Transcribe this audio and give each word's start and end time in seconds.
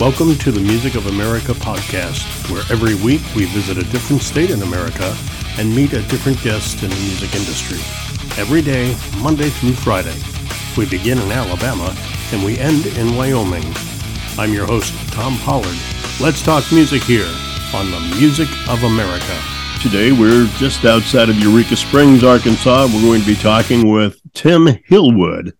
Welcome 0.00 0.34
to 0.36 0.50
the 0.50 0.60
Music 0.60 0.94
of 0.94 1.08
America 1.08 1.52
podcast, 1.52 2.24
where 2.50 2.62
every 2.72 2.94
week 3.04 3.20
we 3.36 3.44
visit 3.44 3.76
a 3.76 3.82
different 3.82 4.22
state 4.22 4.48
in 4.48 4.62
America 4.62 5.14
and 5.58 5.76
meet 5.76 5.92
a 5.92 6.00
different 6.04 6.42
guest 6.42 6.82
in 6.82 6.88
the 6.88 6.96
music 6.96 7.34
industry. 7.34 7.76
Every 8.40 8.62
day, 8.62 8.96
Monday 9.18 9.50
through 9.50 9.74
Friday. 9.74 10.16
We 10.74 10.88
begin 10.88 11.18
in 11.18 11.30
Alabama 11.30 11.94
and 12.32 12.42
we 12.42 12.56
end 12.56 12.86
in 12.86 13.14
Wyoming. 13.14 13.74
I'm 14.38 14.54
your 14.54 14.64
host, 14.64 14.94
Tom 15.12 15.36
Pollard. 15.40 15.76
Let's 16.18 16.42
talk 16.42 16.64
music 16.72 17.02
here 17.02 17.30
on 17.74 17.90
the 17.90 18.00
Music 18.18 18.48
of 18.70 18.82
America. 18.84 19.38
Today 19.82 20.12
we're 20.12 20.46
just 20.56 20.86
outside 20.86 21.28
of 21.28 21.38
Eureka 21.38 21.76
Springs, 21.76 22.24
Arkansas. 22.24 22.86
We're 22.86 23.02
going 23.02 23.20
to 23.20 23.26
be 23.26 23.36
talking 23.36 23.92
with 23.92 24.18
Tim 24.32 24.64
Hillwood 24.64 25.52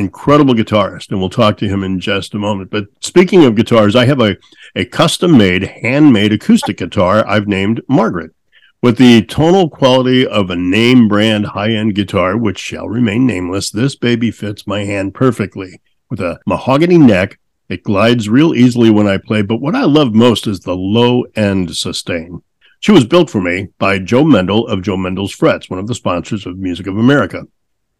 incredible 0.00 0.54
guitarist, 0.54 1.10
and 1.10 1.20
we'll 1.20 1.30
talk 1.30 1.56
to 1.58 1.68
him 1.68 1.84
in 1.84 2.00
just 2.00 2.34
a 2.34 2.38
moment. 2.38 2.70
But 2.70 2.86
speaking 3.00 3.44
of 3.44 3.54
guitars, 3.54 3.94
I 3.94 4.06
have 4.06 4.20
a, 4.20 4.36
a 4.74 4.84
custom 4.84 5.38
made, 5.38 5.62
handmade 5.62 6.32
acoustic 6.32 6.78
guitar 6.78 7.24
I've 7.28 7.46
named 7.46 7.80
Margaret. 7.88 8.32
With 8.82 8.96
the 8.96 9.22
tonal 9.22 9.68
quality 9.68 10.26
of 10.26 10.48
a 10.48 10.56
name 10.56 11.06
brand 11.06 11.46
high 11.46 11.70
end 11.70 11.94
guitar, 11.94 12.36
which 12.36 12.58
shall 12.58 12.88
remain 12.88 13.26
nameless, 13.26 13.70
this 13.70 13.94
baby 13.94 14.30
fits 14.30 14.66
my 14.66 14.84
hand 14.84 15.14
perfectly. 15.14 15.80
With 16.08 16.20
a 16.20 16.40
mahogany 16.46 16.98
neck, 16.98 17.38
it 17.68 17.84
glides 17.84 18.28
real 18.28 18.54
easily 18.54 18.90
when 18.90 19.06
I 19.06 19.18
play, 19.18 19.42
but 19.42 19.60
what 19.60 19.76
I 19.76 19.84
love 19.84 20.14
most 20.14 20.46
is 20.46 20.60
the 20.60 20.74
low 20.74 21.24
end 21.36 21.76
sustain. 21.76 22.42
She 22.80 22.90
was 22.90 23.04
built 23.04 23.28
for 23.28 23.42
me 23.42 23.68
by 23.78 23.98
Joe 23.98 24.24
Mendel 24.24 24.66
of 24.66 24.80
Joe 24.80 24.96
Mendel's 24.96 25.34
Frets, 25.34 25.68
one 25.68 25.78
of 25.78 25.86
the 25.86 25.94
sponsors 25.94 26.46
of 26.46 26.58
Music 26.58 26.86
of 26.86 26.96
America. 26.96 27.44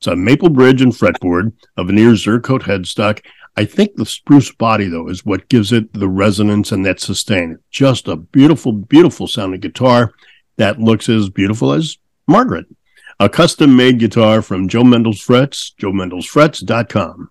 It's 0.00 0.06
a 0.06 0.16
maple 0.16 0.48
bridge 0.48 0.80
and 0.80 0.94
fretboard, 0.94 1.52
a 1.76 1.84
veneer 1.84 2.12
ziricote 2.12 2.62
headstock. 2.62 3.22
I 3.58 3.66
think 3.66 3.96
the 3.96 4.06
spruce 4.06 4.50
body, 4.50 4.88
though, 4.88 5.10
is 5.10 5.26
what 5.26 5.50
gives 5.50 5.72
it 5.72 5.92
the 5.92 6.08
resonance 6.08 6.72
and 6.72 6.86
that 6.86 7.00
sustain. 7.00 7.58
Just 7.70 8.08
a 8.08 8.16
beautiful, 8.16 8.72
beautiful 8.72 9.26
sounding 9.26 9.60
guitar 9.60 10.14
that 10.56 10.80
looks 10.80 11.10
as 11.10 11.28
beautiful 11.28 11.72
as 11.74 11.98
Margaret. 12.26 12.64
A 13.18 13.28
custom 13.28 13.76
made 13.76 13.98
guitar 13.98 14.40
from 14.40 14.68
Joe 14.68 14.84
Mendel's 14.84 15.20
Frets, 15.20 15.74
joemendelsfrets.com. 15.78 17.30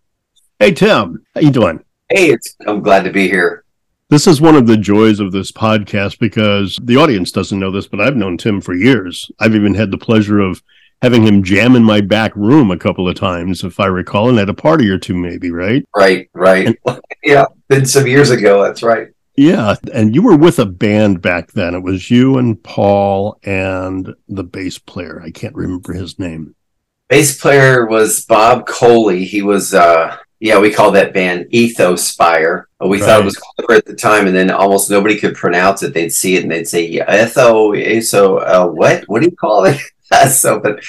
Hey, 0.59 0.71
Tim, 0.71 1.25
how 1.33 1.41
you 1.41 1.49
doing? 1.49 1.83
Hey, 2.07 2.29
it's, 2.29 2.55
I'm 2.67 2.83
glad 2.83 3.03
to 3.05 3.11
be 3.11 3.27
here. 3.27 3.63
This 4.09 4.27
is 4.27 4.41
one 4.41 4.55
of 4.55 4.67
the 4.67 4.77
joys 4.77 5.19
of 5.19 5.31
this 5.31 5.51
podcast 5.51 6.19
because 6.19 6.77
the 6.83 6.97
audience 6.97 7.31
doesn't 7.31 7.59
know 7.59 7.71
this, 7.71 7.87
but 7.87 7.99
I've 7.99 8.15
known 8.15 8.37
Tim 8.37 8.61
for 8.61 8.75
years. 8.75 9.31
I've 9.39 9.55
even 9.55 9.73
had 9.73 9.89
the 9.89 9.97
pleasure 9.97 10.39
of 10.39 10.61
having 11.01 11.25
him 11.25 11.43
jam 11.43 11.75
in 11.75 11.83
my 11.83 12.01
back 12.01 12.35
room 12.35 12.71
a 12.71 12.77
couple 12.77 13.07
of 13.07 13.15
times, 13.15 13.63
if 13.63 13.79
I 13.79 13.87
recall, 13.87 14.29
and 14.29 14.39
at 14.39 14.49
a 14.49 14.53
party 14.53 14.89
or 14.89 14.97
two, 14.97 15.15
maybe, 15.15 15.51
right? 15.51 15.85
Right, 15.95 16.29
right. 16.33 16.67
And, 16.67 16.77
yeah, 17.23 17.45
been 17.67 17.85
some 17.85 18.07
years 18.07 18.29
ago. 18.29 18.63
That's 18.63 18.83
right. 18.83 19.09
Yeah, 19.35 19.75
and 19.93 20.13
you 20.13 20.21
were 20.21 20.35
with 20.35 20.59
a 20.59 20.65
band 20.65 21.21
back 21.21 21.53
then. 21.53 21.73
It 21.73 21.81
was 21.81 22.11
you 22.11 22.37
and 22.37 22.61
Paul 22.61 23.39
and 23.43 24.13
the 24.27 24.43
bass 24.43 24.77
player. 24.77 25.21
I 25.23 25.31
can't 25.31 25.55
remember 25.55 25.93
his 25.93 26.19
name. 26.19 26.55
Bass 27.07 27.39
player 27.39 27.85
was 27.85 28.25
Bob 28.25 28.67
Coley. 28.67 29.23
He 29.23 29.41
was, 29.41 29.73
uh, 29.73 30.17
yeah, 30.41 30.59
we 30.59 30.73
called 30.73 30.95
that 30.95 31.13
band 31.13 31.45
Ethospire. 31.53 32.65
We 32.81 32.99
right. 32.99 33.05
thought 33.05 33.21
it 33.21 33.25
was 33.25 33.37
clever 33.37 33.73
at 33.77 33.85
the 33.85 33.95
time, 33.95 34.27
and 34.27 34.35
then 34.35 34.51
almost 34.51 34.89
nobody 34.89 35.17
could 35.17 35.35
pronounce 35.35 35.83
it. 35.83 35.93
They'd 35.93 36.09
see 36.11 36.35
it 36.35 36.43
and 36.43 36.51
they'd 36.51 36.67
say, 36.67 36.85
Etho, 36.99 38.01
so 38.01 38.37
uh, 38.39 38.67
what? 38.67 39.05
What 39.07 39.21
do 39.21 39.29
you 39.29 39.35
call 39.37 39.65
it? 39.65 39.79
so, 40.29 40.59
but 40.59 40.83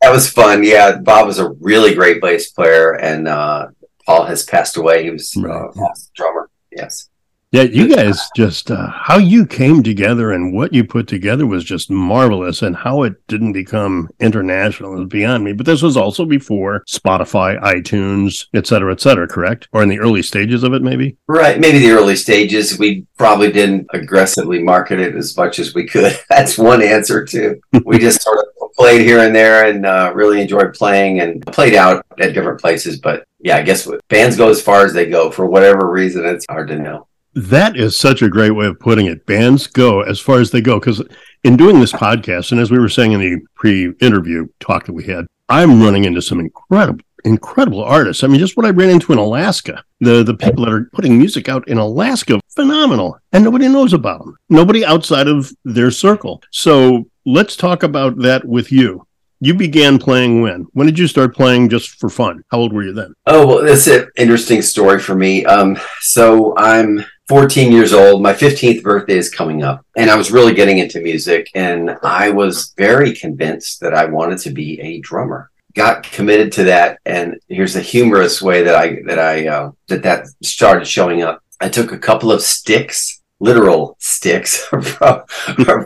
that 0.00 0.10
was 0.10 0.30
fun. 0.30 0.64
Yeah, 0.64 0.98
Bob 0.98 1.26
was 1.26 1.38
a 1.38 1.50
really 1.60 1.94
great 1.94 2.20
bass 2.20 2.50
player, 2.50 2.94
and 2.94 3.28
uh, 3.28 3.68
Paul 4.06 4.24
has 4.24 4.44
passed 4.44 4.76
away. 4.76 5.04
He 5.04 5.10
was 5.10 5.34
right. 5.36 5.54
uh, 5.54 5.80
awesome 5.80 6.10
drummer. 6.14 6.50
Yes. 6.70 7.08
Yeah, 7.52 7.62
you 7.62 7.92
guys 7.92 8.30
just 8.36 8.70
uh, 8.70 8.86
how 8.86 9.18
you 9.18 9.44
came 9.44 9.82
together 9.82 10.30
and 10.30 10.52
what 10.54 10.72
you 10.72 10.84
put 10.84 11.08
together 11.08 11.48
was 11.48 11.64
just 11.64 11.90
marvelous, 11.90 12.62
and 12.62 12.76
how 12.76 13.02
it 13.02 13.14
didn't 13.26 13.54
become 13.54 14.08
international 14.20 15.02
is 15.02 15.08
beyond 15.08 15.42
me. 15.42 15.52
But 15.52 15.66
this 15.66 15.82
was 15.82 15.96
also 15.96 16.24
before 16.24 16.84
Spotify, 16.88 17.60
iTunes, 17.60 18.46
et 18.54 18.68
cetera, 18.68 18.92
et 18.92 19.00
cetera, 19.00 19.26
correct? 19.26 19.66
Or 19.72 19.82
in 19.82 19.88
the 19.88 19.98
early 19.98 20.22
stages 20.22 20.62
of 20.62 20.74
it, 20.74 20.82
maybe? 20.82 21.16
Right, 21.26 21.58
maybe 21.58 21.80
the 21.80 21.90
early 21.90 22.14
stages. 22.14 22.78
We 22.78 23.04
probably 23.18 23.50
didn't 23.50 23.88
aggressively 23.92 24.62
market 24.62 25.00
it 25.00 25.16
as 25.16 25.36
much 25.36 25.58
as 25.58 25.74
we 25.74 25.88
could. 25.88 26.20
That's 26.28 26.56
one 26.56 26.82
answer 26.82 27.24
too. 27.24 27.60
we 27.84 27.98
just 27.98 28.22
sort 28.22 28.38
of 28.38 28.44
played 28.80 29.02
here 29.02 29.20
and 29.20 29.36
there 29.36 29.66
and 29.66 29.84
uh, 29.84 30.10
really 30.14 30.40
enjoyed 30.40 30.72
playing 30.72 31.20
and 31.20 31.44
played 31.48 31.74
out 31.74 32.04
at 32.18 32.32
different 32.32 32.58
places. 32.58 32.98
But 32.98 33.24
yeah, 33.38 33.56
I 33.56 33.62
guess 33.62 33.86
bands 34.08 34.38
go 34.38 34.48
as 34.48 34.62
far 34.62 34.86
as 34.86 34.94
they 34.94 35.04
go 35.04 35.30
for 35.30 35.44
whatever 35.44 35.90
reason. 35.90 36.24
It's 36.24 36.46
hard 36.48 36.68
to 36.68 36.78
know. 36.78 37.06
That 37.34 37.76
is 37.76 37.98
such 37.98 38.22
a 38.22 38.28
great 38.30 38.52
way 38.52 38.64
of 38.64 38.80
putting 38.80 39.04
it. 39.04 39.26
Bands 39.26 39.66
go 39.66 40.00
as 40.00 40.18
far 40.18 40.40
as 40.40 40.50
they 40.50 40.62
go. 40.62 40.80
Because 40.80 41.02
in 41.44 41.58
doing 41.58 41.78
this 41.78 41.92
podcast, 41.92 42.52
and 42.52 42.60
as 42.60 42.70
we 42.70 42.78
were 42.78 42.88
saying 42.88 43.12
in 43.12 43.20
the 43.20 43.40
pre 43.54 43.92
interview 44.00 44.48
talk 44.60 44.86
that 44.86 44.94
we 44.94 45.04
had, 45.04 45.26
I'm 45.50 45.82
running 45.82 46.04
into 46.04 46.22
some 46.22 46.40
incredible, 46.40 47.04
incredible 47.24 47.84
artists. 47.84 48.24
I 48.24 48.28
mean, 48.28 48.40
just 48.40 48.56
what 48.56 48.64
I 48.64 48.70
ran 48.70 48.88
into 48.88 49.12
in 49.12 49.18
Alaska, 49.18 49.84
the, 50.00 50.22
the 50.22 50.34
people 50.34 50.64
that 50.64 50.72
are 50.72 50.84
putting 50.94 51.18
music 51.18 51.50
out 51.50 51.68
in 51.68 51.76
Alaska, 51.76 52.40
phenomenal. 52.48 53.18
And 53.32 53.44
nobody 53.44 53.68
knows 53.68 53.92
about 53.92 54.20
them, 54.20 54.38
nobody 54.48 54.86
outside 54.86 55.28
of 55.28 55.52
their 55.64 55.90
circle. 55.90 56.42
So 56.50 57.09
let's 57.24 57.56
talk 57.56 57.82
about 57.82 58.18
that 58.18 58.44
with 58.44 58.72
you. 58.72 59.06
You 59.42 59.54
began 59.54 59.98
playing 59.98 60.42
when? 60.42 60.66
When 60.74 60.86
did 60.86 60.98
you 60.98 61.06
start 61.06 61.34
playing 61.34 61.70
just 61.70 61.98
for 61.98 62.10
fun? 62.10 62.44
How 62.50 62.58
old 62.58 62.74
were 62.74 62.82
you 62.82 62.92
then? 62.92 63.14
Oh, 63.26 63.46
well, 63.46 63.64
that's 63.64 63.86
an 63.86 64.10
interesting 64.18 64.60
story 64.60 65.00
for 65.00 65.14
me. 65.14 65.46
Um, 65.46 65.78
so 66.00 66.54
I'm 66.58 67.02
14 67.30 67.72
years 67.72 67.94
old. 67.94 68.22
My 68.22 68.34
15th 68.34 68.82
birthday 68.82 69.16
is 69.16 69.30
coming 69.30 69.62
up, 69.62 69.86
and 69.96 70.10
I 70.10 70.16
was 70.16 70.30
really 70.30 70.52
getting 70.52 70.78
into 70.78 71.00
music, 71.00 71.48
and 71.54 71.96
I 72.02 72.30
was 72.30 72.74
very 72.76 73.14
convinced 73.14 73.80
that 73.80 73.94
I 73.94 74.04
wanted 74.04 74.40
to 74.40 74.50
be 74.50 74.78
a 74.80 75.00
drummer. 75.00 75.50
Got 75.74 76.02
committed 76.02 76.52
to 76.54 76.64
that, 76.64 76.98
and 77.06 77.40
here's 77.48 77.74
the 77.74 77.80
humorous 77.80 78.42
way 78.42 78.64
that 78.64 78.74
I 78.74 79.02
that 79.06 79.20
I 79.20 79.46
uh, 79.46 79.70
that 79.86 80.02
that 80.02 80.26
started 80.42 80.86
showing 80.86 81.22
up. 81.22 81.42
I 81.60 81.68
took 81.68 81.92
a 81.92 81.98
couple 81.98 82.32
of 82.32 82.42
sticks, 82.42 83.19
literal 83.40 83.96
sticks 83.98 84.64
from 84.66 85.24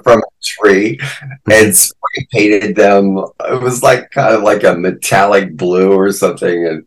from 0.02 0.18
a 0.18 0.42
tree, 0.42 1.00
and 1.50 1.74
spray 1.74 2.28
painted 2.32 2.76
them. 2.76 3.18
It 3.48 3.62
was 3.62 3.82
like 3.82 4.10
kind 4.10 4.34
of 4.34 4.42
like 4.42 4.64
a 4.64 4.76
metallic 4.76 5.56
blue 5.56 5.92
or 5.92 6.12
something, 6.12 6.66
and 6.66 6.86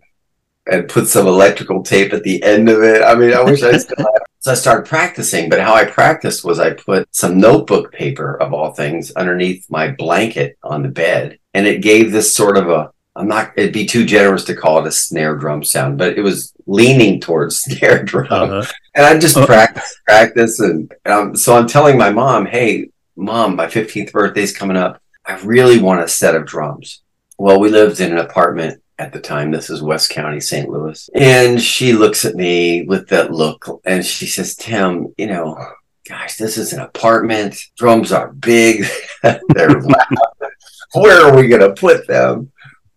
and 0.69 0.89
put 0.89 1.07
some 1.07 1.27
electrical 1.27 1.81
tape 1.81 2.13
at 2.13 2.23
the 2.23 2.43
end 2.43 2.69
of 2.69 2.83
it. 2.83 3.01
I 3.01 3.15
mean, 3.15 3.33
I 3.33 3.41
wish 3.41 3.63
I 3.63 3.77
still 3.77 3.97
had. 3.97 4.21
So 4.39 4.51
I 4.51 4.55
started 4.55 4.87
practicing, 4.87 5.49
but 5.49 5.59
how 5.59 5.73
I 5.73 5.85
practiced 5.85 6.43
was 6.43 6.59
I 6.59 6.73
put 6.73 7.13
some 7.13 7.39
notebook 7.39 7.91
paper 7.91 8.39
of 8.39 8.53
all 8.53 8.71
things 8.71 9.11
underneath 9.11 9.69
my 9.69 9.89
blanket 9.89 10.57
on 10.63 10.83
the 10.83 10.89
bed, 10.89 11.39
and 11.53 11.65
it 11.65 11.81
gave 11.81 12.11
this 12.11 12.33
sort 12.35 12.57
of 12.57 12.69
a. 12.69 12.91
I'm 13.15 13.27
not. 13.27 13.53
It'd 13.57 13.73
be 13.73 13.85
too 13.85 14.05
generous 14.05 14.43
to 14.45 14.55
call 14.55 14.79
it 14.79 14.87
a 14.87 14.91
snare 14.91 15.35
drum 15.35 15.63
sound, 15.63 15.97
but 15.97 16.17
it 16.17 16.21
was 16.21 16.53
leaning 16.67 17.19
towards 17.19 17.59
snare 17.61 18.03
drum, 18.03 18.27
uh-huh. 18.31 18.71
And 18.97 19.05
I 19.05 19.17
just 19.17 19.37
uh-huh. 19.37 19.45
practice, 19.45 19.95
practice, 20.05 20.59
and, 20.59 20.93
and 21.05 21.39
so 21.39 21.55
I'm 21.55 21.67
telling 21.67 21.97
my 21.97 22.09
mom, 22.09 22.45
"Hey, 22.45 22.89
mom, 23.15 23.55
my 23.55 23.67
15th 23.67 24.11
birthday's 24.11 24.55
coming 24.55 24.75
up. 24.75 25.01
I 25.25 25.39
really 25.41 25.79
want 25.79 26.01
a 26.01 26.07
set 26.09 26.35
of 26.35 26.45
drums." 26.45 27.01
Well, 27.37 27.59
we 27.59 27.69
lived 27.69 27.99
in 28.01 28.11
an 28.11 28.17
apartment 28.17 28.81
at 28.99 29.13
the 29.13 29.19
time. 29.19 29.51
This 29.51 29.69
is 29.69 29.81
West 29.81 30.09
County, 30.09 30.39
St. 30.39 30.67
Louis. 30.69 31.09
And 31.13 31.61
she 31.61 31.93
looks 31.93 32.25
at 32.25 32.35
me 32.35 32.83
with 32.83 33.07
that 33.09 33.31
look 33.31 33.67
and 33.85 34.03
she 34.03 34.25
says, 34.25 34.55
Tim, 34.55 35.13
you 35.17 35.27
know, 35.27 35.55
gosh, 36.07 36.37
this 36.37 36.57
is 36.57 36.73
an 36.73 36.79
apartment. 36.79 37.59
Drums 37.77 38.11
are 38.11 38.31
big. 38.33 38.85
They're 39.23 39.69
loud. 39.69 40.17
Where 40.93 41.27
are 41.27 41.35
we 41.35 41.47
going 41.47 41.61
to 41.61 41.79
put 41.79 42.07
them? 42.07 42.51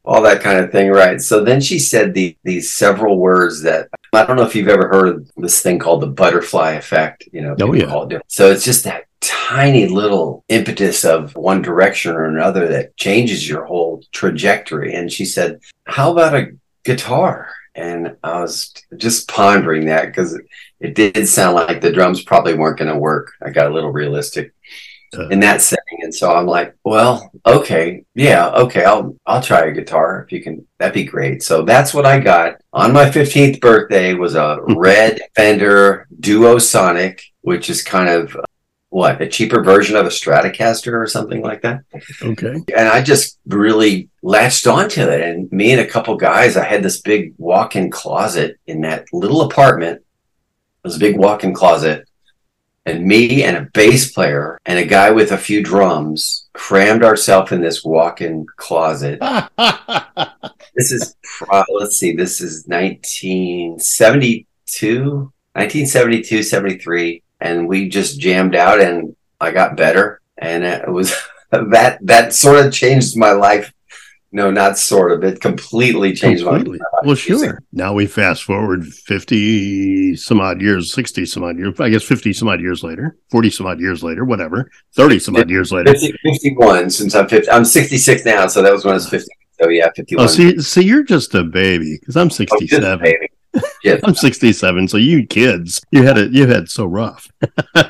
All 0.05 0.23
that 0.23 0.43
kind 0.43 0.59
of 0.59 0.73
thing, 0.73 0.91
right? 0.91 1.21
So 1.21 1.45
then 1.45 1.61
she 1.61 1.79
said 1.79 2.15
the, 2.15 2.37
these 2.43 2.73
several 2.73 3.19
words 3.19 3.63
that 3.63 3.89
I 4.13 4.25
don't 4.25 4.37
know 4.37 4.43
if 4.43 4.55
you've 4.55 4.69
ever 4.69 4.89
heard 4.89 5.09
of 5.09 5.31
this 5.37 5.63
thing 5.63 5.79
called 5.79 6.03
the 6.03 6.09
butterfly 6.09 6.73
effect. 6.73 7.29
You 7.33 7.43
know, 7.43 7.57
oh, 7.61 7.73
yeah. 7.73 8.17
It 8.17 8.23
so 8.29 8.51
it's 8.51 8.65
just 8.65 8.85
that 8.85 9.05
tiny 9.21 9.87
little 9.87 10.45
impetus 10.49 11.05
of 11.05 11.37
one 11.37 11.63
direction 11.63 12.13
or 12.13 12.25
another 12.25 12.67
that 12.69 12.97
changes 12.97 13.49
your 13.49 13.65
whole 13.65 14.03
trajectory. 14.13 14.95
And 14.95 15.13
she 15.13 15.25
said, 15.25 15.61
How 15.85 16.13
about 16.13 16.35
a 16.35 16.53
guitar? 16.85 17.51
And 17.75 18.17
I 18.25 18.41
was 18.41 18.75
just 18.97 19.29
pondering 19.29 19.87
that 19.87 20.07
because 20.07 20.39
it, 20.81 20.95
did 20.95 21.29
sound 21.29 21.55
like 21.55 21.81
the 21.81 21.93
drums 21.93 22.23
probably 22.23 22.55
weren't 22.55 22.79
going 22.79 22.93
to 22.93 22.99
work. 22.99 23.33
I 23.43 23.51
got 23.51 23.71
a 23.71 23.75
little 23.75 23.93
realistic 23.93 24.55
uh, 25.17 25.29
in 25.29 25.41
that 25.41 25.63
setting. 25.63 25.80
And 26.03 26.15
so 26.15 26.35
I'm 26.35 26.47
like, 26.47 26.75
well, 26.85 27.31
okay, 27.47 28.05
yeah, 28.15 28.49
okay, 28.51 28.85
I'll 28.85 29.17
I'll 29.27 29.43
try 29.43 29.67
a 29.67 29.73
guitar 29.73 30.23
if 30.25 30.33
you 30.33 30.43
can. 30.43 30.67
That'd 30.79 30.95
be 30.95 31.05
great. 31.05 31.43
So 31.43 31.63
that's 31.63 31.93
what 31.93 32.07
I 32.07 32.21
got 32.21 32.61
on 32.73 32.93
my 32.93 33.11
15th 33.11 33.61
birthday 33.61 34.15
was 34.15 34.35
a 34.35 34.57
hmm. 34.57 34.79
red 34.79 35.21
Fender 35.37 36.07
Duosonic, 36.21 37.21
which 37.43 37.71
is 37.71 37.83
kind 37.83 38.09
of 38.09 38.35
uh, 38.37 38.43
what 38.91 39.23
a 39.23 39.29
cheaper 39.29 39.63
version 39.63 39.97
of 39.97 40.07
a 40.07 40.11
Stratocaster 40.11 40.93
or 40.93 41.07
something 41.07 41.43
like 41.43 41.63
that. 41.63 41.81
Okay. 42.23 42.55
And 42.77 42.89
I 42.89 43.03
just 43.03 43.39
really 43.47 44.09
latched 44.23 44.67
onto 44.67 45.03
it. 45.03 45.21
And 45.21 45.51
me 45.53 45.71
and 45.73 45.81
a 45.81 45.87
couple 45.87 46.17
guys, 46.17 46.57
I 46.57 46.65
had 46.65 46.83
this 46.83 47.01
big 47.01 47.35
walk-in 47.39 47.91
closet 47.91 48.59
in 48.67 48.81
that 48.81 49.07
little 49.13 49.43
apartment 49.43 50.03
was 50.83 50.97
a 50.97 51.01
big 51.01 51.19
walk-in 51.19 51.55
closet, 51.55 52.09
and 52.87 53.05
me 53.05 53.45
and 53.45 53.57
a 53.57 53.69
bass 53.73 54.13
player 54.13 54.59
and 54.67 54.79
a 54.79 54.85
guy 54.85 55.11
with 55.11 55.33
a 55.33 55.39
few 55.39 55.63
drums 55.63 56.49
crammed 56.53 57.03
ourselves 57.05 57.53
in 57.53 57.61
this 57.61 57.85
walk-in 57.85 58.47
closet. 58.57 59.21
this 60.75 60.93
is 60.93 61.17
uh, 61.51 61.65
let's 61.79 61.97
see, 61.97 62.15
this 62.15 62.41
is 62.41 62.65
1972, 62.67 65.05
1972, 65.05 66.43
73, 66.43 67.23
and 67.41 67.69
we 67.69 67.89
just 67.89 68.21
jammed 68.21 68.55
out, 68.55 68.81
and 68.81 69.17
I 69.41 69.51
got 69.51 69.77
better, 69.77 70.21
and 70.39 70.65
it 70.65 70.89
was 70.89 71.15
that 71.51 71.99
that 72.03 72.35
sort 72.35 72.65
of 72.65 72.73
changed 72.73 73.17
my 73.17 73.33
life 73.33 73.73
no, 74.33 74.51
not 74.51 74.79
sort 74.79 75.11
of. 75.11 75.25
It 75.25 75.41
completely 75.41 76.13
changed 76.13 76.45
completely. 76.45 76.79
my 76.79 76.99
life. 76.99 77.07
Well, 77.07 77.17
sure. 77.17 77.63
Now 77.73 77.93
we 77.93 78.07
fast 78.07 78.45
forward 78.45 78.87
50 78.87 80.15
some 80.17 80.41
odd 80.41 80.63
years, 80.63 80.93
60 80.93 81.27
some 81.27 81.43
odd 81.43 81.59
years, 81.59 81.81
I 81.81 81.89
guess 81.89 82.05
50 82.05 82.33
some 82.33 82.49
odd 82.49 82.61
years 82.61 82.85
later, 82.85 83.17
40 83.31 83.51
some 83.51 83.67
odd 83.67 83.81
years 83.81 84.05
later, 84.05 84.25
whatever, 84.25 84.71
30 84.95 85.19
some 85.19 85.37
odd 85.37 85.51
years 85.51 85.73
later. 85.73 85.93
50, 85.93 86.15
51 86.23 86.91
since 86.91 87.15
I'm 87.15 87.29
50. 87.29 87.51
I'm 87.51 87.65
66 87.65 88.25
now, 88.25 88.47
so 88.47 88.63
that 88.63 88.73
was 88.73 88.85
when 88.85 88.93
I 88.93 88.95
was 88.95 89.09
50. 89.09 89.27
So 89.61 89.69
yeah, 89.69 89.91
51. 89.97 90.25
Oh, 90.25 90.27
see, 90.29 90.61
see 90.61 90.85
you're 90.85 91.03
just 91.03 91.35
a 91.35 91.43
baby 91.43 91.99
because 91.99 92.17
I'm 92.17 92.31
67. 92.31 93.07
Oh, 93.07 93.61
yeah. 93.83 93.99
I'm 94.05 94.15
67, 94.15 94.89
so 94.89 94.97
you 94.97 95.27
kids, 95.27 95.81
you 95.91 96.05
had 96.05 96.19
it, 96.19 96.33
you 96.33 96.47
had 96.47 96.65
it 96.65 96.71
so 96.71 96.85
rough. 96.85 97.29
All 97.75 97.83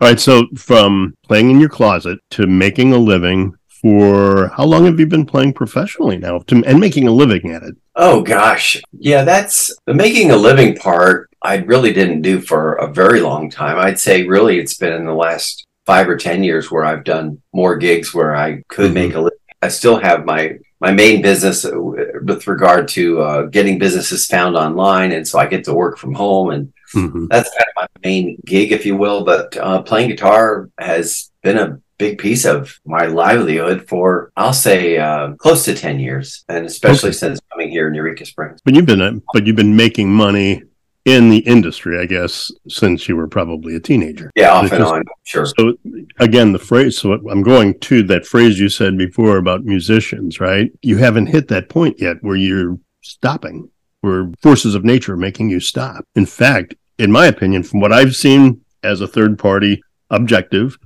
right, 0.00 0.20
so 0.20 0.46
from 0.56 1.16
playing 1.24 1.50
in 1.50 1.58
your 1.58 1.68
closet 1.68 2.18
to 2.32 2.46
making 2.46 2.92
a 2.92 2.98
living 2.98 3.55
for 3.80 4.48
how 4.48 4.64
long 4.64 4.84
have 4.86 4.98
you 4.98 5.06
been 5.06 5.26
playing 5.26 5.52
professionally 5.52 6.18
now 6.18 6.38
to, 6.40 6.64
and 6.64 6.80
making 6.80 7.06
a 7.06 7.12
living 7.12 7.50
at 7.50 7.62
it? 7.62 7.74
Oh 7.94 8.22
gosh. 8.22 8.80
Yeah, 8.98 9.24
that's 9.24 9.74
the 9.86 9.94
making 9.94 10.30
a 10.30 10.36
living 10.36 10.76
part 10.76 11.30
I 11.42 11.56
really 11.58 11.92
didn't 11.92 12.22
do 12.22 12.40
for 12.40 12.74
a 12.74 12.92
very 12.92 13.20
long 13.20 13.50
time. 13.50 13.78
I'd 13.78 13.98
say 13.98 14.26
really 14.26 14.58
it's 14.58 14.76
been 14.76 14.92
in 14.92 15.04
the 15.04 15.14
last 15.14 15.66
5 15.86 16.08
or 16.08 16.16
10 16.16 16.42
years 16.42 16.70
where 16.70 16.84
I've 16.84 17.04
done 17.04 17.40
more 17.52 17.76
gigs 17.76 18.12
where 18.12 18.34
I 18.34 18.62
could 18.68 18.86
mm-hmm. 18.86 18.94
make 18.94 19.14
a 19.14 19.20
living. 19.20 19.38
I 19.62 19.68
still 19.68 19.98
have 19.98 20.24
my 20.24 20.58
my 20.78 20.92
main 20.92 21.22
business 21.22 21.64
uh, 21.64 21.70
with 21.74 22.46
regard 22.46 22.86
to 22.88 23.20
uh, 23.22 23.42
getting 23.44 23.78
businesses 23.78 24.26
found 24.26 24.56
online 24.56 25.12
and 25.12 25.26
so 25.26 25.38
I 25.38 25.46
get 25.46 25.64
to 25.64 25.74
work 25.74 25.96
from 25.96 26.12
home 26.12 26.50
and 26.50 26.72
mm-hmm. 26.94 27.26
that's 27.28 27.48
kind 27.48 27.64
of 27.68 27.74
my 27.76 27.86
main 28.04 28.36
gig 28.44 28.72
if 28.72 28.84
you 28.84 28.96
will, 28.96 29.24
but 29.24 29.56
uh, 29.56 29.80
playing 29.82 30.10
guitar 30.10 30.68
has 30.78 31.30
been 31.42 31.56
a 31.56 31.80
big 31.98 32.18
piece 32.18 32.44
of 32.44 32.78
my 32.84 33.06
livelihood 33.06 33.88
for 33.88 34.32
I'll 34.36 34.52
say 34.52 34.98
uh, 34.98 35.32
close 35.34 35.64
to 35.64 35.74
ten 35.74 35.98
years, 35.98 36.44
and 36.48 36.66
especially 36.66 37.10
okay. 37.10 37.18
since 37.18 37.40
coming 37.52 37.70
here 37.70 37.88
in 37.88 37.94
Eureka 37.94 38.26
Springs. 38.26 38.60
But 38.64 38.74
you've 38.74 38.86
been 38.86 39.00
uh, 39.00 39.12
but 39.32 39.46
you've 39.46 39.56
been 39.56 39.76
making 39.76 40.12
money 40.12 40.62
in 41.06 41.30
the 41.30 41.38
industry, 41.38 42.00
I 42.00 42.06
guess, 42.06 42.50
since 42.68 43.08
you 43.08 43.14
were 43.16 43.28
probably 43.28 43.76
a 43.76 43.80
teenager. 43.80 44.32
Yeah, 44.34 44.50
off 44.50 44.72
and 44.72 44.82
on, 44.82 45.04
sure. 45.22 45.46
So 45.46 45.74
again, 46.18 46.52
the 46.52 46.58
phrase. 46.58 46.98
So 46.98 47.12
I'm 47.30 47.42
going 47.42 47.78
to 47.80 48.02
that 48.04 48.26
phrase 48.26 48.58
you 48.58 48.68
said 48.68 48.98
before 48.98 49.38
about 49.38 49.64
musicians, 49.64 50.40
right? 50.40 50.70
You 50.82 50.96
haven't 50.96 51.26
hit 51.26 51.48
that 51.48 51.68
point 51.68 52.00
yet 52.00 52.16
where 52.22 52.36
you're 52.36 52.78
stopping, 53.02 53.70
where 54.00 54.30
forces 54.42 54.74
of 54.74 54.84
nature 54.84 55.14
are 55.14 55.16
making 55.16 55.48
you 55.48 55.60
stop. 55.60 56.04
In 56.16 56.26
fact, 56.26 56.74
in 56.98 57.12
my 57.12 57.26
opinion, 57.26 57.62
from 57.62 57.80
what 57.80 57.92
I've 57.92 58.16
seen 58.16 58.62
as 58.82 59.00
a 59.00 59.06
third 59.06 59.38
party 59.38 59.80
objective, 60.10 60.76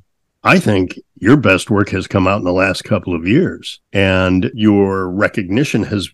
I 0.42 0.58
think 0.58 0.98
your 1.16 1.36
best 1.36 1.70
work 1.70 1.90
has 1.90 2.06
come 2.06 2.26
out 2.26 2.38
in 2.38 2.44
the 2.44 2.52
last 2.52 2.84
couple 2.84 3.14
of 3.14 3.26
years 3.26 3.80
and 3.92 4.50
your 4.54 5.10
recognition 5.10 5.82
has 5.84 6.08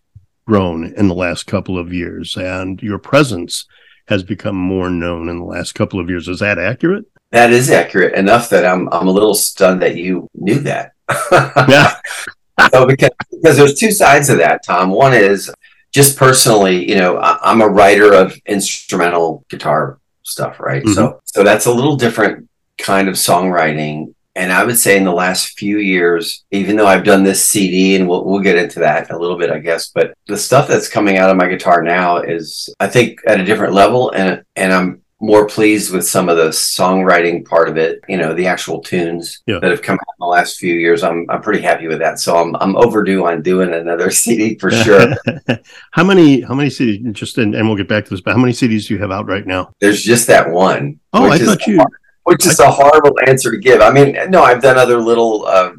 grown 0.46 0.92
in 0.94 1.08
the 1.08 1.14
last 1.14 1.46
couple 1.46 1.78
of 1.78 1.92
years 1.92 2.36
and 2.36 2.80
your 2.82 2.98
presence 2.98 3.66
has 4.08 4.22
become 4.22 4.56
more 4.56 4.90
known 4.90 5.28
in 5.28 5.38
the 5.38 5.44
last 5.44 5.74
couple 5.74 6.00
of 6.00 6.08
years. 6.08 6.28
Is 6.28 6.40
that 6.40 6.58
accurate? 6.58 7.04
That 7.30 7.52
is 7.52 7.70
accurate 7.70 8.14
enough 8.14 8.48
that 8.50 8.64
I'm 8.64 8.88
I'm 8.92 9.08
a 9.08 9.12
little 9.12 9.34
stunned 9.34 9.82
that 9.82 9.96
you 9.96 10.28
knew 10.34 10.58
that. 10.60 10.92
yeah. 11.68 11.96
so 12.72 12.86
because 12.86 13.10
because 13.30 13.56
there's 13.56 13.74
two 13.74 13.90
sides 13.90 14.28
of 14.28 14.38
that, 14.38 14.64
Tom. 14.64 14.90
One 14.90 15.12
is 15.12 15.52
just 15.92 16.16
personally, 16.16 16.88
you 16.88 16.96
know, 16.96 17.16
I, 17.18 17.50
am 17.50 17.60
a 17.60 17.68
writer 17.68 18.12
of 18.12 18.36
instrumental 18.46 19.44
guitar 19.48 19.98
stuff, 20.22 20.60
right? 20.60 20.82
Mm-hmm. 20.82 20.94
So 20.94 21.20
so 21.24 21.42
that's 21.42 21.66
a 21.66 21.72
little 21.72 21.96
different 21.96 22.48
kind 22.78 23.08
of 23.08 23.14
songwriting 23.14 24.14
and 24.36 24.52
I 24.52 24.64
would 24.64 24.78
say 24.78 24.96
in 24.98 25.04
the 25.04 25.12
last 25.12 25.58
few 25.58 25.78
years, 25.78 26.44
even 26.50 26.76
though 26.76 26.86
I've 26.86 27.04
done 27.04 27.24
this 27.24 27.42
CD, 27.42 27.96
and 27.96 28.06
we'll, 28.06 28.24
we'll 28.24 28.40
get 28.40 28.56
into 28.56 28.80
that 28.80 29.10
a 29.10 29.18
little 29.18 29.38
bit, 29.38 29.50
I 29.50 29.58
guess, 29.58 29.88
but 29.88 30.12
the 30.26 30.36
stuff 30.36 30.68
that's 30.68 30.88
coming 30.88 31.16
out 31.16 31.30
of 31.30 31.38
my 31.38 31.48
guitar 31.48 31.82
now 31.82 32.18
is, 32.18 32.68
I 32.78 32.86
think, 32.86 33.20
at 33.26 33.40
a 33.40 33.44
different 33.44 33.72
level, 33.72 34.10
and 34.10 34.44
and 34.54 34.72
I'm 34.72 35.02
more 35.18 35.46
pleased 35.46 35.90
with 35.94 36.06
some 36.06 36.28
of 36.28 36.36
the 36.36 36.48
songwriting 36.48 37.48
part 37.48 37.70
of 37.70 37.78
it. 37.78 38.00
You 38.10 38.18
know, 38.18 38.34
the 38.34 38.46
actual 38.46 38.82
tunes 38.82 39.42
yeah. 39.46 39.58
that 39.60 39.70
have 39.70 39.80
come 39.80 39.94
out 39.94 40.14
in 40.18 40.20
the 40.20 40.26
last 40.26 40.58
few 40.58 40.74
years. 40.74 41.02
I'm 41.02 41.24
I'm 41.30 41.40
pretty 41.40 41.62
happy 41.62 41.88
with 41.88 42.00
that. 42.00 42.20
So 42.20 42.36
I'm 42.36 42.54
I'm 42.56 42.76
overdue 42.76 43.26
on 43.26 43.40
doing 43.40 43.72
another 43.72 44.10
CD 44.22 44.58
for 44.58 44.70
sure. 44.70 45.14
how 45.92 46.04
many 46.04 46.42
how 46.42 46.54
many 46.54 46.68
CDs? 46.68 47.10
Just 47.14 47.38
and, 47.38 47.54
and 47.54 47.66
we'll 47.66 47.78
get 47.78 47.88
back 47.88 48.04
to 48.04 48.10
this, 48.10 48.20
but 48.20 48.34
how 48.34 48.40
many 48.40 48.52
CDs 48.52 48.86
do 48.86 48.94
you 48.94 49.00
have 49.00 49.10
out 49.10 49.26
right 49.26 49.46
now? 49.46 49.72
There's 49.80 50.02
just 50.02 50.26
that 50.26 50.50
one. 50.50 51.00
Oh, 51.14 51.30
I 51.30 51.38
thought 51.38 51.66
you. 51.66 51.78
Hard 51.78 51.92
which 52.26 52.44
is 52.44 52.58
a 52.58 52.68
horrible 52.68 53.16
answer 53.26 53.52
to 53.52 53.58
give. 53.58 53.80
I 53.80 53.90
mean, 53.92 54.16
no, 54.30 54.42
I've 54.42 54.60
done 54.60 54.76
other 54.76 55.00
little 55.00 55.46
uh, 55.46 55.72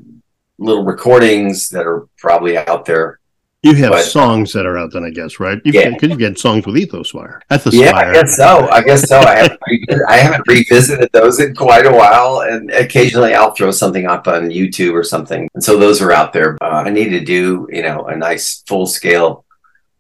little 0.58 0.86
recordings 0.86 1.68
that 1.70 1.86
are 1.86 2.08
probably 2.18 2.58
out 2.58 2.86
there. 2.86 3.20
You 3.64 3.74
have 3.76 3.92
but, 3.92 4.04
songs 4.04 4.54
that 4.54 4.66
are 4.66 4.78
out 4.78 4.94
then, 4.94 5.04
I 5.04 5.10
guess, 5.10 5.42
right? 5.42 5.60
You 5.66 5.74
yeah, 5.74 5.90
because 5.90 6.10
you 6.10 6.16
get 6.16 6.40
songs 6.40 6.66
with 6.66 6.76
Ethospire. 6.76 7.42
the 7.50 7.72
yeah, 7.74 7.94
I 7.94 8.14
guess 8.14 8.38
so. 8.38 8.70
I 8.70 8.82
guess 8.82 9.10
so. 9.10 9.20
I 9.20 9.36
haven't, 9.36 9.60
I 10.08 10.18
haven't 10.18 10.48
revisited 10.48 11.10
those 11.12 11.42
in 11.42 11.54
quite 11.54 11.86
a 11.86 11.92
while, 11.92 12.42
and 12.42 12.72
occasionally 12.72 13.34
I'll 13.34 13.52
throw 13.52 13.72
something 13.72 14.06
up 14.06 14.30
on 14.30 14.50
YouTube 14.50 14.94
or 14.94 15.04
something, 15.04 15.50
and 15.54 15.62
so 15.62 15.78
those 15.78 16.02
are 16.02 16.14
out 16.14 16.32
there. 16.32 16.58
Uh, 16.62 16.84
I 16.86 16.92
need 16.92 17.10
to 17.10 17.20
do, 17.20 17.68
you 17.70 17.82
know, 17.82 18.06
a 18.06 18.16
nice 18.16 18.64
full 18.68 18.86
scale 18.86 19.44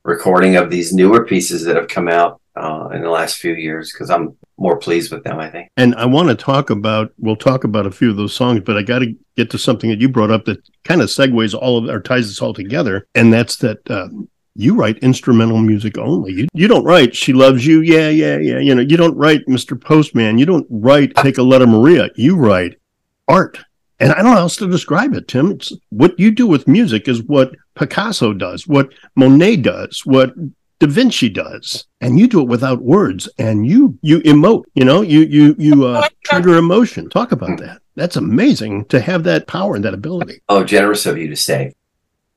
recording 0.03 0.55
of 0.55 0.69
these 0.69 0.93
newer 0.93 1.25
pieces 1.25 1.65
that 1.65 1.75
have 1.75 1.89
come 1.89 2.07
out 2.07 2.39
uh, 2.57 2.89
in 2.89 3.01
the 3.01 3.09
last 3.09 3.37
few 3.37 3.53
years 3.53 3.91
because 3.91 4.09
I'm 4.09 4.35
more 4.57 4.77
pleased 4.77 5.11
with 5.11 5.23
them, 5.23 5.39
I 5.39 5.49
think. 5.49 5.69
And 5.77 5.95
I 5.95 6.05
want 6.05 6.29
to 6.29 6.35
talk 6.35 6.69
about, 6.69 7.13
we'll 7.17 7.35
talk 7.35 7.63
about 7.63 7.85
a 7.85 7.91
few 7.91 8.09
of 8.09 8.17
those 8.17 8.33
songs, 8.33 8.61
but 8.65 8.77
I 8.77 8.81
got 8.81 8.99
to 8.99 9.15
get 9.35 9.49
to 9.51 9.57
something 9.57 9.89
that 9.89 10.01
you 10.01 10.09
brought 10.09 10.31
up 10.31 10.45
that 10.45 10.67
kind 10.83 11.01
of 11.01 11.09
segues 11.09 11.53
all 11.53 11.77
of, 11.77 11.89
or 11.89 11.99
ties 11.99 12.27
this 12.27 12.41
all 12.41 12.53
together. 12.53 13.07
And 13.15 13.31
that's 13.31 13.57
that 13.57 13.89
uh, 13.89 14.09
you 14.55 14.75
write 14.75 14.97
instrumental 14.99 15.59
music 15.59 15.97
only. 15.97 16.33
You, 16.33 16.47
you 16.53 16.67
don't 16.67 16.83
write 16.83 17.15
She 17.15 17.33
Loves 17.33 17.65
You, 17.65 17.81
yeah, 17.81 18.09
yeah, 18.09 18.37
yeah. 18.37 18.59
You 18.59 18.73
know, 18.73 18.81
you 18.81 18.97
don't 18.97 19.15
write 19.15 19.45
Mr. 19.47 19.79
Postman. 19.79 20.39
You 20.39 20.45
don't 20.45 20.67
write 20.69 21.15
Take 21.15 21.37
a 21.37 21.43
Letter 21.43 21.67
Maria. 21.67 22.09
You 22.15 22.35
write 22.35 22.79
art. 23.27 23.59
And 23.99 24.11
I 24.11 24.15
don't 24.15 24.25
know 24.25 24.31
how 24.31 24.41
else 24.41 24.57
to 24.57 24.67
describe 24.67 25.13
it, 25.15 25.27
Tim. 25.27 25.51
It's 25.51 25.73
what 25.89 26.19
you 26.19 26.31
do 26.31 26.45
with 26.45 26.67
music 26.67 27.07
is 27.07 27.23
what 27.23 27.55
Picasso 27.75 28.33
does, 28.33 28.67
what 28.67 28.93
Monet 29.15 29.57
does, 29.57 30.05
what 30.05 30.33
Da 30.79 30.87
Vinci 30.87 31.27
does, 31.29 31.85
and 32.01 32.19
you 32.19 32.27
do 32.27 32.41
it 32.41 32.47
without 32.47 32.83
words, 32.83 33.27
and 33.39 33.65
you 33.65 33.97
you 34.01 34.19
emote. 34.19 34.65
You 34.75 34.85
know, 34.85 35.01
you 35.01 35.21
you 35.21 35.55
you 35.57 35.85
uh, 35.87 36.07
trigger 36.23 36.57
emotion. 36.57 37.09
Talk 37.09 37.31
about 37.31 37.57
that. 37.59 37.81
That's 37.95 38.15
amazing 38.15 38.85
to 38.85 39.01
have 39.01 39.23
that 39.23 39.47
power 39.47 39.75
and 39.75 39.83
that 39.85 39.95
ability. 39.95 40.41
Oh, 40.49 40.63
generous 40.63 41.07
of 41.07 41.17
you 41.17 41.29
to 41.29 41.35
say. 41.35 41.73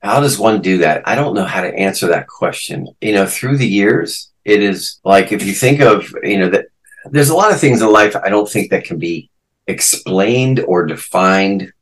How 0.01 0.21
does 0.21 0.39
one 0.39 0.63
do 0.63 0.79
that? 0.79 1.07
I 1.07 1.15
don't 1.15 1.35
know 1.35 1.45
how 1.45 1.61
to 1.61 1.75
answer 1.75 2.07
that 2.07 2.29
question. 2.29 2.89
You 3.03 3.13
know, 3.13 3.27
through 3.27 3.59
the 3.59 3.69
years, 3.69 4.31
it 4.47 4.63
is 4.63 5.01
like 5.05 5.33
if 5.33 5.45
you 5.45 5.53
think 5.53 5.81
of 5.81 6.11
you 6.23 6.39
know 6.39 6.49
that 6.49 6.67
there's 7.11 7.29
a 7.29 7.37
lot 7.37 7.53
of 7.53 7.61
things 7.61 7.83
in 7.83 7.93
life 7.93 8.17
I 8.17 8.31
don't 8.31 8.49
think 8.49 8.71
that 8.71 8.85
can 8.85 8.99
be 8.99 9.31
explained 9.67 10.61
or 10.61 10.87
defined 10.87 11.73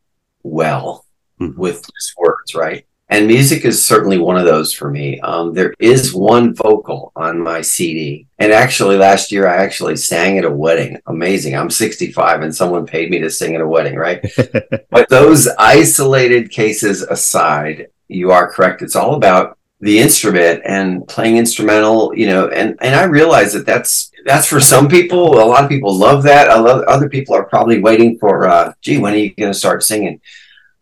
well 0.42 1.06
mm-hmm. 1.40 1.58
with 1.58 1.82
just 1.82 2.14
words, 2.16 2.54
right? 2.56 2.84
And 3.10 3.26
music 3.26 3.64
is 3.64 3.84
certainly 3.84 4.18
one 4.18 4.36
of 4.36 4.44
those 4.44 4.74
for 4.74 4.90
me. 4.90 5.18
Um, 5.20 5.54
there 5.54 5.72
is 5.78 6.12
one 6.12 6.54
vocal 6.54 7.10
on 7.16 7.40
my 7.40 7.62
CD. 7.62 8.26
And 8.38 8.52
actually, 8.52 8.98
last 8.98 9.32
year, 9.32 9.48
I 9.48 9.56
actually 9.56 9.96
sang 9.96 10.36
at 10.36 10.44
a 10.44 10.50
wedding. 10.50 10.98
Amazing. 11.06 11.56
I'm 11.56 11.70
65 11.70 12.42
and 12.42 12.54
someone 12.54 12.86
paid 12.86 13.10
me 13.10 13.18
to 13.20 13.30
sing 13.30 13.54
at 13.54 13.62
a 13.62 13.66
wedding, 13.66 13.96
right? 13.96 14.22
but 14.90 15.08
those 15.08 15.48
isolated 15.58 16.50
cases 16.50 17.00
aside, 17.00 17.88
you 18.08 18.30
are 18.30 18.52
correct. 18.52 18.82
It's 18.82 18.96
all 18.96 19.14
about 19.14 19.56
the 19.80 19.98
instrument 19.98 20.60
and 20.66 21.06
playing 21.08 21.38
instrumental, 21.38 22.12
you 22.14 22.26
know, 22.26 22.48
and, 22.48 22.76
and 22.80 22.94
I 22.94 23.04
realize 23.04 23.52
that 23.54 23.64
that's, 23.64 24.10
that's 24.26 24.46
for 24.46 24.60
some 24.60 24.88
people. 24.88 25.40
A 25.40 25.46
lot 25.46 25.62
of 25.62 25.70
people 25.70 25.96
love 25.96 26.24
that. 26.24 26.50
I 26.50 26.58
love, 26.58 26.82
other 26.82 27.08
people 27.08 27.34
are 27.34 27.44
probably 27.44 27.80
waiting 27.80 28.18
for, 28.18 28.46
uh, 28.48 28.72
gee, 28.82 28.98
when 28.98 29.14
are 29.14 29.18
you 29.18 29.34
going 29.34 29.52
to 29.52 29.58
start 29.58 29.82
singing? 29.82 30.20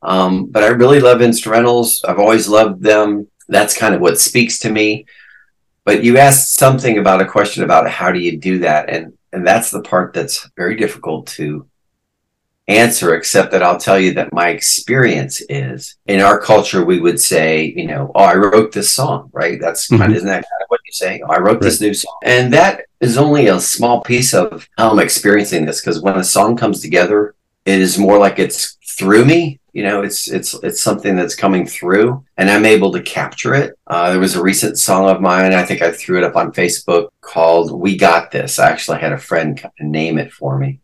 Um, 0.03 0.47
but 0.47 0.63
I 0.63 0.69
really 0.69 1.01
love 1.01 1.19
instrumentals. 1.19 2.05
I've 2.07 2.19
always 2.19 2.49
loved 2.49 2.83
them. 2.83 3.29
That's 3.49 3.77
kind 3.77 3.95
of 3.95 4.01
what 4.01 4.19
speaks 4.19 4.59
to 4.61 4.71
me. 4.71 5.07
But 5.85 6.03
you 6.03 6.19
asked 6.19 6.55
something 6.55 6.99
about 6.99 7.21
a 7.21 7.27
question 7.27 7.63
about 7.63 7.89
how 7.89 8.11
do 8.11 8.19
you 8.19 8.39
do 8.39 8.59
that, 8.61 8.91
and 8.91 9.13
and 9.33 9.47
that's 9.47 9.71
the 9.71 9.83
part 9.83 10.13
that's 10.13 10.49
very 10.57 10.77
difficult 10.77 11.29
to 11.29 11.67
answer 12.69 13.15
except 13.15 13.53
that 13.53 13.63
I'll 13.63 13.79
tell 13.79 13.99
you 13.99 14.15
that 14.15 14.33
my 14.33 14.49
experience 14.49 15.41
is 15.49 15.97
in 16.07 16.21
our 16.21 16.41
culture 16.41 16.85
we 16.85 17.01
would 17.01 17.21
say, 17.21 17.73
you 17.77 17.87
know, 17.87 18.11
oh, 18.15 18.25
I 18.25 18.35
wrote 18.35 18.73
this 18.73 18.95
song, 18.95 19.31
right? 19.33 19.61
That's 19.61 19.87
mm-hmm. 19.87 19.99
kind 19.99 20.13
of 20.13 20.17
isn't 20.17 20.29
that 20.29 20.35
kind 20.35 20.63
of 20.63 20.69
what 20.69 20.81
you 20.85 20.93
say? 20.93 21.23
Oh, 21.25 21.31
I 21.31 21.39
wrote 21.39 21.55
right. 21.55 21.63
this 21.63 21.81
new 21.81 21.95
song. 21.95 22.19
And 22.25 22.53
that 22.53 22.87
is 23.01 23.17
only 23.17 23.47
a 23.47 23.61
small 23.61 24.01
piece 24.01 24.35
of 24.35 24.69
how 24.77 24.91
I'm 24.91 24.99
experiencing 24.99 25.65
this 25.65 25.81
because 25.81 26.03
when 26.03 26.17
a 26.17 26.25
song 26.25 26.57
comes 26.57 26.81
together, 26.81 27.35
it 27.65 27.81
is 27.81 27.99
more 27.99 28.19
like 28.19 28.39
it's 28.39 28.79
through 28.99 29.25
me 29.25 29.61
you 29.77 29.83
know 29.83 30.01
it's 30.01 30.27
it's 30.27 30.55
it's 30.63 30.81
something 30.81 31.17
that's 31.17 31.35
coming 31.35 31.67
through 31.67 32.25
and 32.39 32.49
i'm 32.49 32.65
able 32.65 32.91
to 32.91 33.03
capture 33.03 33.55
it. 33.55 33.79
Uh, 33.87 34.11
there 34.11 34.19
was 34.19 34.35
a 34.35 34.43
recent 34.43 34.79
song 34.79 35.11
of 35.11 35.21
mine 35.21 35.53
i 35.53 35.63
think 35.63 35.83
i 35.83 35.93
threw 35.93 36.17
it 36.17 36.25
up 36.25 36.35
on 36.35 36.51
facebook 36.51 37.11
called 37.21 37.79
we 37.79 37.95
got 37.95 38.31
this. 38.31 38.59
I 38.59 38.71
actually 38.71 39.01
had 39.01 39.13
a 39.13 39.19
friend 39.19 39.53
name 39.79 40.17
it 40.17 40.33
for 40.33 40.59
me. 40.59 40.81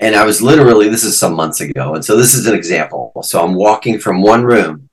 And 0.00 0.14
i 0.14 0.24
was 0.24 0.40
literally 0.40 0.88
this 0.88 1.02
is 1.02 1.18
some 1.18 1.34
months 1.34 1.60
ago 1.60 1.94
and 1.94 2.04
so 2.04 2.16
this 2.16 2.34
is 2.34 2.46
an 2.46 2.54
example. 2.54 3.12
So 3.24 3.44
i'm 3.44 3.54
walking 3.54 3.98
from 3.98 4.22
one 4.22 4.44
room 4.44 4.88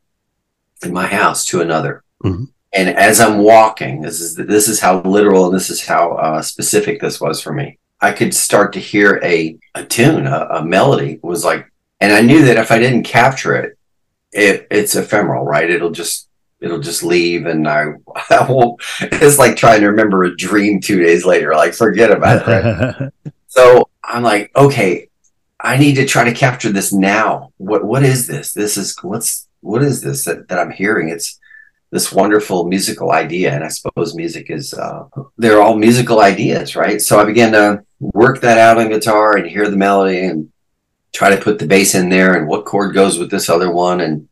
in 0.84 0.92
my 0.92 1.06
house 1.06 1.46
to 1.46 1.62
another. 1.62 2.04
Mm-hmm. 2.24 2.46
and 2.74 2.90
as 2.90 3.20
i'm 3.20 3.38
walking 3.40 4.02
this 4.02 4.20
is 4.20 4.36
this 4.36 4.68
is 4.68 4.80
how 4.80 5.02
literal 5.02 5.46
and 5.46 5.56
this 5.56 5.70
is 5.70 5.86
how 5.86 6.14
uh, 6.14 6.42
specific 6.42 7.00
this 7.02 7.22
was 7.22 7.40
for 7.40 7.54
me. 7.54 7.78
I 8.02 8.14
could 8.14 8.34
start 8.34 8.74
to 8.74 8.80
hear 8.80 9.20
a 9.24 9.60
a 9.76 9.84
tune 9.86 10.26
a, 10.26 10.40
a 10.58 10.66
melody. 10.66 11.20
Was 11.22 11.46
like 11.46 11.70
and 12.00 12.12
I 12.12 12.22
knew 12.22 12.46
that 12.46 12.58
if 12.58 12.72
I 12.72 12.80
didn't 12.80 13.04
capture 13.04 13.56
it, 13.56 13.78
it 14.32 14.68
it's 14.70 14.96
ephemeral, 14.96 15.46
right? 15.46 15.70
It'll 15.70 15.92
just 15.92 16.28
it'll 16.60 16.80
just 16.80 17.04
leave, 17.04 17.46
and 17.46 17.68
I, 17.68 17.86
I 18.30 18.46
won't. 18.50 18.82
It's 19.02 19.40
like 19.40 19.56
trying 19.56 19.82
to 19.82 19.88
remember 19.88 20.24
a 20.24 20.36
dream 20.36 20.82
two 20.82 21.02
days 21.02 21.26
later. 21.26 21.54
Like 21.54 21.74
forget 21.74 22.12
about 22.12 22.44
it. 22.48 23.14
so 23.48 23.90
I'm 24.04 24.24
like, 24.24 24.52
okay, 24.56 25.10
I 25.60 25.78
need 25.78 25.96
to 25.96 26.06
try 26.06 26.26
to 26.26 26.34
capture 26.34 26.72
this 26.72 26.92
now. 26.92 27.52
What 27.58 27.86
what 27.86 28.04
is 28.04 28.28
this? 28.28 28.52
This 28.54 28.78
is 28.78 28.96
what's 29.02 29.48
what 29.62 29.82
is 29.82 30.02
this 30.02 30.26
that, 30.26 30.48
that 30.50 30.60
I'm 30.60 30.72
hearing? 30.72 31.10
It's 31.10 31.40
this 31.92 32.12
wonderful 32.12 32.68
musical 32.68 33.12
idea, 33.12 33.54
and 33.54 33.64
I 33.64 33.70
suppose 33.70 34.16
music 34.16 34.50
is 34.50 34.74
uh, 34.74 35.06
they're 35.38 35.62
all 35.62 35.78
musical 35.78 36.20
ideas, 36.20 36.76
right? 36.76 37.00
So 37.00 37.20
I 37.20 37.26
began 37.26 37.54
to 37.54 37.84
work 38.00 38.42
that 38.42 38.58
out 38.58 38.78
on 38.78 38.90
guitar 38.90 39.38
and 39.38 39.48
hear 39.48 39.70
the 39.70 39.78
melody 39.78 40.26
and 40.26 40.52
try 41.16 41.30
to 41.30 41.42
put 41.42 41.60
the 41.60 41.68
bass 41.68 41.96
in 41.96 42.10
there 42.10 42.36
and 42.36 42.48
what 42.48 42.66
chord 42.66 42.94
goes 42.94 43.18
with 43.18 43.32
this 43.32 43.50
other 43.50 43.72
one. 43.72 44.02
And 44.02 44.28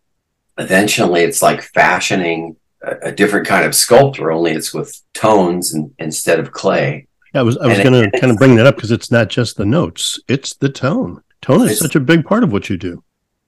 eventually 0.57 1.21
it's 1.21 1.41
like 1.41 1.61
fashioning 1.61 2.57
a, 2.81 2.95
a 3.03 3.11
different 3.11 3.47
kind 3.47 3.65
of 3.65 3.73
sculpture, 3.73 4.31
only 4.31 4.51
it's 4.51 4.73
with 4.73 5.01
tones 5.13 5.73
and, 5.73 5.93
instead 5.97 6.39
of 6.39 6.51
clay. 6.51 7.07
Yeah, 7.33 7.39
I 7.39 7.43
was, 7.43 7.57
I 7.57 7.67
was 7.67 7.79
going 7.79 8.11
to 8.11 8.19
kind 8.19 8.31
of 8.31 8.37
bring 8.37 8.55
that 8.55 8.67
up 8.67 8.75
because 8.75 8.91
it's 8.91 9.09
not 9.09 9.29
just 9.29 9.55
the 9.57 9.65
notes, 9.65 10.19
it's 10.27 10.55
the 10.55 10.69
tone. 10.69 11.23
Tone 11.41 11.67
is 11.67 11.79
such 11.79 11.95
a 11.95 11.99
big 11.99 12.25
part 12.25 12.43
of 12.43 12.51
what 12.51 12.69
you 12.69 12.77
do. 12.77 13.03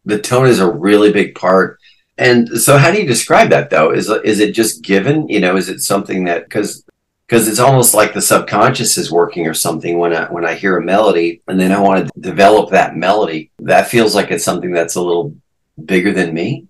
The 0.06 0.20
tone 0.20 0.48
is 0.48 0.60
a 0.60 0.70
really 0.70 1.12
big 1.12 1.36
part. 1.36 1.80
And 2.18 2.48
so, 2.62 2.78
how 2.78 2.92
do 2.92 3.02
you 3.02 3.08
describe 3.08 3.50
that 3.50 3.70
though? 3.70 3.92
Is 3.92 4.10
is 4.10 4.40
it 4.40 4.54
just 4.54 4.84
given? 4.84 5.28
You 5.28 5.40
know, 5.40 5.56
is 5.56 5.70
it 5.70 5.82
something 5.82 6.26
that 6.26 6.44
because 6.44 6.84
because 7.28 7.48
it's 7.48 7.60
almost 7.60 7.94
like 7.94 8.14
the 8.14 8.22
subconscious 8.22 8.98
is 8.98 9.12
working 9.12 9.48
or 9.48 9.54
something 9.54 9.98
when 9.98 10.16
I 10.16 10.26
when 10.26 10.46
I 10.46 10.54
hear 10.54 10.78
a 10.78 10.84
melody 10.84 11.42
and 11.48 11.60
then 11.60 11.72
I 11.72 11.80
want 11.80 12.08
to 12.08 12.20
develop 12.20 12.70
that 12.72 12.96
melody. 12.96 13.52
That 13.60 13.88
feels 13.88 14.14
like 14.14 14.32
it's 14.32 14.44
something 14.44 14.72
that's 14.72 14.96
a 14.96 15.02
little 15.02 15.36
bigger 15.84 16.12
than 16.12 16.34
me. 16.34 16.68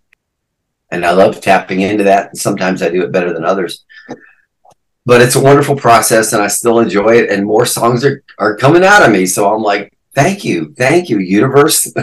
And 0.92 1.06
I 1.06 1.12
love 1.12 1.42
tapping 1.42 1.82
into 1.82 2.06
that. 2.06 2.38
Sometimes 2.38 2.82
I 2.82 2.90
do 2.90 3.04
it 3.04 3.12
better 3.12 3.34
than 3.34 3.44
others. 3.44 3.84
But 5.06 5.22
it's 5.22 5.36
a 5.36 5.44
wonderful 5.44 5.76
process 5.76 6.34
and 6.34 6.42
I 6.42 6.48
still 6.48 6.80
enjoy 6.80 7.18
it. 7.18 7.30
And 7.30 7.46
more 7.46 7.66
songs 7.66 8.06
are, 8.06 8.24
are 8.40 8.56
coming 8.56 8.84
out 8.84 9.06
of 9.06 9.12
me. 9.12 9.26
So 9.26 9.54
I'm 9.54 9.62
like, 9.62 9.95
thank 10.16 10.44
you. 10.44 10.74
Thank 10.78 11.10
you, 11.10 11.20
universe. 11.20 11.92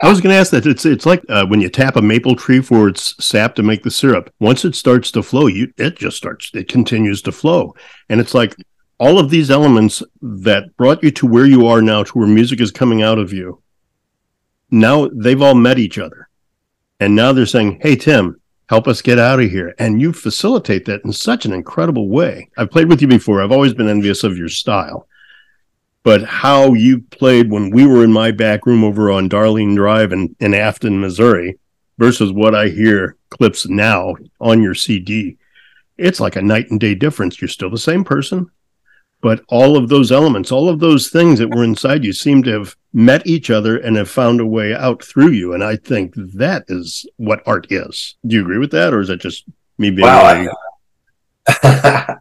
I 0.00 0.08
was 0.08 0.20
going 0.20 0.34
to 0.34 0.38
ask 0.38 0.50
that. 0.50 0.66
It's 0.66 0.84
it's 0.84 1.06
like 1.06 1.22
uh, 1.28 1.46
when 1.46 1.60
you 1.60 1.70
tap 1.70 1.96
a 1.96 2.02
maple 2.02 2.36
tree 2.36 2.60
for 2.60 2.88
its 2.88 3.14
sap 3.24 3.54
to 3.54 3.62
make 3.62 3.82
the 3.82 3.90
syrup. 3.90 4.32
Once 4.40 4.64
it 4.64 4.74
starts 4.74 5.10
to 5.12 5.22
flow, 5.22 5.46
you 5.46 5.72
it 5.78 5.96
just 5.96 6.16
starts. 6.16 6.50
It 6.54 6.68
continues 6.68 7.22
to 7.22 7.32
flow, 7.32 7.74
and 8.08 8.20
it's 8.20 8.34
like 8.34 8.54
all 8.98 9.18
of 9.18 9.30
these 9.30 9.50
elements 9.50 10.02
that 10.20 10.76
brought 10.76 11.02
you 11.02 11.10
to 11.12 11.26
where 11.26 11.46
you 11.46 11.66
are 11.66 11.80
now, 11.80 12.02
to 12.02 12.18
where 12.18 12.28
music 12.28 12.60
is 12.60 12.70
coming 12.70 13.02
out 13.02 13.18
of 13.18 13.32
you. 13.32 13.62
Now 14.70 15.08
they've 15.08 15.40
all 15.40 15.54
met 15.54 15.78
each 15.78 15.98
other, 15.98 16.28
and 17.00 17.16
now 17.16 17.32
they're 17.32 17.46
saying, 17.46 17.80
"Hey, 17.82 17.96
Tim." 17.96 18.38
Help 18.68 18.88
us 18.88 19.02
get 19.02 19.18
out 19.18 19.38
of 19.38 19.50
here. 19.50 19.74
And 19.78 20.00
you 20.00 20.14
facilitate 20.14 20.86
that 20.86 21.04
in 21.04 21.12
such 21.12 21.44
an 21.44 21.52
incredible 21.52 22.08
way. 22.08 22.48
I've 22.56 22.70
played 22.70 22.88
with 22.88 23.02
you 23.02 23.08
before. 23.08 23.42
I've 23.42 23.52
always 23.52 23.74
been 23.74 23.88
envious 23.88 24.24
of 24.24 24.38
your 24.38 24.48
style 24.48 25.06
but 26.02 26.24
how 26.24 26.74
you 26.74 27.00
played 27.00 27.50
when 27.50 27.70
we 27.70 27.86
were 27.86 28.02
in 28.02 28.12
my 28.12 28.30
back 28.30 28.66
room 28.66 28.82
over 28.82 29.10
on 29.10 29.28
Darling 29.28 29.74
Drive 29.74 30.12
in, 30.12 30.34
in 30.40 30.52
Affton, 30.52 30.98
Missouri, 31.00 31.58
versus 31.98 32.32
what 32.32 32.54
I 32.54 32.68
hear 32.68 33.16
clips 33.30 33.68
now 33.68 34.14
on 34.40 34.62
your 34.62 34.74
CD, 34.74 35.36
it's 35.96 36.20
like 36.20 36.36
a 36.36 36.42
night 36.42 36.70
and 36.70 36.80
day 36.80 36.94
difference. 36.94 37.40
You're 37.40 37.48
still 37.48 37.70
the 37.70 37.78
same 37.78 38.02
person, 38.02 38.50
but 39.20 39.44
all 39.48 39.76
of 39.76 39.88
those 39.88 40.10
elements, 40.10 40.50
all 40.50 40.68
of 40.68 40.80
those 40.80 41.08
things 41.08 41.38
that 41.38 41.54
were 41.54 41.62
inside 41.62 42.04
you 42.04 42.12
seem 42.12 42.42
to 42.42 42.50
have 42.50 42.76
met 42.92 43.24
each 43.26 43.50
other 43.50 43.76
and 43.76 43.96
have 43.96 44.10
found 44.10 44.40
a 44.40 44.46
way 44.46 44.74
out 44.74 45.04
through 45.04 45.30
you. 45.30 45.54
And 45.54 45.62
I 45.62 45.76
think 45.76 46.14
that 46.16 46.64
is 46.68 47.06
what 47.16 47.42
art 47.46 47.70
is. 47.70 48.16
Do 48.26 48.34
you 48.34 48.42
agree 48.42 48.58
with 48.58 48.72
that? 48.72 48.92
Or 48.92 49.00
is 49.00 49.08
that 49.08 49.20
just 49.20 49.44
me 49.78 49.90
being? 49.90 50.08
Wow. 50.08 50.48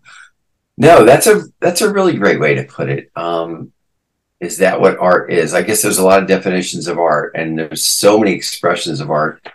No, 0.81 1.05
that's 1.05 1.27
a 1.27 1.43
that's 1.59 1.81
a 1.81 1.93
really 1.93 2.17
great 2.17 2.39
way 2.39 2.55
to 2.55 2.63
put 2.63 2.89
it. 2.89 3.11
Um, 3.15 3.71
is 4.39 4.57
that 4.57 4.81
what 4.81 4.97
art 4.97 5.31
is? 5.31 5.53
I 5.53 5.61
guess 5.61 5.83
there's 5.83 5.99
a 5.99 6.03
lot 6.03 6.23
of 6.23 6.27
definitions 6.27 6.87
of 6.87 6.97
art, 6.97 7.33
and 7.35 7.59
there's 7.59 7.85
so 7.85 8.17
many 8.17 8.31
expressions 8.31 8.99
of 8.99 9.11
art. 9.11 9.47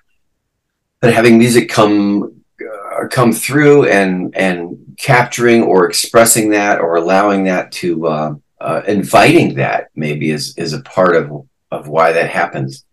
But 1.01 1.13
having 1.13 1.37
music 1.37 1.69
come 1.69 2.43
uh, 2.63 3.09
come 3.09 3.33
through 3.33 3.89
and 3.89 4.37
and 4.37 4.95
capturing 4.99 5.65
or 5.65 5.89
expressing 5.89 6.51
that 6.51 6.79
or 6.79 6.95
allowing 6.95 7.43
that 7.45 7.73
to 7.73 8.07
uh, 8.07 8.35
uh, 8.61 8.83
inviting 8.87 9.57
that 9.57 9.89
maybe 9.97 10.31
is 10.31 10.57
is 10.57 10.75
a 10.75 10.83
part 10.83 11.17
of 11.17 11.49
of 11.73 11.89
why 11.89 12.13
that 12.13 12.31
happens. 12.31 12.85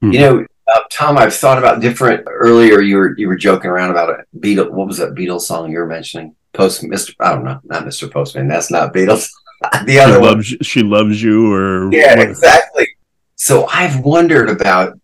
Mm-hmm. 0.00 0.12
You 0.12 0.20
know, 0.20 0.46
uh, 0.72 0.80
Tom, 0.92 1.18
I've 1.18 1.34
thought 1.34 1.58
about 1.58 1.80
different. 1.80 2.24
Earlier, 2.28 2.82
you 2.82 2.98
were 2.98 3.18
you 3.18 3.26
were 3.26 3.34
joking 3.36 3.68
around 3.68 3.90
about 3.90 4.10
a 4.10 4.24
Beatles. 4.38 4.70
What 4.70 4.86
was 4.86 4.98
that 4.98 5.16
Beatles 5.16 5.40
song 5.40 5.72
you 5.72 5.78
were 5.78 5.88
mentioning? 5.88 6.36
Post 6.52 6.82
Mr. 6.82 7.14
I 7.20 7.34
don't 7.34 7.44
know, 7.44 7.60
not 7.64 7.84
Mr. 7.84 8.10
Postman. 8.10 8.48
That's 8.48 8.70
not 8.70 8.92
Beatles. 8.92 9.28
the 9.84 9.98
other 9.98 10.14
she 10.14 10.20
loves, 10.20 10.50
one. 10.50 10.58
She 10.62 10.82
loves 10.82 11.22
you, 11.22 11.52
or 11.52 11.92
yeah, 11.92 12.16
what? 12.16 12.28
exactly. 12.28 12.88
So 13.36 13.66
I've 13.66 14.00
wondered 14.00 14.48
about, 14.48 14.98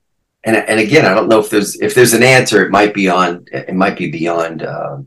and 0.44 0.56
and 0.56 0.80
again, 0.80 1.04
I 1.04 1.14
don't 1.14 1.28
know 1.28 1.40
if 1.40 1.50
there's 1.50 1.80
if 1.80 1.94
there's 1.94 2.14
an 2.14 2.22
answer. 2.22 2.64
It 2.64 2.70
might 2.70 2.94
be 2.94 3.08
on. 3.08 3.44
It 3.52 3.74
might 3.74 3.96
be 3.96 4.10
beyond 4.10 4.62
uh, 4.62 4.98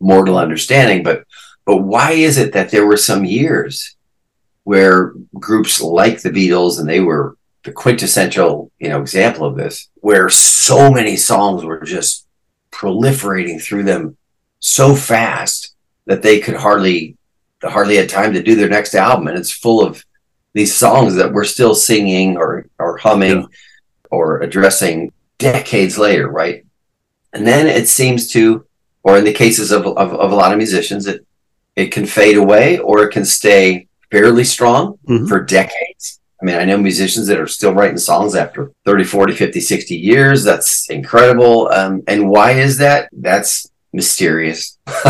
mortal 0.00 0.38
understanding. 0.38 1.02
But 1.02 1.24
but 1.64 1.78
why 1.78 2.12
is 2.12 2.38
it 2.38 2.52
that 2.52 2.70
there 2.70 2.86
were 2.86 2.96
some 2.96 3.24
years 3.24 3.96
where 4.64 5.12
groups 5.34 5.80
like 5.80 6.22
the 6.22 6.30
Beatles 6.30 6.78
and 6.78 6.88
they 6.88 7.00
were 7.00 7.36
the 7.64 7.72
quintessential 7.72 8.70
you 8.78 8.88
know 8.88 9.00
example 9.00 9.44
of 9.44 9.56
this, 9.56 9.88
where 9.96 10.28
so 10.28 10.90
many 10.90 11.16
songs 11.16 11.64
were 11.64 11.80
just 11.80 12.26
proliferating 12.70 13.62
through 13.62 13.82
them 13.82 14.16
so 14.62 14.94
fast 14.94 15.74
that 16.06 16.22
they 16.22 16.38
could 16.38 16.54
hardly 16.54 17.16
hardly 17.62 17.96
had 17.96 18.08
time 18.08 18.32
to 18.32 18.42
do 18.42 18.54
their 18.54 18.68
next 18.68 18.94
album 18.94 19.26
and 19.28 19.36
it's 19.36 19.50
full 19.50 19.84
of 19.84 20.04
these 20.54 20.74
songs 20.74 21.14
that 21.14 21.32
we're 21.32 21.44
still 21.44 21.74
singing 21.74 22.36
or 22.36 22.66
or 22.78 22.96
humming 22.96 23.40
yeah. 23.40 23.46
or 24.10 24.40
addressing 24.40 25.12
decades 25.38 25.98
later 25.98 26.28
right 26.28 26.64
and 27.32 27.46
then 27.46 27.66
it 27.66 27.88
seems 27.88 28.28
to 28.28 28.64
or 29.02 29.18
in 29.18 29.24
the 29.24 29.32
cases 29.32 29.72
of, 29.72 29.84
of, 29.86 30.14
of 30.14 30.32
a 30.32 30.34
lot 30.34 30.52
of 30.52 30.58
musicians 30.58 31.06
it 31.06 31.26
it 31.74 31.88
can 31.88 32.06
fade 32.06 32.36
away 32.36 32.78
or 32.78 33.02
it 33.02 33.10
can 33.10 33.24
stay 33.24 33.86
fairly 34.10 34.44
strong 34.44 34.98
mm-hmm. 35.08 35.26
for 35.26 35.40
decades 35.40 36.20
I 36.40 36.44
mean, 36.44 36.56
I 36.56 36.64
know 36.64 36.76
musicians 36.76 37.28
that 37.28 37.38
are 37.38 37.46
still 37.46 37.72
writing 37.72 37.98
songs 37.98 38.34
after 38.34 38.72
30, 38.84 39.04
40, 39.04 39.32
50, 39.32 39.60
60 39.60 39.94
years. 39.94 40.42
That's 40.42 40.90
incredible. 40.90 41.68
Um, 41.68 42.02
and 42.08 42.28
why 42.28 42.52
is 42.52 42.78
that? 42.78 43.08
That's 43.12 43.70
mysterious. 43.92 44.78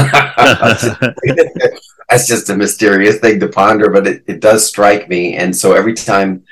that's 2.13 2.27
just 2.27 2.51
a 2.51 2.57
mysterious 2.57 3.19
thing 3.19 3.41
to 3.41 3.49
ponder, 3.49 3.91
but 3.91 4.07
it, 4.07 4.25
it 4.27 4.41
does 4.41 4.67
strike 4.67 5.09
me. 5.09 5.37
And 5.37 5.55
so 5.57 5.73
every 5.73 5.95
time, 5.95 6.45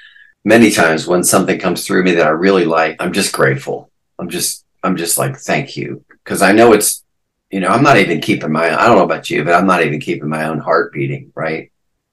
many 0.45 0.71
times 0.71 1.07
when 1.07 1.23
something 1.23 1.59
comes 1.59 1.87
through 1.87 2.05
me 2.05 2.13
that 2.13 2.27
I 2.27 2.31
really 2.31 2.65
like, 2.65 2.97
I'm 2.99 3.13
just 3.13 3.33
grateful. 3.33 3.91
I'm 4.19 4.29
just, 4.29 4.65
I'm 4.83 4.97
just 4.97 5.19
like, 5.19 5.37
thank 5.37 5.77
you. 5.77 6.05
Cause 6.25 6.43
I 6.43 6.53
know 6.53 6.73
it's, 6.73 7.05
you 7.51 7.61
know, 7.61 7.69
I'm 7.69 7.83
not 7.83 7.97
even 7.97 8.21
keeping 8.21 8.53
my, 8.53 8.67
I 8.67 8.87
don't 8.87 8.97
know 8.97 9.05
about 9.05 9.29
you, 9.29 9.45
but 9.45 9.55
I'm 9.55 9.67
not 9.67 9.83
even 9.83 10.01
keeping 10.01 10.29
my 10.29 10.45
own 10.45 10.59
heart 10.59 10.93
beating, 10.93 11.33
right? 11.35 11.71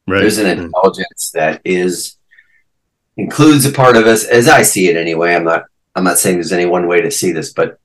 Right. 0.08 0.22
There's 0.22 0.38
an 0.38 0.46
mm-hmm. 0.46 0.66
intelligence 0.66 1.32
that 1.34 1.62
is 1.64 2.18
includes 3.18 3.66
a 3.66 3.72
part 3.72 3.98
of 3.98 4.06
us 4.06 4.24
as 4.24 4.48
I 4.48 4.62
see 4.62 4.88
it 4.88 4.96
anyway. 4.96 5.36
I'm 5.36 5.44
not 5.44 5.66
I'm 5.96 6.04
not 6.04 6.20
saying 6.20 6.38
there's 6.38 6.54
any 6.54 6.66
one 6.66 6.88
way 6.88 7.02
to 7.02 7.12
see 7.12 7.32
this, 7.32 7.52
but 7.54 7.80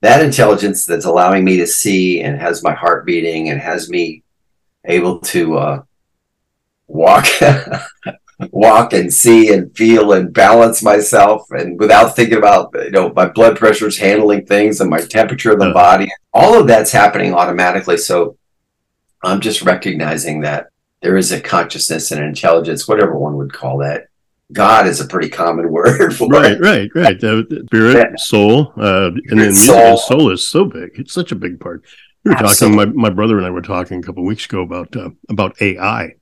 that 0.00 0.24
intelligence 0.24 0.84
that's 0.84 1.04
allowing 1.04 1.44
me 1.44 1.56
to 1.58 1.66
see 1.66 2.20
and 2.20 2.40
has 2.40 2.62
my 2.62 2.72
heart 2.72 3.04
beating 3.04 3.50
and 3.50 3.60
has 3.60 3.90
me 3.90 4.22
able 4.84 5.20
to 5.20 5.58
uh, 5.58 5.82
walk 6.86 7.26
walk 8.50 8.94
and 8.94 9.12
see 9.12 9.52
and 9.52 9.76
feel 9.76 10.12
and 10.12 10.32
balance 10.32 10.82
myself 10.82 11.42
and 11.50 11.78
without 11.78 12.16
thinking 12.16 12.38
about 12.38 12.70
you 12.74 12.90
know 12.90 13.12
my 13.14 13.26
blood 13.26 13.58
pressure 13.58 13.86
is 13.86 13.98
handling 13.98 14.46
things 14.46 14.80
and 14.80 14.88
my 14.88 15.00
temperature 15.00 15.52
of 15.52 15.58
the 15.58 15.72
body. 15.72 16.08
All 16.32 16.58
of 16.58 16.66
that's 16.66 16.92
happening 16.92 17.34
automatically. 17.34 17.98
So 17.98 18.38
i'm 19.22 19.40
just 19.40 19.62
recognizing 19.62 20.40
that 20.40 20.68
there 21.02 21.16
is 21.16 21.32
a 21.32 21.40
consciousness 21.40 22.10
and 22.10 22.22
intelligence 22.22 22.88
whatever 22.88 23.18
one 23.18 23.36
would 23.36 23.52
call 23.52 23.78
that 23.78 24.06
god 24.52 24.86
is 24.86 25.00
a 25.00 25.06
pretty 25.06 25.28
common 25.28 25.70
word 25.76 26.14
for 26.16 26.28
right 26.28 26.52
it. 26.52 26.60
right 26.60 26.90
right 26.94 27.22
uh, 27.24 27.42
spirit 27.66 27.96
Yeah. 27.96 28.12
soul 28.16 28.72
uh, 28.76 29.06
and 29.28 29.38
then 29.40 29.48
music 29.48 29.66
Soul. 29.66 29.96
soul 29.96 30.30
is 30.30 30.46
so 30.48 30.64
big 30.64 30.90
it's 30.94 31.12
such 31.12 31.32
a 31.32 31.36
big 31.36 31.60
part 31.60 31.84
we 32.24 32.30
were 32.32 32.36
talking 32.36 32.74
my, 32.74 32.84
my 32.86 33.10
brother 33.10 33.36
and 33.38 33.46
i 33.46 33.50
were 33.50 33.62
talking 33.62 33.98
a 33.98 34.02
couple 34.02 34.24
weeks 34.24 34.44
ago 34.46 34.60
about 34.62 34.94
uh, 34.96 35.10
about 35.28 35.60
ai 35.62 36.14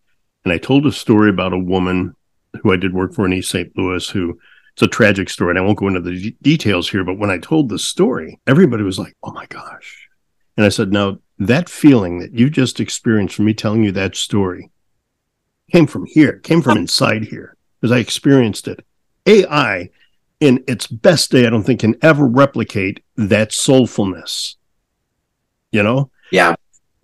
and 0.45 0.53
I 0.55 0.59
told 0.59 0.87
a 0.87 0.93
story 0.93 1.29
about 1.29 1.53
a 1.53 1.59
woman 1.59 2.15
who 2.63 2.73
I 2.73 2.77
did 2.77 2.95
work 2.95 3.13
for 3.13 3.27
in 3.27 3.35
East 3.35 3.51
St. 3.51 3.71
Louis 3.77 4.09
who 4.09 4.39
it's 4.73 4.81
a 4.83 4.87
tragic 4.87 5.29
story. 5.29 5.51
And 5.51 5.59
I 5.59 5.63
won't 5.63 5.77
go 5.77 5.89
into 5.89 6.01
the 6.01 6.13
de- 6.19 6.37
details 6.41 6.89
here, 6.89 7.05
but 7.05 7.19
when 7.19 7.29
I 7.29 7.37
told 7.39 7.69
the 7.69 7.79
story, 7.79 8.41
everybody 8.47 8.83
was 8.85 8.99
like, 8.99 9.15
oh 9.25 9.33
my 9.33 9.45
gosh. 9.47 10.09
And 10.57 10.65
I 10.65 10.71
said, 10.71 10.91
now 10.93 11.19
that 11.41 11.69
feeling 11.69 12.21
that 12.21 12.33
you 12.33 12.49
just 12.49 12.81
experienced 12.81 13.35
from 13.35 13.45
me 13.47 13.53
telling 13.53 13.83
you 13.85 13.93
that 13.93 14.17
story 14.17 14.71
came 15.71 15.87
from 15.89 16.07
here, 16.07 16.39
came 16.39 16.63
from 16.63 16.79
inside 16.79 17.25
here, 17.25 17.57
because 17.81 17.93
I 17.93 17.99
experienced 17.99 18.69
it. 18.69 18.85
AI, 19.27 19.91
in 20.41 20.65
its 20.67 20.87
best 20.87 21.31
day, 21.31 21.47
I 21.47 21.51
don't 21.51 21.63
think 21.63 21.81
can 21.81 21.97
ever 22.03 22.27
replicate 22.27 23.03
that 23.17 23.51
soulfulness. 23.51 24.57
You 25.71 25.83
know? 25.83 26.11
yeah 26.31 26.55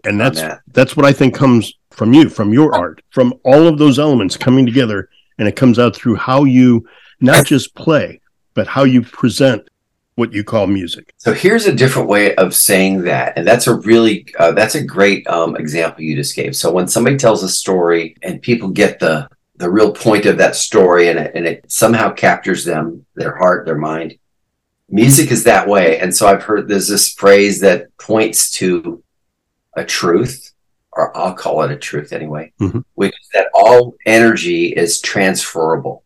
And 0.04 0.20
that's 0.20 0.40
that. 0.40 0.60
that's 0.68 0.96
what 0.96 1.06
I 1.06 1.12
think 1.12 1.34
comes 1.34 1.74
from 1.90 2.12
you, 2.12 2.28
from 2.28 2.52
your 2.52 2.74
art, 2.74 3.02
from 3.10 3.34
all 3.44 3.66
of 3.66 3.78
those 3.78 3.98
elements 3.98 4.36
coming 4.36 4.66
together, 4.66 5.08
and 5.38 5.46
it 5.46 5.56
comes 5.56 5.78
out 5.78 5.94
through 5.94 6.16
how 6.16 6.44
you 6.44 6.86
not 7.20 7.46
just 7.46 7.74
play, 7.74 8.20
but 8.54 8.66
how 8.66 8.84
you 8.84 9.02
present 9.02 9.68
what 10.16 10.32
you 10.32 10.44
call 10.44 10.66
music. 10.66 11.12
So 11.18 11.32
here's 11.32 11.66
a 11.66 11.74
different 11.74 12.08
way 12.08 12.34
of 12.36 12.54
saying 12.54 13.02
that, 13.02 13.36
and 13.36 13.46
that's 13.46 13.66
a 13.66 13.74
really 13.74 14.26
uh, 14.38 14.52
that's 14.52 14.74
a 14.74 14.84
great 14.84 15.26
um, 15.28 15.56
example 15.56 16.02
you 16.02 16.16
just 16.16 16.36
gave. 16.36 16.54
So 16.54 16.72
when 16.72 16.86
somebody 16.86 17.16
tells 17.16 17.42
a 17.42 17.48
story 17.48 18.16
and 18.22 18.40
people 18.40 18.68
get 18.68 19.00
the 19.00 19.28
the 19.56 19.70
real 19.70 19.92
point 19.92 20.26
of 20.26 20.38
that 20.38 20.56
story, 20.56 21.08
and 21.08 21.18
it, 21.18 21.32
and 21.34 21.46
it 21.46 21.64
somehow 21.70 22.12
captures 22.12 22.64
them, 22.64 23.06
their 23.14 23.36
heart, 23.36 23.66
their 23.66 23.78
mind. 23.78 24.18
Music 24.88 25.30
is 25.30 25.44
that 25.44 25.68
way, 25.68 25.98
and 25.98 26.14
so 26.14 26.26
I've 26.26 26.42
heard 26.42 26.68
there's 26.68 26.88
this 26.88 27.12
phrase 27.14 27.60
that 27.60 27.96
points 27.98 28.50
to 28.52 29.02
a 29.76 29.84
truth, 29.84 30.52
or 30.92 31.16
I'll 31.16 31.34
call 31.34 31.62
it 31.62 31.70
a 31.70 31.76
truth 31.76 32.12
anyway, 32.12 32.52
Mhm. 32.60 32.84
which 32.94 33.12
is 33.20 33.28
that 33.32 33.48
all 33.54 33.94
energy 34.06 34.66
is 34.66 35.00
transferable. 35.00 36.04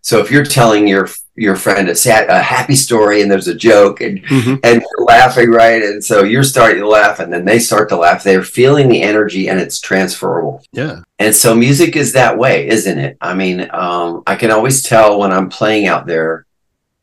So 0.00 0.20
if 0.20 0.30
you're 0.30 0.44
telling 0.44 0.88
your 0.88 1.08
your 1.38 1.56
friend 1.56 1.88
a 1.88 1.94
sad, 1.94 2.28
a 2.28 2.42
happy 2.42 2.74
story 2.74 3.22
and 3.22 3.30
there's 3.30 3.48
a 3.48 3.54
joke 3.54 4.00
and 4.00 4.18
and 4.30 4.82
you're 4.82 5.06
laughing, 5.06 5.50
right? 5.50 5.82
And 5.82 6.02
so 6.04 6.24
you're 6.24 6.42
starting 6.44 6.80
to 6.80 6.88
laugh, 6.88 7.20
and 7.20 7.32
then 7.32 7.44
they 7.44 7.58
start 7.58 7.88
to 7.90 7.96
laugh. 7.96 8.22
They're 8.24 8.42
feeling 8.42 8.88
the 8.88 9.02
energy, 9.02 9.48
and 9.48 9.58
it's 9.60 9.80
transferable. 9.80 10.62
Yeah. 10.72 11.00
And 11.18 11.34
so 11.34 11.54
music 11.54 11.96
is 11.96 12.12
that 12.14 12.36
way, 12.38 12.68
isn't 12.68 12.98
it? 12.98 13.16
I 13.20 13.34
mean, 13.34 13.68
um, 13.72 14.22
I 14.26 14.36
can 14.36 14.50
always 14.50 14.82
tell 14.82 15.18
when 15.18 15.32
I'm 15.32 15.48
playing 15.48 15.86
out 15.86 16.06
there, 16.06 16.46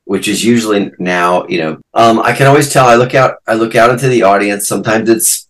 which 0.04 0.28
is 0.28 0.44
usually 0.44 0.92
now, 1.00 1.48
you 1.48 1.60
know, 1.60 1.82
um, 1.94 2.20
I 2.20 2.34
can 2.34 2.48
always 2.48 2.72
tell. 2.72 2.86
I 2.88 2.96
look 2.96 3.16
out, 3.16 3.38
I 3.48 3.54
look 3.56 3.76
out 3.76 3.90
into 3.90 4.08
the 4.08 4.24
audience. 4.24 4.68
Sometimes 4.68 5.10
it's 5.10 5.48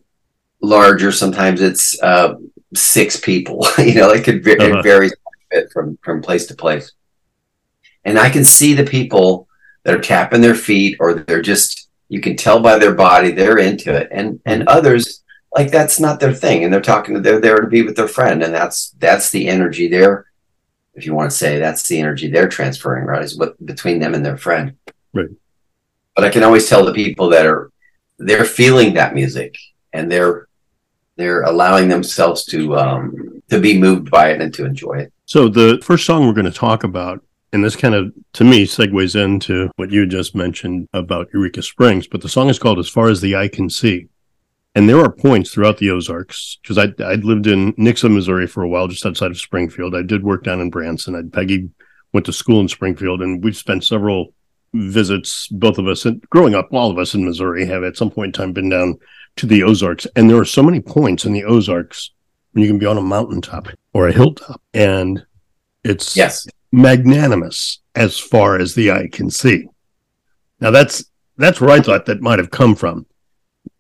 larger, 0.62 1.12
sometimes 1.12 1.62
it's 1.62 2.02
uh, 2.02 2.36
six 2.74 3.20
people. 3.20 3.66
you 3.78 3.96
know, 3.96 4.12
it 4.12 4.24
could 4.24 4.44
va- 4.44 4.62
Uh-huh. 4.62 4.80
it 4.80 4.84
varies 4.84 5.12
a 5.14 5.18
bit 5.56 5.72
from 5.74 5.98
from 6.04 6.22
place 6.22 6.46
to 6.48 6.56
place. 6.56 6.92
And 8.06 8.18
I 8.20 8.30
can 8.30 8.46
see 8.46 8.74
the 8.74 8.86
people 8.86 9.48
that 9.84 9.94
are 9.94 10.02
tapping 10.02 10.42
their 10.42 10.56
feet, 10.56 10.98
or 11.00 11.14
they're 11.14 11.42
just 11.42 11.90
you 12.08 12.22
can 12.22 12.36
tell 12.36 12.60
by 12.60 12.78
their 12.78 12.94
body 12.94 13.32
they're 13.32 13.58
into 13.58 13.94
it, 13.94 14.10
and 14.12 14.40
and 14.46 14.68
others 14.68 15.24
like 15.54 15.72
that's 15.72 16.00
not 16.00 16.20
their 16.20 16.34
thing. 16.34 16.64
And 16.64 16.74
they're 16.74 16.82
talking 16.82 17.16
to 17.16 17.22
they're 17.22 17.42
there 17.42 17.58
to 17.58 17.68
be 17.68 17.82
with 17.82 17.96
their 17.96 18.08
friend. 18.08 18.44
And 18.44 18.54
that's 18.54 18.92
that's 19.00 19.32
the 19.32 19.48
energy 19.48 19.88
there 19.88 20.26
if 20.96 21.06
you 21.06 21.14
want 21.14 21.30
to 21.30 21.36
say 21.36 21.60
that's 21.60 21.88
the 21.88 22.00
energy 22.00 22.30
they're 22.30 22.48
transferring 22.48 23.06
right 23.06 23.22
is 23.22 23.38
what 23.38 23.64
between 23.66 24.00
them 24.00 24.14
and 24.14 24.26
their 24.26 24.38
friend. 24.38 24.76
Right. 25.14 25.30
but 26.16 26.26
i 26.26 26.30
can 26.30 26.44
always 26.44 26.68
tell 26.68 26.84
the 26.84 26.94
people 26.94 27.30
that 27.30 27.46
are 27.46 27.72
they're 28.18 28.46
feeling 28.46 28.94
that 28.96 29.14
music 29.14 29.58
and 29.94 30.12
they're 30.12 30.48
they're 31.18 31.44
allowing 31.44 31.88
themselves 31.88 32.46
to 32.46 32.76
um 32.78 33.42
to 33.50 33.60
be 33.60 33.78
moved 33.78 34.10
by 34.10 34.32
it 34.32 34.42
and 34.42 34.54
to 34.56 34.66
enjoy 34.66 34.94
it. 34.94 35.14
So 35.26 35.48
the 35.48 35.80
first 35.84 36.06
song 36.06 36.26
we're 36.26 36.34
going 36.34 36.46
to 36.46 36.52
talk 36.52 36.84
about, 36.84 37.24
and 37.56 37.64
this 37.64 37.78
kind 37.78 37.96
of 37.96 38.14
to 38.34 38.44
me 38.44 38.66
segues 38.66 39.16
into 39.16 39.72
what 39.78 39.90
you 39.90 40.06
just 40.06 40.36
mentioned 40.36 40.90
about 40.94 41.30
Eureka 41.34 41.64
Springs, 41.64 42.06
but 42.06 42.22
the 42.22 42.28
song 42.28 42.50
is 42.50 42.60
called 42.60 42.78
"As 42.80 42.90
Far 42.90 43.08
as 43.08 43.22
the 43.22 43.36
Eye 43.36 43.48
Can 43.48 43.70
See." 43.70 44.10
And 44.76 44.90
there 44.90 45.00
are 45.00 45.10
points 45.10 45.52
throughout 45.52 45.78
the 45.78 45.90
Ozarks 45.90 46.60
because 46.62 46.78
I 46.78 46.94
I'd 47.04 47.24
lived 47.24 47.48
in 47.48 47.72
Nixa, 47.74 48.14
Missouri 48.14 48.46
for 48.46 48.62
a 48.62 48.68
while, 48.68 48.90
just 48.90 49.06
outside 49.06 49.32
of 49.32 49.38
Springfield. 49.38 49.96
I 49.96 50.02
did 50.02 50.22
work 50.22 50.44
down 50.44 50.60
in 50.60 50.70
Branson. 50.70 51.16
I'd, 51.16 51.32
Peggy 51.32 51.70
went 52.12 52.26
to 52.26 52.34
school 52.34 52.60
in 52.60 52.68
Springfield, 52.68 53.22
and 53.22 53.42
we've 53.42 53.56
spent 53.56 53.86
several 53.86 54.34
visits, 54.74 55.48
both 55.48 55.78
of 55.78 55.88
us, 55.88 56.06
and 56.06 56.22
growing 56.30 56.56
up, 56.56 56.68
all 56.74 56.92
of 56.92 57.00
us 57.00 57.16
in 57.16 57.24
Missouri 57.24 57.66
have 57.66 57.86
at 57.86 57.96
some 57.96 58.12
point 58.12 58.28
in 58.28 58.34
time 58.34 58.52
been 58.52 58.68
down 58.68 59.00
to 59.38 59.46
the 59.46 59.64
Ozarks. 59.64 60.06
And 60.18 60.30
there 60.30 60.38
are 60.38 60.46
so 60.46 60.62
many 60.62 60.82
points 60.82 61.24
in 61.24 61.32
the 61.32 61.46
Ozarks 61.46 62.12
when 62.52 62.64
you 62.64 62.70
can 62.70 62.80
be 62.80 62.86
on 62.86 62.98
a 62.98 63.02
mountaintop 63.02 63.70
or 63.94 64.10
a 64.10 64.14
hilltop, 64.14 64.62
and 64.74 65.26
it's 65.86 66.18
yes 66.18 66.46
magnanimous 66.76 67.80
as 67.96 68.20
far 68.20 68.60
as 68.60 68.76
the 68.76 68.92
eye 68.92 69.08
can 69.12 69.30
see. 69.30 69.68
Now 70.60 70.72
that's 70.72 71.06
that's 71.38 71.60
where 71.62 71.70
I 71.72 71.80
thought 71.82 72.06
that 72.06 72.22
might 72.22 72.40
have 72.40 72.52
come 72.52 72.76
from. 72.76 73.06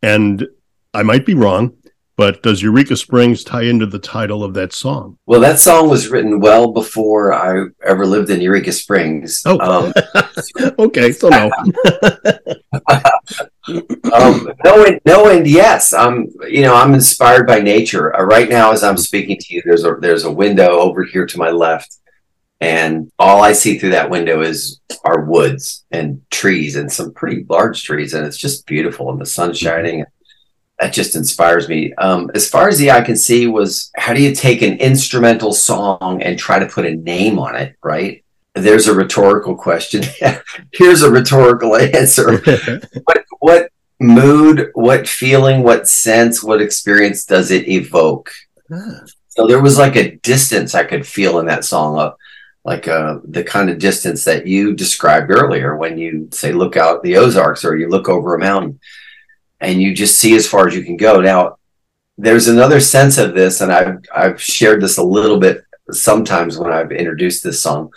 And 0.01 0.47
I 0.93 1.03
might 1.03 1.25
be 1.25 1.33
wrong, 1.33 1.73
but 2.15 2.41
does 2.41 2.61
Eureka 2.61 2.95
Springs 2.95 3.43
tie 3.43 3.63
into 3.63 3.85
the 3.85 3.99
title 3.99 4.43
of 4.43 4.53
that 4.53 4.71
song? 4.73 5.17
well 5.25 5.41
that 5.41 5.59
song 5.59 5.89
was 5.89 6.07
written 6.07 6.39
well 6.39 6.71
before 6.71 7.33
i 7.33 7.65
ever 7.83 8.05
lived 8.05 8.29
in 8.29 8.39
eureka 8.39 8.71
springs 8.71 9.41
Oh. 9.45 9.59
um, 9.59 9.93
okay, 10.79 11.11
so 11.11 11.27
no. 11.29 11.51
um, 14.13 14.51
no, 14.63 14.85
and, 14.85 14.99
no, 15.05 15.29
and 15.29 15.47
yes. 15.47 15.91
Um, 15.93 16.27
you 16.47 16.61
know, 16.61 16.75
I'm 16.75 16.93
inspired 16.93 17.45
by 17.47 17.59
nature. 17.59 18.15
Uh, 18.15 18.23
right 18.23 18.47
now, 18.49 18.71
as 18.71 18.83
I'm 18.83 18.97
speaking 18.97 19.37
to 19.39 19.53
you, 19.53 19.61
there's 19.65 19.83
a 19.83 19.95
there's 19.99 20.23
a 20.25 20.31
window 20.31 20.69
over 20.79 21.03
here 21.03 21.25
to 21.25 21.37
my 21.37 21.49
left, 21.49 21.97
and 22.61 23.11
all 23.19 23.43
I 23.43 23.51
see 23.51 23.77
through 23.77 23.91
that 23.91 24.09
window 24.09 24.41
is 24.41 24.79
our 25.03 25.21
woods 25.25 25.85
and 25.91 26.21
trees 26.31 26.75
and 26.75 26.91
some 26.91 27.13
pretty 27.13 27.45
large 27.49 27.83
trees, 27.83 28.13
and 28.13 28.25
it's 28.25 28.37
just 28.37 28.65
beautiful, 28.65 29.11
and 29.11 29.19
the 29.19 29.25
sun's 29.25 29.57
shining. 29.57 30.05
That 30.79 30.93
just 30.93 31.15
inspires 31.15 31.69
me. 31.69 31.93
Um, 31.95 32.29
as 32.35 32.49
far 32.49 32.67
as 32.67 32.77
the 32.77 32.91
eye 32.91 33.01
can 33.01 33.15
see, 33.15 33.47
was 33.47 33.91
how 33.95 34.13
do 34.13 34.21
you 34.21 34.35
take 34.35 34.61
an 34.61 34.77
instrumental 34.77 35.53
song 35.53 36.21
and 36.21 36.37
try 36.37 36.59
to 36.59 36.65
put 36.65 36.85
a 36.85 36.95
name 36.95 37.39
on 37.39 37.55
it, 37.55 37.75
right? 37.81 38.23
There's 38.55 38.87
a 38.87 38.93
rhetorical 38.93 39.55
question. 39.55 40.03
Here's 40.73 41.01
a 41.01 41.11
rhetorical 41.11 41.75
answer 41.75 42.37
what 43.03 43.25
what 43.39 43.69
mood, 43.99 44.71
what 44.73 45.07
feeling, 45.07 45.63
what 45.63 45.87
sense, 45.87 46.43
what 46.43 46.61
experience 46.61 47.25
does 47.25 47.51
it 47.51 47.67
evoke? 47.67 48.31
So 49.29 49.47
there 49.47 49.61
was 49.61 49.77
like 49.77 49.95
a 49.95 50.15
distance 50.17 50.75
I 50.75 50.83
could 50.83 51.05
feel 51.05 51.39
in 51.39 51.45
that 51.47 51.65
song, 51.65 51.99
uh, 51.99 52.11
like 52.65 52.87
uh, 52.87 53.19
the 53.23 53.43
kind 53.43 53.69
of 53.69 53.77
distance 53.77 54.23
that 54.23 54.47
you 54.47 54.73
described 54.73 55.29
earlier 55.29 55.77
when 55.77 55.99
you 55.99 56.27
say 56.31 56.51
look 56.51 56.75
out 56.75 57.03
the 57.03 57.15
Ozarks 57.15 57.63
or 57.63 57.77
you 57.77 57.87
look 57.87 58.09
over 58.09 58.33
a 58.33 58.39
mountain 58.39 58.79
and 59.61 59.79
you 59.79 59.93
just 59.93 60.17
see 60.17 60.35
as 60.35 60.47
far 60.47 60.67
as 60.67 60.75
you 60.75 60.83
can 60.83 60.97
go. 60.97 61.21
Now, 61.21 61.57
there's 62.17 62.47
another 62.47 62.79
sense 62.79 63.19
of 63.19 63.35
this, 63.35 63.61
and 63.61 63.71
I've 63.71 63.99
I've 64.13 64.41
shared 64.41 64.81
this 64.81 64.97
a 64.97 65.03
little 65.03 65.39
bit 65.39 65.63
sometimes 65.91 66.57
when 66.57 66.71
I've 66.71 66.91
introduced 66.91 67.43
this 67.43 67.61
song, 67.61 67.91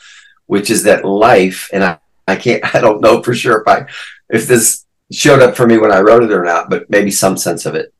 which 0.46 0.70
is 0.70 0.82
that 0.82 1.04
life, 1.04 1.70
and 1.72 1.82
I, 1.82 1.98
I 2.26 2.36
can't 2.36 2.62
I 2.74 2.80
don't 2.80 3.00
know 3.00 3.22
for 3.22 3.34
sure 3.34 3.62
if 3.62 3.68
I 3.68 3.86
if 4.28 4.46
this 4.46 4.84
showed 5.10 5.40
up 5.40 5.56
for 5.56 5.66
me 5.66 5.78
when 5.78 5.92
I 5.92 6.00
wrote 6.00 6.24
it 6.24 6.32
or 6.32 6.44
not, 6.44 6.68
but 6.68 6.90
maybe 6.90 7.10
some 7.10 7.38
sense 7.38 7.64
of 7.64 7.74
it. 7.74 7.94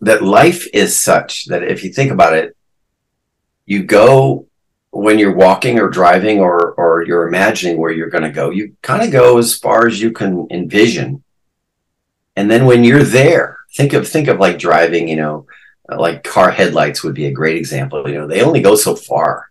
That 0.00 0.22
life 0.22 0.66
is 0.72 0.98
such 0.98 1.46
that 1.46 1.62
if 1.62 1.84
you 1.84 1.92
think 1.92 2.10
about 2.10 2.32
it, 2.32 2.56
you 3.66 3.84
go 3.84 4.47
when 4.90 5.18
you're 5.18 5.34
walking 5.34 5.78
or 5.78 5.88
driving 5.88 6.40
or 6.40 6.72
or 6.72 7.04
you're 7.04 7.28
imagining 7.28 7.78
where 7.78 7.92
you're 7.92 8.10
going 8.10 8.24
to 8.24 8.30
go, 8.30 8.50
you 8.50 8.76
kind 8.82 9.02
of 9.02 9.12
go 9.12 9.38
as 9.38 9.56
far 9.56 9.86
as 9.86 10.00
you 10.00 10.10
can 10.12 10.46
envision. 10.50 11.22
And 12.36 12.50
then 12.50 12.66
when 12.66 12.84
you're 12.84 13.02
there, 13.02 13.58
think 13.74 13.92
of 13.92 14.08
think 14.08 14.28
of 14.28 14.38
like 14.38 14.58
driving, 14.58 15.08
you 15.08 15.16
know, 15.16 15.46
like 15.88 16.24
car 16.24 16.50
headlights 16.50 17.02
would 17.02 17.14
be 17.14 17.26
a 17.26 17.32
great 17.32 17.56
example. 17.56 18.08
You 18.08 18.14
know, 18.14 18.26
they 18.26 18.42
only 18.42 18.60
go 18.60 18.76
so 18.76 18.94
far. 18.94 19.50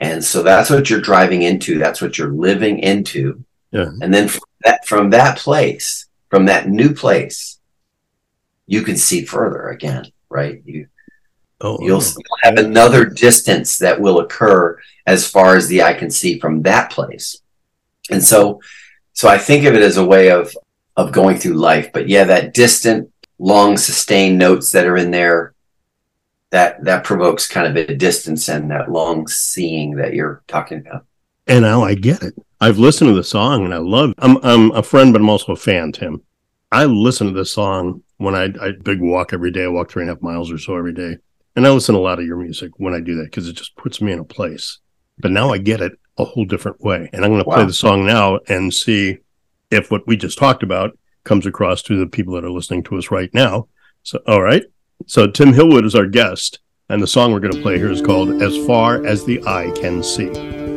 And 0.00 0.22
so 0.24 0.42
that's 0.42 0.70
what 0.70 0.90
you're 0.90 1.00
driving 1.00 1.42
into, 1.42 1.78
that's 1.78 2.02
what 2.02 2.18
you're 2.18 2.32
living 2.32 2.80
into. 2.80 3.44
Yeah. 3.70 3.90
And 4.02 4.12
then 4.12 4.28
from 4.28 4.42
that 4.64 4.86
from 4.86 5.10
that 5.10 5.38
place, 5.38 6.06
from 6.30 6.46
that 6.46 6.68
new 6.68 6.94
place, 6.94 7.58
you 8.66 8.82
can 8.82 8.96
see 8.96 9.24
further 9.24 9.68
again, 9.68 10.06
right? 10.28 10.62
You 10.64 10.88
Oh, 11.60 11.78
you'll, 11.80 12.02
oh. 12.02 12.22
have 12.42 12.58
another 12.58 13.04
distance 13.04 13.78
that 13.78 14.00
will 14.00 14.20
occur 14.20 14.78
as 15.06 15.28
far 15.28 15.56
as 15.56 15.68
the 15.68 15.82
eye 15.82 15.94
can 15.94 16.10
see 16.10 16.38
from 16.38 16.62
that 16.62 16.90
place. 16.90 17.40
And 18.10 18.22
so, 18.22 18.60
so 19.12 19.28
I 19.28 19.38
think 19.38 19.64
of 19.64 19.74
it 19.74 19.82
as 19.82 19.96
a 19.96 20.04
way 20.04 20.30
of 20.30 20.54
of 20.96 21.12
going 21.12 21.36
through 21.36 21.54
life. 21.54 21.92
But 21.92 22.08
yeah, 22.08 22.24
that 22.24 22.54
distant, 22.54 23.10
long, 23.38 23.76
sustained 23.76 24.38
notes 24.38 24.70
that 24.72 24.86
are 24.86 24.96
in 24.96 25.10
there, 25.10 25.54
that 26.50 26.84
that 26.84 27.04
provokes 27.04 27.48
kind 27.48 27.66
of 27.66 27.76
a 27.76 27.94
distance 27.94 28.48
and 28.48 28.70
that 28.70 28.90
long 28.90 29.26
seeing 29.26 29.96
that 29.96 30.14
you're 30.14 30.42
talking 30.46 30.78
about. 30.78 31.04
And 31.46 31.62
now 31.62 31.82
I 31.82 31.94
get 31.94 32.22
it. 32.22 32.34
I've 32.60 32.78
listened 32.78 33.08
to 33.08 33.14
the 33.14 33.24
song 33.24 33.64
and 33.64 33.74
I 33.74 33.78
love. 33.78 34.10
It. 34.10 34.16
I'm 34.18 34.38
I'm 34.42 34.70
a 34.72 34.82
friend, 34.82 35.12
but 35.12 35.20
I'm 35.20 35.30
also 35.30 35.52
a 35.52 35.56
fan, 35.56 35.92
Tim. 35.92 36.22
I 36.72 36.84
listen 36.86 37.26
to 37.26 37.32
this 37.32 37.52
song 37.52 38.02
when 38.18 38.34
I 38.34 38.44
I 38.60 38.72
big 38.82 39.00
walk 39.00 39.32
every 39.32 39.50
day. 39.50 39.64
I 39.64 39.68
walk 39.68 39.90
three 39.90 40.02
and 40.02 40.10
a 40.10 40.14
half 40.14 40.22
miles 40.22 40.50
or 40.50 40.58
so 40.58 40.76
every 40.76 40.94
day, 40.94 41.18
and 41.56 41.66
I 41.66 41.70
listen 41.70 41.94
to 41.94 42.00
a 42.00 42.02
lot 42.02 42.18
of 42.18 42.26
your 42.26 42.36
music 42.36 42.72
when 42.78 42.94
I 42.94 43.00
do 43.00 43.16
that 43.16 43.24
because 43.24 43.48
it 43.48 43.54
just 43.54 43.76
puts 43.76 44.00
me 44.00 44.12
in 44.12 44.18
a 44.18 44.24
place. 44.24 44.78
But 45.18 45.30
now 45.30 45.50
I 45.50 45.58
get 45.58 45.80
it 45.80 45.92
a 46.18 46.24
whole 46.24 46.44
different 46.44 46.80
way, 46.80 47.08
and 47.12 47.24
I'm 47.24 47.30
going 47.30 47.42
to 47.42 47.48
wow. 47.48 47.56
play 47.56 47.66
the 47.66 47.72
song 47.72 48.04
now 48.04 48.40
and 48.48 48.72
see 48.72 49.18
if 49.70 49.90
what 49.90 50.06
we 50.06 50.16
just 50.16 50.38
talked 50.38 50.62
about 50.62 50.96
comes 51.24 51.46
across 51.46 51.82
to 51.82 51.98
the 51.98 52.06
people 52.06 52.34
that 52.34 52.44
are 52.44 52.50
listening 52.50 52.82
to 52.84 52.98
us 52.98 53.10
right 53.10 53.32
now. 53.32 53.68
So, 54.02 54.20
all 54.26 54.42
right. 54.42 54.64
So, 55.06 55.26
Tim 55.26 55.52
Hillwood 55.52 55.84
is 55.84 55.94
our 55.94 56.06
guest, 56.06 56.60
and 56.88 57.02
the 57.02 57.06
song 57.06 57.32
we're 57.32 57.40
going 57.40 57.54
to 57.54 57.62
play 57.62 57.78
here 57.78 57.90
is 57.90 58.02
called 58.02 58.42
As 58.42 58.56
Far 58.66 59.04
as 59.04 59.24
the 59.24 59.42
Eye 59.46 59.72
Can 59.76 60.02
See. 60.02 60.73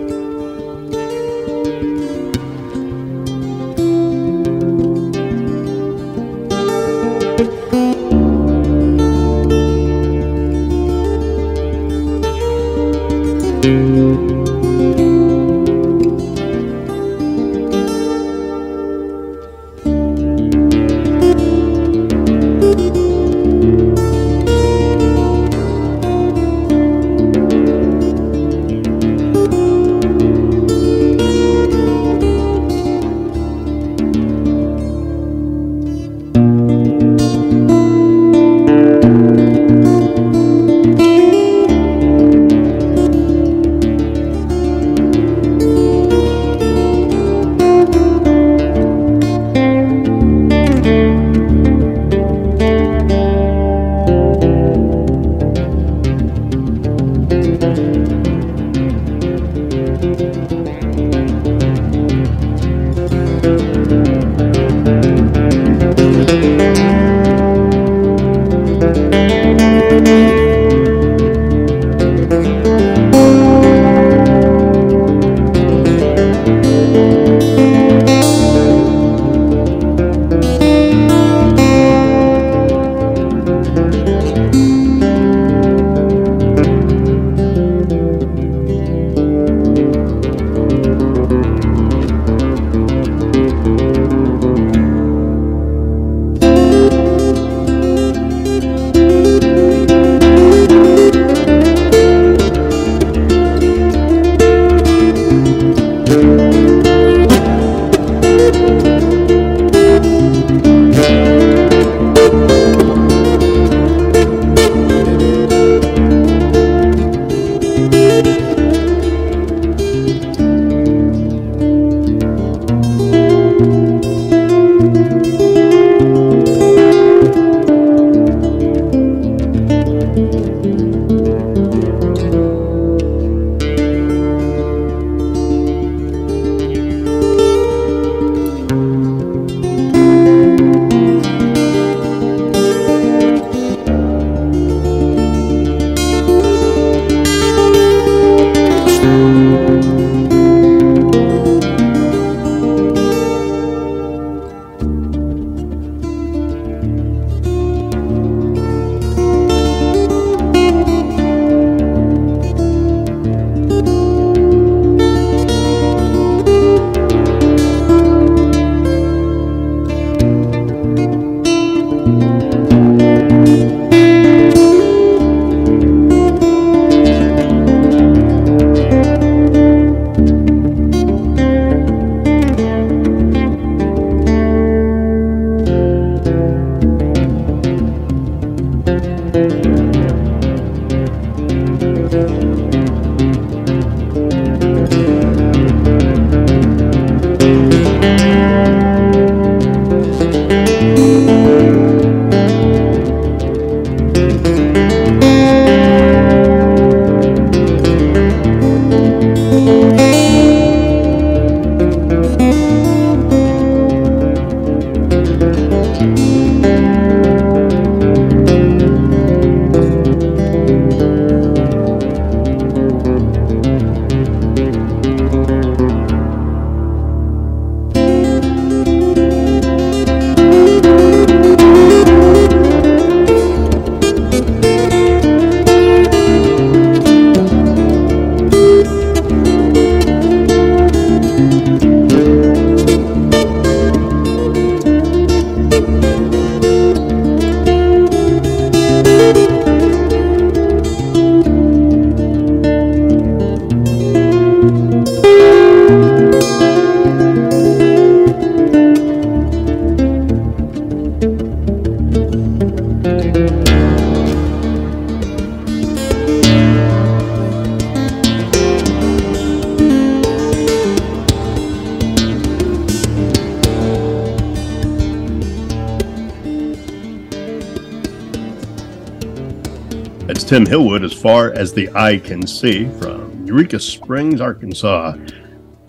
Tim 280.47 280.65
Hillwood 280.65 281.03
as 281.03 281.11
far 281.11 281.51
as 281.51 281.73
the 281.73 281.89
eye 281.93 282.19
can 282.19 282.47
see 282.47 282.87
from 283.01 283.45
Eureka 283.45 283.81
Springs, 283.81 284.39
Arkansas. 284.39 285.17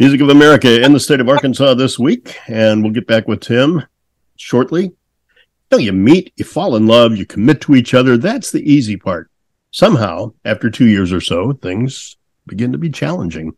Music 0.01 0.21
of 0.21 0.31
America 0.31 0.85
in 0.85 0.93
the 0.93 0.99
state 0.99 1.21
of 1.21 1.29
Arkansas 1.29 1.75
this 1.75 1.97
week, 1.97 2.37
and 2.49 2.83
we'll 2.83 2.93
get 2.93 3.07
back 3.07 3.29
with 3.29 3.39
Tim 3.39 3.85
shortly. 4.35 4.87
You, 4.87 4.97
know, 5.71 5.79
you 5.79 5.93
meet, 5.93 6.33
you 6.35 6.45
fall 6.45 6.75
in 6.75 6.89
love, 6.89 7.17
you 7.17 7.25
commit 7.25 7.61
to 7.61 7.77
each 7.77 7.95
other. 7.95 8.17
That's 8.17 8.51
the 8.51 8.69
easy 8.69 8.97
part. 8.97 9.31
Somehow, 9.71 10.33
after 10.45 10.71
two 10.71 10.87
years 10.87 11.13
or 11.13 11.21
so, 11.21 11.53
things 11.53 12.17
begin 12.49 12.73
to 12.73 12.79
be 12.79 12.91
challenging. 12.91 13.57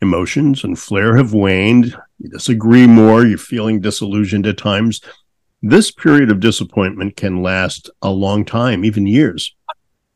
Emotions 0.00 0.64
and 0.64 0.76
flair 0.76 1.14
have 1.14 1.32
waned. 1.32 1.96
You 2.18 2.30
disagree 2.30 2.88
more. 2.88 3.24
You're 3.24 3.38
feeling 3.38 3.80
disillusioned 3.80 4.48
at 4.48 4.58
times. 4.58 5.02
This 5.62 5.92
period 5.92 6.32
of 6.32 6.40
disappointment 6.40 7.16
can 7.16 7.44
last 7.44 7.88
a 8.02 8.10
long 8.10 8.44
time, 8.44 8.84
even 8.84 9.06
years. 9.06 9.54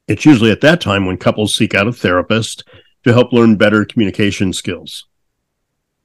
It's 0.09 0.25
usually 0.25 0.53
at 0.53 0.61
that 0.61 0.81
time 0.81 1.05
when 1.05 1.16
couples 1.16 1.55
seek 1.55 1.75
out 1.75 1.88
a 1.88 1.92
therapist 1.92 2.64
to 3.05 3.12
help 3.12 3.33
learn 3.33 3.57
better 3.57 3.85
communication 3.85 4.53
skills. 4.53 5.07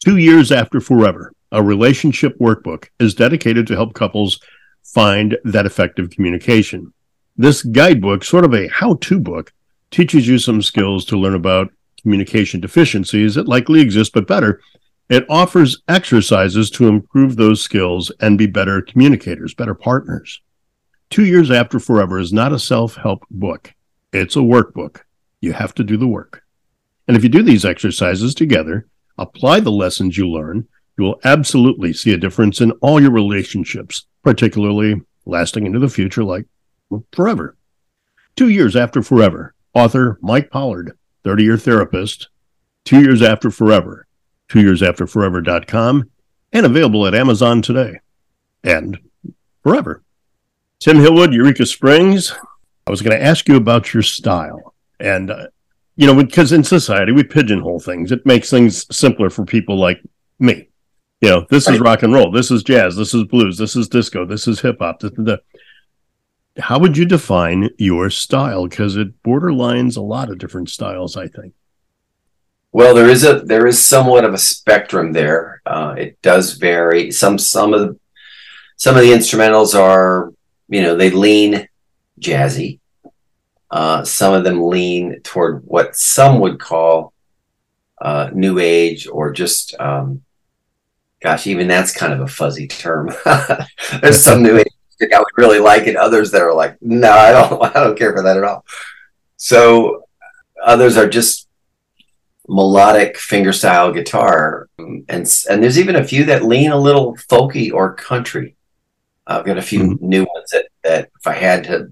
Two 0.03 0.17
years 0.17 0.51
after 0.51 0.81
Forever, 0.81 1.33
a 1.51 1.61
relationship 1.61 2.37
workbook 2.39 2.87
is 2.99 3.13
dedicated 3.13 3.67
to 3.67 3.75
help 3.75 3.93
couples 3.93 4.39
find 4.83 5.37
that 5.43 5.65
effective 5.67 6.09
communication. 6.09 6.93
This 7.37 7.61
guidebook, 7.61 8.23
sort 8.23 8.45
of 8.45 8.53
a 8.53 8.67
how 8.69 8.95
to 8.95 9.19
book, 9.19 9.53
teaches 9.91 10.27
you 10.27 10.39
some 10.39 10.61
skills 10.61 11.05
to 11.05 11.17
learn 11.17 11.35
about 11.35 11.71
communication 12.01 12.59
deficiencies 12.59 13.35
that 13.35 13.47
likely 13.47 13.81
exist, 13.81 14.13
but 14.13 14.27
better. 14.27 14.61
It 15.09 15.25
offers 15.29 15.81
exercises 15.87 16.69
to 16.71 16.87
improve 16.87 17.35
those 17.35 17.61
skills 17.61 18.11
and 18.19 18.37
be 18.37 18.47
better 18.47 18.81
communicators, 18.81 19.53
better 19.53 19.75
partners. 19.75 20.41
Two 21.09 21.25
Years 21.25 21.51
After 21.51 21.79
Forever 21.79 22.17
is 22.17 22.31
not 22.31 22.53
a 22.53 22.59
self 22.59 22.95
help 22.95 23.25
book. 23.29 23.73
It's 24.13 24.35
a 24.35 24.39
workbook. 24.39 25.01
You 25.39 25.53
have 25.53 25.73
to 25.75 25.83
do 25.83 25.97
the 25.97 26.07
work. 26.07 26.43
And 27.07 27.15
if 27.15 27.23
you 27.23 27.29
do 27.29 27.43
these 27.43 27.65
exercises 27.65 28.35
together, 28.35 28.87
apply 29.17 29.61
the 29.61 29.71
lessons 29.71 30.17
you 30.17 30.29
learn, 30.29 30.67
you 30.97 31.05
will 31.05 31.19
absolutely 31.23 31.93
see 31.93 32.13
a 32.13 32.17
difference 32.17 32.61
in 32.61 32.71
all 32.81 33.01
your 33.01 33.11
relationships, 33.11 34.05
particularly 34.23 35.01
lasting 35.25 35.65
into 35.65 35.79
the 35.79 35.89
future 35.89 36.23
like 36.23 36.45
forever. 37.11 37.55
Two 38.35 38.49
years 38.49 38.75
after 38.75 39.01
forever, 39.01 39.53
author 39.73 40.19
Mike 40.21 40.49
Pollard, 40.51 40.97
30 41.23 41.43
year 41.43 41.57
therapist, 41.57 42.29
two 42.83 43.01
years 43.01 43.21
after 43.21 43.49
forever, 43.49 44.07
two 44.49 44.61
years 44.61 44.83
after 44.83 45.07
forever.com, 45.07 46.09
and 46.51 46.65
available 46.65 47.07
at 47.07 47.15
Amazon 47.15 47.61
today 47.61 47.99
and 48.63 48.99
forever. 49.63 50.03
Tim 50.79 50.97
Hillwood, 50.97 51.33
Eureka 51.33 51.65
Springs, 51.65 52.33
I 52.91 52.93
was 52.93 53.01
going 53.01 53.17
to 53.17 53.25
ask 53.25 53.47
you 53.47 53.55
about 53.55 53.93
your 53.93 54.03
style. 54.03 54.75
And, 54.99 55.31
uh, 55.31 55.47
you 55.95 56.05
know, 56.05 56.13
because 56.13 56.51
in 56.51 56.61
society 56.61 57.13
we 57.13 57.23
pigeonhole 57.23 57.79
things, 57.79 58.11
it 58.11 58.25
makes 58.25 58.49
things 58.49 58.85
simpler 58.93 59.29
for 59.29 59.45
people 59.45 59.79
like 59.79 60.01
me. 60.39 60.67
You 61.21 61.29
know, 61.29 61.45
this 61.49 61.69
is 61.69 61.79
rock 61.79 62.03
and 62.03 62.11
roll, 62.11 62.31
this 62.31 62.51
is 62.51 62.63
jazz, 62.63 62.97
this 62.97 63.13
is 63.13 63.23
blues, 63.23 63.57
this 63.57 63.77
is 63.77 63.87
disco, 63.87 64.25
this 64.25 64.45
is 64.45 64.59
hip 64.59 64.79
hop. 64.81 65.01
How 66.59 66.79
would 66.79 66.97
you 66.97 67.05
define 67.05 67.69
your 67.77 68.09
style? 68.09 68.67
Because 68.67 68.97
it 68.97 69.23
borderlines 69.23 69.95
a 69.95 70.01
lot 70.01 70.29
of 70.29 70.37
different 70.37 70.69
styles, 70.69 71.15
I 71.15 71.29
think. 71.29 71.53
Well, 72.73 72.93
there 72.93 73.07
is 73.07 73.23
a 73.23 73.39
there 73.39 73.67
is 73.67 73.81
somewhat 73.81 74.25
of 74.25 74.33
a 74.33 74.37
spectrum 74.37 75.13
there. 75.13 75.61
Uh, 75.65 75.95
it 75.97 76.21
does 76.21 76.55
vary. 76.55 77.09
Some 77.11 77.37
some 77.37 77.73
of 77.73 77.79
the 77.79 77.99
some 78.75 78.97
of 78.97 79.01
the 79.01 79.11
instrumentals 79.11 79.79
are, 79.79 80.33
you 80.67 80.81
know, 80.81 80.97
they 80.97 81.09
lean 81.09 81.69
jazzy. 82.19 82.80
Uh, 83.71 84.03
some 84.03 84.33
of 84.33 84.43
them 84.43 84.61
lean 84.61 85.21
toward 85.21 85.63
what 85.65 85.95
some 85.95 86.39
would 86.41 86.59
call 86.59 87.13
uh, 88.01 88.29
new 88.33 88.59
age 88.59 89.07
or 89.07 89.31
just, 89.31 89.79
um, 89.79 90.21
gosh, 91.21 91.47
even 91.47 91.67
that's 91.67 91.95
kind 91.95 92.11
of 92.11 92.19
a 92.19 92.27
fuzzy 92.27 92.67
term. 92.67 93.09
There's 94.01 94.21
some 94.21 94.43
new 94.43 94.57
age 94.57 94.67
I 95.01 95.17
would 95.17 95.37
really 95.37 95.59
like, 95.59 95.87
and 95.87 95.97
others 95.97 96.31
that 96.31 96.41
are 96.41 96.53
like, 96.53 96.77
no, 96.81 97.11
I 97.11 97.31
don't, 97.31 97.63
I 97.75 97.83
don't 97.83 97.97
care 97.97 98.13
for 98.13 98.23
that 98.23 98.37
at 98.37 98.43
all. 98.43 98.65
So 99.37 100.03
others 100.63 100.97
are 100.97 101.09
just 101.09 101.47
melodic 102.47 103.15
fingerstyle 103.15 103.93
guitar, 103.93 104.67
and 104.77 105.07
and 105.07 105.63
there's 105.63 105.79
even 105.79 105.95
a 105.95 106.03
few 106.03 106.25
that 106.25 106.43
lean 106.43 106.71
a 106.71 106.77
little 106.77 107.15
folky 107.15 107.71
or 107.71 107.95
country. 107.95 108.55
I've 109.25 109.45
got 109.45 109.57
a 109.57 109.61
few 109.61 109.79
mm-hmm. 109.79 110.07
new 110.07 110.25
ones 110.25 110.49
that 110.51 110.67
that 110.83 111.09
if 111.17 111.25
I 111.25 111.33
had 111.33 111.63
to 111.65 111.91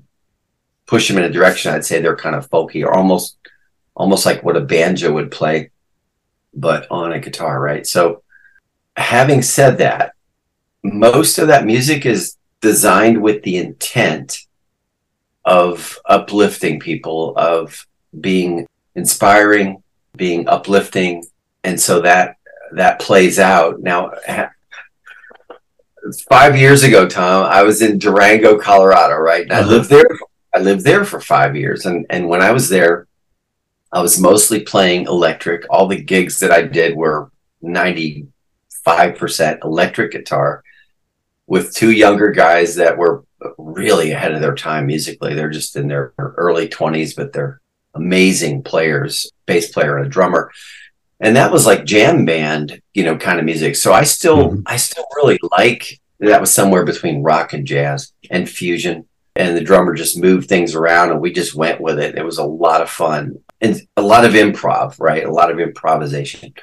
push 0.89 1.07
them 1.07 1.19
in 1.19 1.23
a 1.23 1.29
direction, 1.29 1.71
I'd 1.71 1.85
say 1.85 2.01
they're 2.01 2.15
kind 2.15 2.35
of 2.35 2.49
folky 2.49 2.83
or 2.83 2.91
almost 2.91 3.37
almost 3.95 4.25
like 4.25 4.43
what 4.43 4.57
a 4.57 4.61
banjo 4.61 5.13
would 5.13 5.29
play, 5.29 5.69
but 6.53 6.87
on 6.89 7.11
a 7.11 7.19
guitar, 7.19 7.61
right? 7.61 7.85
So, 7.85 8.23
having 8.97 9.43
said 9.43 9.77
that, 9.77 10.13
most 10.83 11.37
of 11.37 11.47
that 11.47 11.65
music 11.65 12.07
is 12.07 12.37
designed 12.61 13.21
with 13.21 13.43
the 13.43 13.57
intent 13.57 14.47
of 15.45 15.99
uplifting 16.05 16.79
people, 16.79 17.37
of 17.37 17.85
being 18.19 18.65
inspiring, 18.95 19.83
being 20.15 20.47
uplifting, 20.47 21.23
and 21.63 21.79
so 21.79 22.01
that 22.01 22.37
that 22.71 22.99
plays 22.99 23.37
out 23.37 23.79
now. 23.79 24.11
Five 26.29 26.57
years 26.57 26.81
ago, 26.81 27.07
Tom, 27.07 27.45
I 27.45 27.61
was 27.61 27.83
in 27.83 27.99
Durango, 27.99 28.57
Colorado, 28.57 29.17
right? 29.17 29.43
And 29.43 29.51
uh-huh. 29.51 29.61
I 29.61 29.65
lived 29.65 29.89
there 29.89 30.05
I 30.53 30.59
lived 30.59 30.83
there 30.83 31.05
for 31.05 31.19
five 31.21 31.55
years, 31.55 31.85
and 31.85 32.05
and 32.09 32.27
when 32.27 32.41
I 32.41 32.51
was 32.51 32.69
there, 32.69 33.07
I 33.91 34.01
was 34.01 34.19
mostly 34.19 34.61
playing 34.61 35.05
electric. 35.05 35.65
All 35.69 35.87
the 35.87 36.01
gigs 36.01 36.39
that 36.39 36.51
I 36.51 36.63
did 36.63 36.95
were 36.95 37.31
ninety 37.61 38.27
five 38.83 39.17
percent 39.17 39.63
electric 39.63 40.11
guitar, 40.11 40.63
with 41.47 41.73
two 41.73 41.91
younger 41.91 42.31
guys 42.31 42.75
that 42.75 42.97
were 42.97 43.23
really 43.57 44.11
ahead 44.11 44.33
of 44.33 44.41
their 44.41 44.55
time 44.55 44.87
musically. 44.87 45.33
They're 45.33 45.49
just 45.49 45.75
in 45.75 45.87
their 45.87 46.13
early 46.17 46.67
twenties, 46.67 47.13
but 47.13 47.33
they're 47.33 47.61
amazing 47.95 48.63
players, 48.63 49.31
bass 49.45 49.71
player 49.71 49.97
and 49.97 50.05
a 50.05 50.09
drummer. 50.09 50.51
And 51.19 51.35
that 51.35 51.51
was 51.51 51.65
like 51.65 51.83
jam 51.83 52.23
band, 52.23 52.81
you 52.93 53.03
know, 53.03 53.17
kind 53.17 53.39
of 53.39 53.45
music. 53.45 53.75
So 53.75 53.91
I 53.91 54.03
still, 54.03 54.51
mm-hmm. 54.51 54.61
I 54.65 54.77
still 54.77 55.05
really 55.17 55.37
like 55.57 55.99
that 56.19 56.39
was 56.39 56.53
somewhere 56.53 56.85
between 56.85 57.23
rock 57.23 57.51
and 57.51 57.67
jazz 57.67 58.13
and 58.29 58.49
fusion 58.49 59.05
and 59.39 59.55
the 59.55 59.61
drummer 59.61 59.93
just 59.93 60.19
moved 60.19 60.49
things 60.49 60.75
around 60.75 61.11
and 61.11 61.21
we 61.21 61.31
just 61.31 61.55
went 61.55 61.79
with 61.79 61.97
it. 61.97 62.17
It 62.17 62.25
was 62.25 62.39
a 62.39 62.43
lot 62.43 62.81
of 62.81 62.89
fun 62.89 63.39
and 63.61 63.81
a 63.95 64.01
lot 64.01 64.25
of 64.25 64.33
improv, 64.33 64.99
right? 64.99 65.23
A 65.23 65.31
lot 65.31 65.49
of 65.49 65.61
improvisation. 65.61 66.53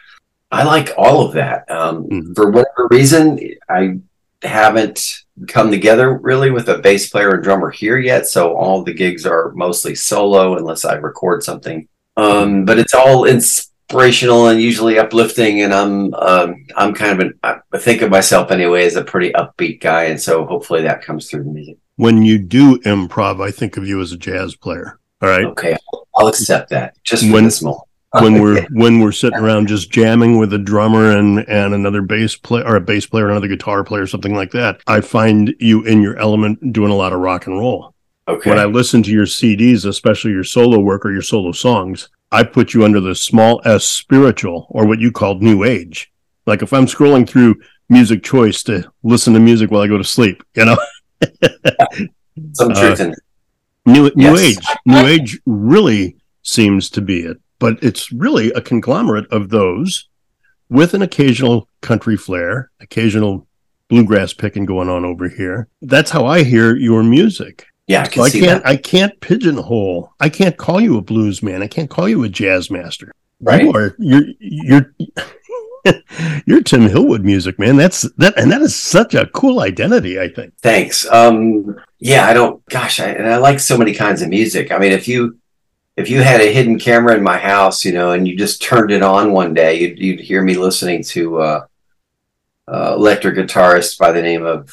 I 0.52 0.62
like 0.64 0.90
all 0.98 1.26
of 1.26 1.32
that. 1.32 1.68
Um, 1.70 2.04
mm-hmm. 2.04 2.32
For 2.34 2.50
whatever 2.50 2.86
reason, 2.90 3.40
I 3.70 4.00
haven't 4.42 5.24
come 5.48 5.70
together 5.70 6.18
really 6.18 6.50
with 6.50 6.68
a 6.68 6.76
bass 6.76 7.08
player 7.08 7.30
and 7.30 7.42
drummer 7.42 7.70
here 7.70 7.98
yet. 7.98 8.26
So 8.26 8.54
all 8.54 8.84
the 8.84 8.92
gigs 8.92 9.24
are 9.24 9.52
mostly 9.52 9.94
solo 9.94 10.58
unless 10.58 10.84
I 10.84 10.96
record 10.96 11.42
something. 11.42 11.88
Um, 12.18 12.66
but 12.66 12.78
it's 12.78 12.94
all 12.94 13.24
inspirational 13.24 14.48
and 14.48 14.60
usually 14.60 14.98
uplifting. 14.98 15.62
And 15.62 15.72
I'm 15.72 16.12
um, 16.12 16.66
I'm 16.76 16.92
kind 16.92 17.22
of 17.22 17.26
an 17.26 17.38
I 17.72 17.78
think 17.78 18.02
of 18.02 18.10
myself 18.10 18.50
anyway 18.50 18.84
as 18.84 18.96
a 18.96 19.04
pretty 19.04 19.32
upbeat 19.32 19.80
guy, 19.80 20.04
and 20.04 20.20
so 20.20 20.44
hopefully 20.44 20.82
that 20.82 21.02
comes 21.02 21.30
through 21.30 21.44
the 21.44 21.50
music 21.50 21.78
when 21.96 22.22
you 22.22 22.38
do 22.38 22.78
improv, 22.80 23.42
I 23.42 23.50
think 23.50 23.76
of 23.76 23.86
you 23.86 24.00
as 24.00 24.12
a 24.12 24.16
jazz 24.16 24.54
player. 24.54 24.98
All 25.22 25.28
right. 25.28 25.44
Okay, 25.46 25.76
I'll 26.14 26.28
accept 26.28 26.70
that. 26.70 27.02
Just 27.02 27.30
when, 27.30 27.44
this 27.44 27.62
moment. 27.62 27.82
when 28.20 28.34
we're 28.40 28.66
when 28.70 29.00
we're 29.00 29.12
sitting 29.12 29.38
around 29.38 29.66
just 29.68 29.90
jamming 29.90 30.38
with 30.38 30.52
a 30.52 30.58
drummer 30.58 31.16
and 31.16 31.40
and 31.48 31.74
another 31.74 32.02
bass 32.02 32.36
player 32.36 32.64
or 32.64 32.76
a 32.76 32.80
bass 32.80 33.06
player, 33.06 33.30
another 33.30 33.48
guitar 33.48 33.82
player, 33.82 34.06
something 34.06 34.34
like 34.34 34.52
that, 34.52 34.80
I 34.86 35.00
find 35.00 35.54
you 35.58 35.84
in 35.84 36.02
your 36.02 36.16
element 36.18 36.72
doing 36.72 36.92
a 36.92 36.96
lot 36.96 37.12
of 37.12 37.20
rock 37.20 37.46
and 37.46 37.58
roll. 37.58 37.94
Okay. 38.28 38.50
When 38.50 38.58
I 38.58 38.64
listen 38.64 39.02
to 39.04 39.12
your 39.12 39.26
CDs, 39.26 39.86
especially 39.86 40.32
your 40.32 40.44
solo 40.44 40.78
work 40.78 41.06
or 41.06 41.12
your 41.12 41.22
solo 41.22 41.52
songs, 41.52 42.08
I 42.32 42.42
put 42.42 42.74
you 42.74 42.84
under 42.84 43.00
the 43.00 43.14
small 43.14 43.62
S 43.64 43.84
spiritual 43.84 44.66
or 44.70 44.86
what 44.86 44.98
you 44.98 45.12
called 45.12 45.42
new 45.42 45.64
age. 45.64 46.12
Like 46.44 46.62
if 46.62 46.72
I'm 46.72 46.86
scrolling 46.86 47.28
through 47.28 47.60
music 47.88 48.22
choice 48.24 48.62
to 48.64 48.90
listen 49.02 49.32
to 49.34 49.40
music 49.40 49.70
while 49.70 49.82
I 49.82 49.86
go 49.86 49.98
to 49.98 50.04
sleep, 50.04 50.42
you 50.54 50.64
know. 50.64 50.76
Some 52.52 52.74
truth 52.74 53.00
uh, 53.00 53.04
in 53.04 53.14
New 53.86 54.10
New 54.14 54.34
yes. 54.34 54.40
Age. 54.40 54.66
New 54.84 55.06
Age 55.06 55.40
really 55.46 56.16
seems 56.42 56.90
to 56.90 57.00
be 57.00 57.20
it, 57.20 57.38
but 57.58 57.82
it's 57.82 58.12
really 58.12 58.50
a 58.52 58.60
conglomerate 58.60 59.30
of 59.32 59.48
those 59.48 60.08
with 60.68 60.94
an 60.94 61.02
occasional 61.02 61.68
country 61.80 62.16
flair, 62.16 62.70
occasional 62.80 63.46
bluegrass 63.88 64.32
picking 64.32 64.66
going 64.66 64.88
on 64.88 65.04
over 65.04 65.28
here. 65.28 65.68
That's 65.82 66.10
how 66.10 66.26
I 66.26 66.42
hear 66.42 66.74
your 66.76 67.02
music. 67.02 67.66
Yeah, 67.86 68.02
I, 68.02 68.08
can 68.08 68.22
so 68.22 68.24
I 68.24 68.30
can't. 68.30 68.62
That. 68.64 68.68
I 68.68 68.76
can't 68.76 69.20
pigeonhole. 69.20 70.12
I 70.18 70.28
can't 70.28 70.56
call 70.56 70.80
you 70.80 70.98
a 70.98 71.02
blues 71.02 71.42
man. 71.42 71.62
I 71.62 71.68
can't 71.68 71.88
call 71.88 72.08
you 72.08 72.24
a 72.24 72.28
jazz 72.28 72.70
master. 72.70 73.12
Right. 73.40 73.62
You 73.62 73.72
are. 73.72 73.94
You're. 73.98 74.24
You're. 74.40 74.94
You're 76.46 76.62
Tim 76.62 76.88
Hillwood 76.88 77.22
music, 77.22 77.58
man. 77.58 77.76
That's 77.76 78.02
that, 78.18 78.38
and 78.38 78.50
that 78.50 78.62
is 78.62 78.74
such 78.74 79.14
a 79.14 79.26
cool 79.26 79.60
identity. 79.60 80.20
I 80.20 80.28
think. 80.28 80.54
Thanks. 80.62 81.10
Um, 81.10 81.76
yeah, 81.98 82.26
I 82.26 82.32
don't. 82.32 82.64
Gosh, 82.66 83.00
I, 83.00 83.08
and 83.08 83.26
I 83.26 83.38
like 83.38 83.60
so 83.60 83.78
many 83.78 83.94
kinds 83.94 84.22
of 84.22 84.28
music. 84.28 84.72
I 84.72 84.78
mean, 84.78 84.92
if 84.92 85.08
you 85.08 85.38
if 85.96 86.10
you 86.10 86.22
had 86.22 86.40
a 86.40 86.52
hidden 86.52 86.78
camera 86.78 87.16
in 87.16 87.22
my 87.22 87.38
house, 87.38 87.84
you 87.84 87.92
know, 87.92 88.12
and 88.12 88.28
you 88.28 88.36
just 88.36 88.62
turned 88.62 88.90
it 88.90 89.02
on 89.02 89.32
one 89.32 89.54
day, 89.54 89.80
you'd, 89.80 89.98
you'd 89.98 90.20
hear 90.20 90.42
me 90.42 90.54
listening 90.54 91.02
to 91.02 91.40
uh, 91.40 91.66
uh, 92.68 92.94
electric 92.94 93.36
guitarist 93.36 93.98
by 93.98 94.12
the 94.12 94.20
name 94.20 94.44
of 94.44 94.70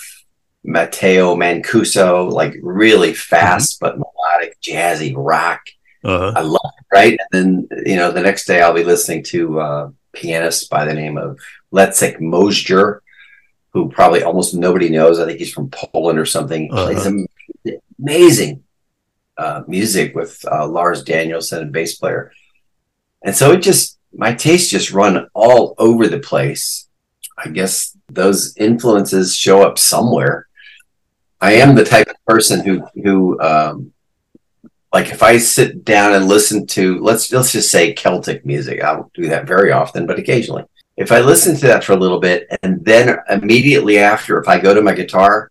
Matteo 0.66 1.36
Mancuso, 1.36 2.30
like 2.30 2.56
really 2.62 3.14
fast 3.14 3.80
mm-hmm. 3.80 4.00
but 4.00 4.06
melodic, 4.06 4.60
jazzy 4.62 5.14
rock. 5.16 5.62
Uh-huh. 6.04 6.34
I 6.36 6.42
love 6.42 6.72
it, 6.78 6.86
right? 6.94 7.20
And 7.32 7.68
then 7.70 7.86
you 7.86 7.96
know, 7.96 8.12
the 8.12 8.22
next 8.22 8.46
day 8.46 8.62
I'll 8.62 8.74
be 8.74 8.84
listening 8.84 9.24
to 9.26 9.60
uh, 9.62 9.90
pianist 10.14 10.70
by 10.70 10.86
the 10.86 10.94
name 10.94 11.18
of 11.18 11.40
Leszek 11.74 12.20
Możdżer, 12.20 13.00
who 13.74 13.90
probably 13.90 14.24
almost 14.24 14.54
nobody 14.54 14.90
knows. 14.90 15.20
I 15.20 15.26
think 15.26 15.40
he's 15.40 15.54
from 15.54 15.70
Poland 15.70 16.20
or 16.20 16.26
something. 16.26 16.72
Uh-huh. 16.72 16.86
Plays 16.86 17.80
amazing 18.00 18.64
uh, 19.38 19.64
music 19.68 20.16
with 20.16 20.44
uh, 20.50 20.68
Lars 20.68 21.04
Danielsson, 21.04 21.64
a 21.64 21.66
bass 21.66 21.96
player. 21.96 22.32
And 23.24 23.36
so 23.36 23.52
it 23.52 23.62
just 23.62 23.98
my 24.16 24.34
tastes 24.34 24.70
just 24.70 24.92
run 24.92 25.28
all 25.34 25.74
over 25.78 26.08
the 26.08 26.20
place. 26.20 26.88
I 27.38 27.50
guess 27.50 27.98
those 28.10 28.56
influences 28.58 29.36
show 29.36 29.64
up 29.64 29.80
somewhere. 29.80 30.48
I 31.42 31.54
am 31.54 31.76
the 31.76 31.84
type 31.84 32.08
of 32.10 32.16
person 32.26 32.64
who 32.64 32.86
who 33.04 33.40
um, 33.42 33.93
like 34.94 35.10
if 35.10 35.24
I 35.24 35.40
sit 35.40 35.84
down 35.84 36.14
and 36.14 36.28
listen 36.28 36.68
to 36.68 37.00
let's 37.00 37.32
let's 37.32 37.52
just 37.52 37.72
say 37.72 37.94
Celtic 37.94 38.46
music. 38.46 38.84
I 38.84 38.94
don't 38.94 39.12
do 39.14 39.28
that 39.28 39.48
very 39.48 39.72
often, 39.72 40.06
but 40.06 40.20
occasionally. 40.20 40.64
If 40.96 41.12
I 41.12 41.22
listen 41.22 41.56
to 41.56 41.68
that 41.68 41.84
for 41.84 41.94
a 41.94 41.98
little 41.98 42.20
bit 42.20 42.48
and 42.62 42.86
then 42.86 43.18
immediately 43.28 43.98
after, 43.98 44.40
if 44.40 44.48
I 44.48 44.60
go 44.60 44.76
to 44.76 44.82
my 44.82 44.94
guitar, 44.94 45.50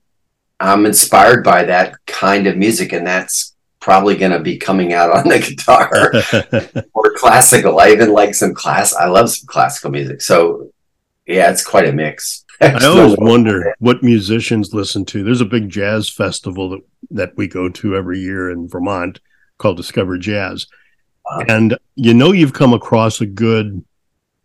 I'm 0.61 0.87
inspired 0.87 1.43
by 1.43 1.65
that 1.65 1.97
kind 2.07 2.47
of 2.47 2.57
music, 2.57 2.93
and 2.93 3.05
that's 3.05 3.57
probably 3.81 4.17
going 4.17 4.31
to 4.31 4.39
be 4.39 4.57
coming 4.57 4.93
out 4.93 5.11
on 5.11 5.29
the 5.29 5.39
guitar 6.77 6.85
or 6.95 7.15
classical. 7.15 7.81
I 7.81 7.89
even 7.91 8.13
like 8.13 8.37
some 8.37 8.55
class. 8.55 8.95
I 8.95 9.09
love 9.09 9.31
some 9.31 9.49
classical 9.49 9.91
music. 9.91 10.23
So 10.23 10.71
yeah, 11.27 11.51
it's 11.51 11.67
quite 11.67 11.89
a 11.89 11.93
mix. 11.93 12.45
I 12.61 12.85
always 12.85 13.17
wonder 13.19 13.75
what 13.81 14.05
musicians 14.05 14.73
listen 14.73 15.05
to. 15.07 15.25
There's 15.25 15.41
a 15.41 15.47
big 15.47 15.69
jazz 15.69 16.09
festival 16.09 16.71
that, 16.71 16.81
that 17.11 17.37
we 17.37 17.49
go 17.49 17.69
to 17.69 17.97
every 17.97 18.21
year 18.21 18.53
in 18.53 18.69
Vermont 18.69 19.19
called 19.63 19.77
Discover 19.77 20.19
Jazz. 20.19 20.67
And 21.49 21.79
you 21.95 22.13
know 22.13 22.33
you've 22.33 22.53
come 22.53 22.75
across 22.75 23.21
a 23.21 23.27
good 23.27 23.85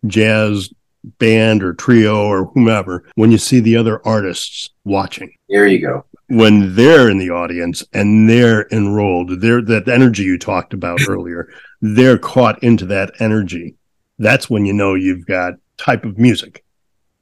jazz 0.06 0.72
band 1.18 1.62
or 1.62 1.74
trio 1.74 2.26
or 2.26 2.46
whomever 2.46 3.04
when 3.14 3.30
you 3.30 3.38
see 3.38 3.60
the 3.60 3.76
other 3.76 4.06
artists 4.06 4.70
watching. 4.84 5.32
There 5.48 5.66
you 5.66 5.80
go. 5.80 6.04
When 6.28 6.74
they're 6.74 7.08
in 7.08 7.18
the 7.18 7.30
audience 7.30 7.84
and 7.92 8.28
they're 8.28 8.68
enrolled, 8.70 9.40
they're 9.40 9.62
that 9.62 9.88
energy 9.88 10.24
you 10.24 10.38
talked 10.38 10.72
about 10.72 11.00
earlier, 11.08 11.50
they're 11.80 12.18
caught 12.18 12.62
into 12.62 12.86
that 12.86 13.12
energy. 13.20 13.74
That's 14.18 14.50
when 14.50 14.64
you 14.64 14.72
know 14.72 14.94
you've 14.94 15.26
got 15.26 15.54
type 15.76 16.04
of 16.04 16.18
music. 16.18 16.64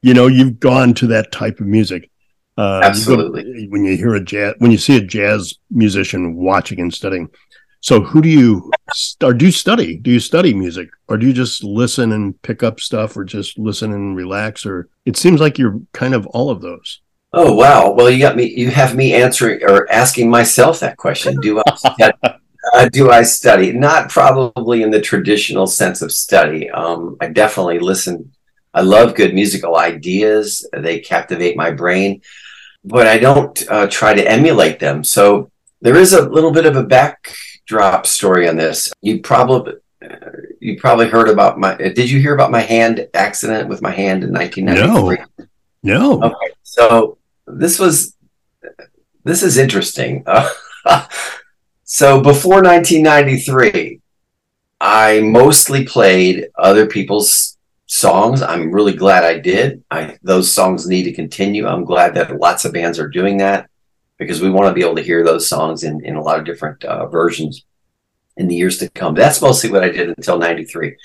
You 0.02 0.14
know, 0.14 0.26
you've 0.26 0.60
gone 0.60 0.94
to 0.94 1.06
that 1.08 1.32
type 1.32 1.60
of 1.60 1.66
music. 1.66 2.10
Uh, 2.56 2.80
Absolutely. 2.82 3.62
You 3.62 3.70
when 3.70 3.84
you 3.84 3.96
hear 3.96 4.14
a 4.14 4.24
jazz, 4.24 4.54
when 4.58 4.70
you 4.70 4.78
see 4.78 4.96
a 4.96 5.00
jazz 5.02 5.54
musician 5.70 6.36
watching 6.36 6.80
and 6.80 6.92
studying, 6.92 7.28
so 7.80 8.00
who 8.00 8.20
do 8.20 8.28
you 8.28 8.70
or 9.22 9.34
do 9.34 9.46
you 9.46 9.52
study? 9.52 9.96
Do 9.96 10.10
you 10.10 10.20
study 10.20 10.54
music 10.54 10.88
or 11.08 11.16
do 11.16 11.26
you 11.26 11.32
just 11.32 11.62
listen 11.62 12.12
and 12.12 12.40
pick 12.42 12.62
up 12.62 12.80
stuff 12.80 13.16
or 13.16 13.24
just 13.24 13.58
listen 13.58 13.92
and 13.92 14.16
relax 14.16 14.66
or 14.66 14.88
it 15.04 15.16
seems 15.16 15.40
like 15.40 15.58
you're 15.58 15.80
kind 15.92 16.14
of 16.14 16.26
all 16.28 16.50
of 16.50 16.60
those. 16.60 17.00
Oh 17.32 17.54
wow. 17.54 17.92
Well, 17.92 18.10
you 18.10 18.18
got 18.18 18.36
me 18.36 18.52
you 18.56 18.70
have 18.70 18.96
me 18.96 19.14
answering 19.14 19.62
or 19.62 19.90
asking 19.92 20.30
myself 20.30 20.80
that 20.80 20.96
question. 20.96 21.36
Do 21.40 21.62
I 21.64 21.74
study, 21.76 22.18
uh, 22.74 22.88
do 22.88 23.10
I 23.10 23.22
study? 23.22 23.72
Not 23.72 24.08
probably 24.08 24.82
in 24.82 24.90
the 24.90 25.00
traditional 25.00 25.66
sense 25.66 26.02
of 26.02 26.12
study. 26.12 26.70
Um, 26.70 27.16
I 27.20 27.28
definitely 27.28 27.78
listen. 27.78 28.32
I 28.72 28.82
love 28.82 29.14
good 29.14 29.34
musical 29.34 29.76
ideas. 29.76 30.68
They 30.76 30.98
captivate 30.98 31.56
my 31.56 31.70
brain, 31.70 32.20
but 32.84 33.06
I 33.06 33.18
don't 33.18 33.64
uh, 33.70 33.86
try 33.86 34.12
to 34.14 34.30
emulate 34.30 34.78
them. 34.78 35.02
So 35.02 35.50
there 35.80 35.96
is 35.96 36.12
a 36.12 36.28
little 36.28 36.52
bit 36.52 36.66
of 36.66 36.76
a 36.76 36.82
back 36.82 37.34
drop 37.66 38.06
story 38.06 38.48
on 38.48 38.56
this. 38.56 38.92
You 39.02 39.20
probably 39.20 39.74
you 40.60 40.78
probably 40.78 41.08
heard 41.08 41.28
about 41.28 41.58
my. 41.58 41.76
Did 41.76 42.10
you 42.10 42.20
hear 42.20 42.34
about 42.34 42.50
my 42.50 42.60
hand 42.60 43.08
accident 43.14 43.68
with 43.68 43.82
my 43.82 43.90
hand 43.90 44.24
in 44.24 44.32
1993? 44.32 45.46
No. 45.82 46.18
No. 46.18 46.22
Okay. 46.22 46.54
So 46.62 47.18
this 47.46 47.78
was 47.78 48.16
this 49.24 49.42
is 49.42 49.58
interesting. 49.58 50.22
Uh, 50.26 50.48
so 51.84 52.20
before 52.20 52.62
1993, 52.62 54.00
I 54.80 55.20
mostly 55.20 55.84
played 55.84 56.48
other 56.58 56.86
people's 56.86 57.56
songs. 57.86 58.42
I'm 58.42 58.72
really 58.72 58.94
glad 58.94 59.24
I 59.24 59.38
did. 59.38 59.82
I 59.90 60.18
those 60.22 60.52
songs 60.52 60.86
need 60.86 61.04
to 61.04 61.12
continue. 61.12 61.66
I'm 61.66 61.84
glad 61.84 62.14
that 62.14 62.38
lots 62.40 62.64
of 62.64 62.72
bands 62.72 62.98
are 62.98 63.08
doing 63.08 63.38
that 63.38 63.70
because 64.18 64.40
we 64.40 64.50
want 64.50 64.68
to 64.68 64.74
be 64.74 64.82
able 64.82 64.96
to 64.96 65.02
hear 65.02 65.24
those 65.24 65.48
songs 65.48 65.84
in, 65.84 66.04
in 66.04 66.16
a 66.16 66.22
lot 66.22 66.38
of 66.38 66.44
different 66.44 66.84
uh, 66.84 67.06
versions 67.06 67.64
in 68.36 68.48
the 68.48 68.54
years 68.54 68.78
to 68.78 68.90
come. 68.90 69.14
That's 69.14 69.42
mostly 69.42 69.70
what 69.70 69.84
I 69.84 69.88
did 69.88 70.08
until 70.08 70.38
93. 70.38 70.96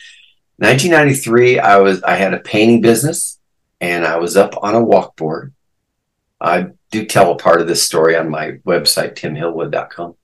1993, 0.58 1.60
I 1.60 1.78
was 1.78 2.04
I 2.04 2.15
had 2.15 2.34
a 2.34 2.39
painting 2.39 2.82
business 2.82 3.39
and 3.80 4.06
I 4.06 4.17
was 4.17 4.38
up 4.38 4.56
on 4.62 4.76
a 4.76 4.82
walkboard. 4.86 5.54
I 6.39 6.67
do 6.91 7.06
tell 7.06 7.32
a 7.32 7.38
part 7.38 7.62
of 7.62 7.67
this 7.67 7.84
story 7.84 8.15
on 8.15 8.30
my 8.30 8.52
website, 8.65 9.15
timhillwood.com. 9.15 10.15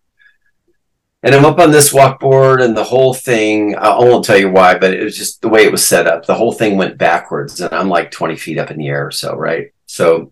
And 1.24 1.34
I'm 1.34 1.46
up 1.46 1.60
on 1.60 1.72
this 1.72 1.92
walkboard, 1.92 2.64
and 2.64 2.78
the 2.78 2.84
whole 2.84 3.14
thing, 3.14 3.76
I 3.76 3.98
won't 3.98 4.24
tell 4.24 4.38
you 4.38 4.52
why, 4.52 4.78
but 4.78 4.94
it 4.94 5.04
was 5.04 5.18
just 5.18 5.42
the 5.42 5.50
way 5.50 5.66
it 5.66 5.72
was 5.72 5.86
set 5.86 6.06
up. 6.06 6.26
The 6.26 6.36
whole 6.36 6.52
thing 6.52 6.78
went 6.78 6.98
backwards, 6.98 7.60
and 7.60 7.74
I'm 7.74 7.90
like 7.90 8.12
20 8.12 8.36
feet 8.36 8.60
up 8.60 8.70
in 8.70 8.78
the 8.78 8.88
air 8.88 9.08
or 9.08 9.12
so, 9.12 9.36
right? 9.36 9.74
So 9.88 10.32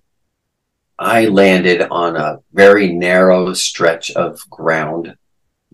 I 0.97 1.25
landed 1.25 1.81
on 1.81 2.15
a 2.15 2.39
very 2.53 2.93
narrow 2.93 3.53
stretch 3.53 4.11
of 4.11 4.39
ground, 4.49 5.15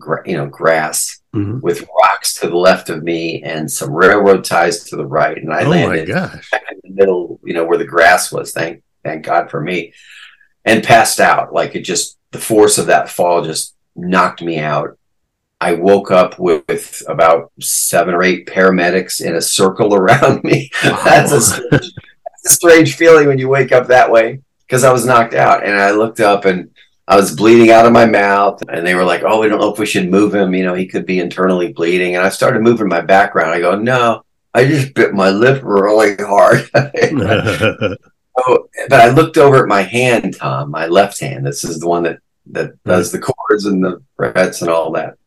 gra- 0.00 0.28
you 0.28 0.36
know, 0.36 0.46
grass 0.46 1.20
mm-hmm. 1.34 1.60
with 1.60 1.88
rocks 2.00 2.34
to 2.40 2.48
the 2.48 2.56
left 2.56 2.90
of 2.90 3.02
me 3.02 3.42
and 3.42 3.70
some 3.70 3.92
railroad 3.92 4.44
ties 4.44 4.84
to 4.84 4.96
the 4.96 5.06
right. 5.06 5.36
And 5.36 5.52
I 5.52 5.64
oh 5.64 5.70
landed 5.70 6.08
in 6.08 6.16
the 6.16 6.90
middle, 6.90 7.40
you 7.44 7.54
know, 7.54 7.64
where 7.64 7.78
the 7.78 7.84
grass 7.84 8.32
was. 8.32 8.52
Thank, 8.52 8.82
thank 9.04 9.24
God 9.24 9.50
for 9.50 9.60
me. 9.60 9.92
And 10.64 10.82
passed 10.82 11.20
out. 11.20 11.52
Like 11.52 11.76
it 11.76 11.82
just, 11.82 12.18
the 12.32 12.38
force 12.38 12.78
of 12.78 12.86
that 12.86 13.08
fall 13.08 13.44
just 13.44 13.76
knocked 13.94 14.42
me 14.42 14.58
out. 14.58 14.98
I 15.60 15.74
woke 15.74 16.10
up 16.10 16.40
with, 16.40 16.64
with 16.68 17.02
about 17.06 17.52
seven 17.60 18.14
or 18.14 18.24
eight 18.24 18.46
paramedics 18.46 19.20
in 19.20 19.36
a 19.36 19.40
circle 19.40 19.94
around 19.94 20.42
me. 20.42 20.70
Wow. 20.84 21.00
that's, 21.04 21.30
a 21.30 21.40
strange, 21.40 21.70
that's 21.70 22.46
a 22.46 22.48
strange 22.48 22.96
feeling 22.96 23.28
when 23.28 23.38
you 23.38 23.48
wake 23.48 23.70
up 23.70 23.86
that 23.86 24.10
way 24.10 24.40
because 24.72 24.84
I 24.84 24.92
was 24.92 25.04
knocked 25.04 25.34
out. 25.34 25.66
And 25.66 25.78
I 25.78 25.90
looked 25.90 26.18
up 26.20 26.46
and 26.46 26.70
I 27.06 27.14
was 27.16 27.36
bleeding 27.36 27.70
out 27.70 27.84
of 27.84 27.92
my 27.92 28.06
mouth. 28.06 28.62
And 28.70 28.86
they 28.86 28.94
were 28.94 29.04
like, 29.04 29.22
oh, 29.22 29.38
we 29.38 29.48
don't 29.50 29.60
know 29.60 29.70
if 29.70 29.78
we 29.78 29.84
should 29.84 30.08
move 30.08 30.34
him. 30.34 30.54
You 30.54 30.64
know, 30.64 30.72
he 30.72 30.86
could 30.86 31.04
be 31.04 31.20
internally 31.20 31.74
bleeding. 31.74 32.16
And 32.16 32.24
I 32.24 32.30
started 32.30 32.62
moving 32.62 32.88
my 32.88 33.02
background. 33.02 33.50
I 33.50 33.60
go, 33.60 33.76
no, 33.76 34.22
I 34.54 34.64
just 34.64 34.94
bit 34.94 35.12
my 35.12 35.28
lip 35.28 35.60
really 35.62 36.16
hard. 36.16 36.70
oh, 36.74 37.98
but 38.88 38.98
I 38.98 39.10
looked 39.10 39.36
over 39.36 39.62
at 39.62 39.68
my 39.68 39.82
hand, 39.82 40.38
Tom, 40.38 40.70
my 40.70 40.86
left 40.86 41.20
hand. 41.20 41.44
This 41.44 41.64
is 41.64 41.78
the 41.78 41.88
one 41.88 42.04
that, 42.04 42.20
that 42.46 42.82
does 42.84 43.12
the 43.12 43.18
chords 43.18 43.66
and 43.66 43.84
the 43.84 44.02
frets 44.16 44.62
and 44.62 44.70
all 44.70 44.90
that. 44.92 45.18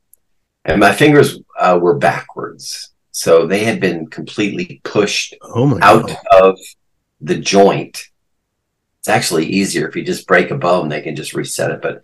And 0.66 0.80
my 0.80 0.92
fingers 0.92 1.38
uh, 1.60 1.78
were 1.80 2.00
backwards. 2.00 2.94
So 3.12 3.46
they 3.46 3.64
had 3.64 3.80
been 3.80 4.08
completely 4.08 4.82
pushed 4.84 5.36
oh 5.44 5.78
out 5.84 6.08
God. 6.08 6.18
of 6.32 6.60
the 7.22 7.38
joint 7.38 8.08
it's 9.06 9.16
actually 9.16 9.46
easier 9.46 9.88
if 9.88 9.96
you 9.96 10.04
just 10.04 10.26
break 10.26 10.50
a 10.50 10.58
bone, 10.58 10.90
they 10.90 11.00
can 11.00 11.16
just 11.16 11.36
reset 11.36 11.70
it. 11.70 11.80
But 11.80 12.02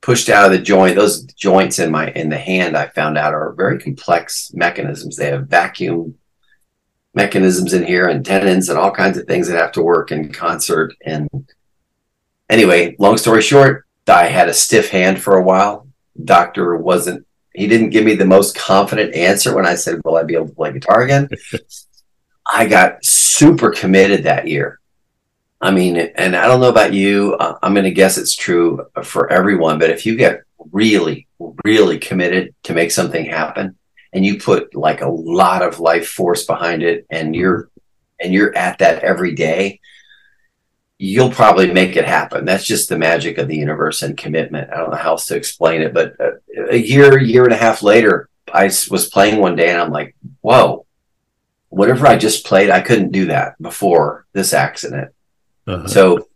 pushed 0.00 0.30
out 0.30 0.46
of 0.46 0.50
the 0.50 0.64
joint, 0.64 0.96
those 0.96 1.24
joints 1.24 1.78
in 1.78 1.90
my 1.90 2.08
in 2.12 2.30
the 2.30 2.38
hand, 2.38 2.74
I 2.74 2.86
found 2.88 3.18
out 3.18 3.34
are 3.34 3.52
very 3.52 3.78
complex 3.78 4.50
mechanisms. 4.54 5.16
They 5.16 5.26
have 5.26 5.48
vacuum 5.48 6.14
mechanisms 7.12 7.74
in 7.74 7.84
here 7.84 8.08
and 8.08 8.24
tendons 8.24 8.70
and 8.70 8.78
all 8.78 8.90
kinds 8.90 9.18
of 9.18 9.26
things 9.26 9.46
that 9.48 9.58
have 9.58 9.72
to 9.72 9.82
work 9.82 10.10
in 10.10 10.32
concert. 10.32 10.94
And 11.04 11.28
anyway, 12.48 12.96
long 12.98 13.18
story 13.18 13.42
short, 13.42 13.84
I 14.06 14.28
had 14.28 14.48
a 14.48 14.54
stiff 14.54 14.88
hand 14.88 15.20
for 15.20 15.36
a 15.36 15.44
while. 15.44 15.86
Doctor 16.24 16.78
wasn't 16.78 17.26
he 17.52 17.66
didn't 17.66 17.90
give 17.90 18.06
me 18.06 18.14
the 18.14 18.24
most 18.24 18.56
confident 18.56 19.14
answer 19.14 19.54
when 19.54 19.66
I 19.66 19.74
said, 19.74 20.00
Will 20.02 20.16
I 20.16 20.22
be 20.22 20.34
able 20.34 20.48
to 20.48 20.54
play 20.54 20.72
guitar 20.72 21.02
again? 21.02 21.28
I 22.46 22.64
got 22.64 23.04
super 23.04 23.70
committed 23.70 24.24
that 24.24 24.48
year. 24.48 24.80
I 25.60 25.70
mean, 25.72 25.96
and 25.96 26.36
I 26.36 26.46
don't 26.46 26.60
know 26.60 26.68
about 26.68 26.94
you. 26.94 27.34
Uh, 27.34 27.58
I'm 27.62 27.74
going 27.74 27.84
to 27.84 27.90
guess 27.90 28.16
it's 28.16 28.36
true 28.36 28.86
for 29.02 29.30
everyone, 29.32 29.78
but 29.78 29.90
if 29.90 30.06
you 30.06 30.14
get 30.14 30.42
really, 30.70 31.26
really 31.64 31.98
committed 31.98 32.54
to 32.64 32.74
make 32.74 32.90
something 32.90 33.24
happen 33.24 33.76
and 34.12 34.24
you 34.24 34.38
put 34.38 34.74
like 34.74 35.00
a 35.00 35.08
lot 35.08 35.62
of 35.62 35.80
life 35.80 36.08
force 36.08 36.46
behind 36.46 36.82
it 36.82 37.06
and 37.10 37.34
you're 37.34 37.70
and 38.20 38.32
you're 38.32 38.56
at 38.56 38.78
that 38.78 39.02
every 39.04 39.34
day, 39.34 39.80
you'll 40.98 41.30
probably 41.30 41.72
make 41.72 41.96
it 41.96 42.04
happen. 42.04 42.44
That's 42.44 42.64
just 42.64 42.88
the 42.88 42.98
magic 42.98 43.38
of 43.38 43.46
the 43.46 43.56
universe 43.56 44.02
and 44.02 44.16
commitment. 44.16 44.72
I 44.72 44.78
don't 44.78 44.90
know 44.90 44.96
how 44.96 45.10
else 45.10 45.26
to 45.26 45.36
explain 45.36 45.82
it, 45.82 45.94
but 45.94 46.20
uh, 46.20 46.32
a 46.70 46.76
year, 46.76 47.18
year 47.18 47.44
and 47.44 47.52
a 47.52 47.56
half 47.56 47.82
later, 47.82 48.28
I 48.52 48.64
was 48.90 49.08
playing 49.12 49.40
one 49.40 49.54
day 49.54 49.70
and 49.70 49.80
I'm 49.80 49.92
like, 49.92 50.16
whoa, 50.40 50.86
whatever 51.68 52.06
I 52.06 52.16
just 52.16 52.44
played, 52.44 52.70
I 52.70 52.80
couldn't 52.80 53.12
do 53.12 53.26
that 53.26 53.60
before 53.62 54.26
this 54.32 54.52
accident. 54.52 55.12
Uh-huh. 55.68 55.86
So 55.86 56.28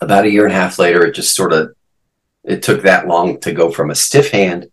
about 0.00 0.24
a 0.24 0.30
year 0.30 0.44
and 0.44 0.52
a 0.52 0.56
half 0.56 0.78
later, 0.78 1.06
it 1.06 1.14
just 1.14 1.34
sort 1.34 1.52
of, 1.52 1.74
it 2.44 2.62
took 2.62 2.82
that 2.82 3.06
long 3.06 3.40
to 3.40 3.52
go 3.52 3.70
from 3.70 3.90
a 3.90 3.94
stiff 3.94 4.30
hand 4.30 4.66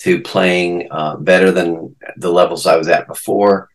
to 0.00 0.20
playing 0.20 0.88
uh, 0.90 1.16
better 1.16 1.52
than 1.52 1.94
the 2.16 2.32
levels 2.32 2.66
I 2.66 2.76
was 2.76 2.88
at 2.88 3.06
before. 3.06 3.68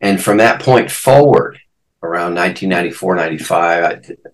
And 0.00 0.22
from 0.22 0.38
that 0.38 0.62
point 0.62 0.90
forward, 0.90 1.58
around 2.02 2.34
1994, 2.34 3.14
95, 3.14 3.84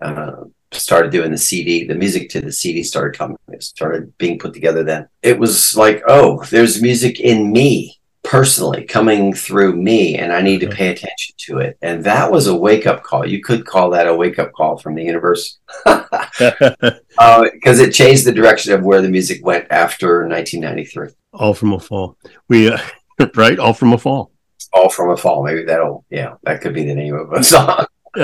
I 0.01 0.05
uh, 0.05 0.43
started 0.71 1.11
doing 1.11 1.31
the 1.31 1.37
CD. 1.37 1.85
The 1.85 1.95
music 1.95 2.29
to 2.29 2.41
the 2.41 2.51
CD 2.51 2.83
started 2.83 3.17
coming, 3.17 3.37
started 3.59 4.17
being 4.17 4.39
put 4.39 4.53
together 4.53 4.83
then. 4.83 5.07
It 5.21 5.37
was 5.37 5.75
like, 5.75 6.01
oh, 6.07 6.43
there's 6.45 6.81
music 6.81 7.19
in 7.19 7.51
me 7.51 7.94
personally 8.25 8.83
coming 8.83 9.33
through 9.33 9.75
me, 9.75 10.17
and 10.17 10.33
I 10.33 10.41
need 10.41 10.59
to 10.61 10.67
pay 10.67 10.89
attention 10.89 11.35
to 11.45 11.59
it. 11.59 11.77
And 11.81 12.03
that 12.03 12.31
was 12.31 12.47
a 12.47 12.55
wake 12.55 12.85
up 12.87 13.03
call. 13.03 13.27
You 13.27 13.41
could 13.41 13.65
call 13.65 13.91
that 13.91 14.07
a 14.07 14.15
wake 14.15 14.39
up 14.39 14.51
call 14.53 14.77
from 14.77 14.95
the 14.95 15.03
universe 15.03 15.59
because 15.85 16.39
uh, 17.19 17.43
it 17.63 17.93
changed 17.93 18.25
the 18.25 18.33
direction 18.33 18.73
of 18.73 18.83
where 18.83 19.01
the 19.01 19.09
music 19.09 19.45
went 19.45 19.67
after 19.69 20.27
1993. 20.27 21.09
All 21.33 21.53
from 21.53 21.73
a 21.73 21.79
fall. 21.79 22.17
We, 22.49 22.69
uh, 22.71 22.79
right? 23.35 23.59
All 23.59 23.73
from 23.73 23.93
a 23.93 23.97
fall 23.97 24.31
all 24.75 24.89
from 24.89 25.09
a 25.09 25.17
fall. 25.17 25.43
Maybe 25.43 25.63
that'll, 25.63 26.05
yeah, 26.09 26.35
that 26.43 26.61
could 26.61 26.73
be 26.73 26.85
the 26.85 26.93
name 26.93 27.15
of 27.15 27.31
a 27.31 27.43
song. 27.43 27.85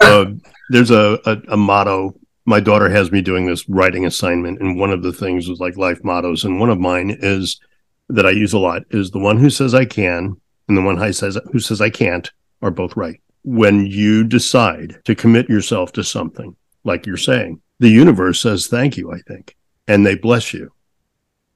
uh, 0.00 0.26
there's 0.70 0.90
a, 0.90 1.20
a, 1.24 1.38
a, 1.48 1.56
motto. 1.56 2.18
My 2.46 2.60
daughter 2.60 2.88
has 2.88 3.12
me 3.12 3.20
doing 3.20 3.46
this 3.46 3.68
writing 3.68 4.06
assignment, 4.06 4.60
and 4.60 4.78
one 4.78 4.90
of 4.90 5.02
the 5.02 5.12
things 5.12 5.48
was 5.48 5.60
like 5.60 5.76
life 5.76 6.02
mottos, 6.02 6.44
and 6.44 6.58
one 6.58 6.70
of 6.70 6.80
mine 6.80 7.16
is 7.20 7.60
that 8.08 8.26
I 8.26 8.30
use 8.30 8.52
a 8.52 8.58
lot 8.58 8.82
is 8.90 9.10
the 9.10 9.18
one 9.18 9.38
who 9.38 9.50
says 9.50 9.74
I 9.74 9.84
can 9.84 10.40
and 10.68 10.76
the 10.76 10.82
one 10.82 10.96
who 10.96 11.12
says 11.12 11.38
who 11.52 11.58
says 11.58 11.80
I 11.80 11.90
can't 11.90 12.30
are 12.62 12.70
both 12.70 12.96
right. 12.96 13.20
When 13.42 13.86
you 13.86 14.24
decide 14.24 15.00
to 15.04 15.14
commit 15.14 15.48
yourself 15.48 15.92
to 15.92 16.04
something, 16.04 16.56
like 16.84 17.06
you're 17.06 17.16
saying, 17.16 17.60
the 17.78 17.88
universe 17.88 18.40
says 18.40 18.66
thank 18.66 18.96
you. 18.96 19.12
I 19.12 19.18
think, 19.28 19.56
and 19.86 20.04
they 20.04 20.16
bless 20.16 20.52
you 20.52 20.72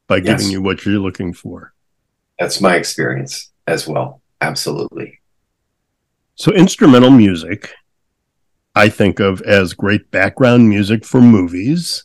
by 0.06 0.16
yes. 0.16 0.26
giving 0.26 0.52
you 0.52 0.62
what 0.62 0.84
you're 0.84 0.98
looking 0.98 1.32
for. 1.32 1.72
That's 2.38 2.60
my 2.60 2.74
experience 2.74 3.50
as 3.66 3.86
well. 3.86 4.20
Absolutely. 4.40 5.20
So, 6.34 6.52
instrumental 6.52 7.10
music, 7.10 7.70
I 8.74 8.88
think 8.88 9.20
of 9.20 9.42
as 9.42 9.74
great 9.74 10.10
background 10.10 10.68
music 10.68 11.04
for 11.04 11.20
movies 11.20 12.04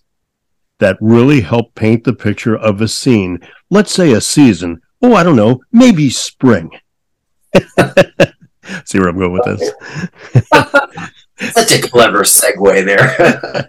that 0.80 0.98
really 1.00 1.42
help 1.42 1.74
paint 1.76 2.04
the 2.04 2.14
picture 2.14 2.58
of 2.58 2.82
a 2.82 2.88
scene. 2.88 3.40
Let's 3.70 3.92
say 3.92 4.12
a 4.14 4.22
season. 4.22 4.82
Oh, 5.02 5.14
I 5.16 5.24
don't 5.24 5.36
know, 5.36 5.62
maybe 5.72 6.10
spring. 6.10 6.72
See 8.86 9.00
where 9.00 9.10
I'm 9.10 9.18
going 9.18 9.34
with 9.34 9.46
this? 9.46 9.72
Such 11.54 11.80
a 11.80 11.82
clever 11.82 12.22
segue 12.22 12.86
there. 12.86 13.68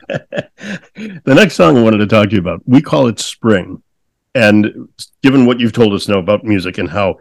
the 1.25 1.35
next 1.35 1.55
song 1.55 1.77
I 1.77 1.83
wanted 1.83 1.99
to 1.99 2.07
talk 2.07 2.31
to 2.31 2.35
you 2.35 2.41
about, 2.41 2.63
we 2.67 2.81
call 2.81 3.09
it 3.09 3.19
Spring. 3.19 3.83
And 4.35 4.89
given 5.23 5.47
what 5.47 5.61
you've 5.61 5.73
told 5.73 5.93
us 5.95 6.09
now 6.09 6.19
about 6.19 6.45
music 6.45 6.79
and 6.79 6.89
how 6.89 7.19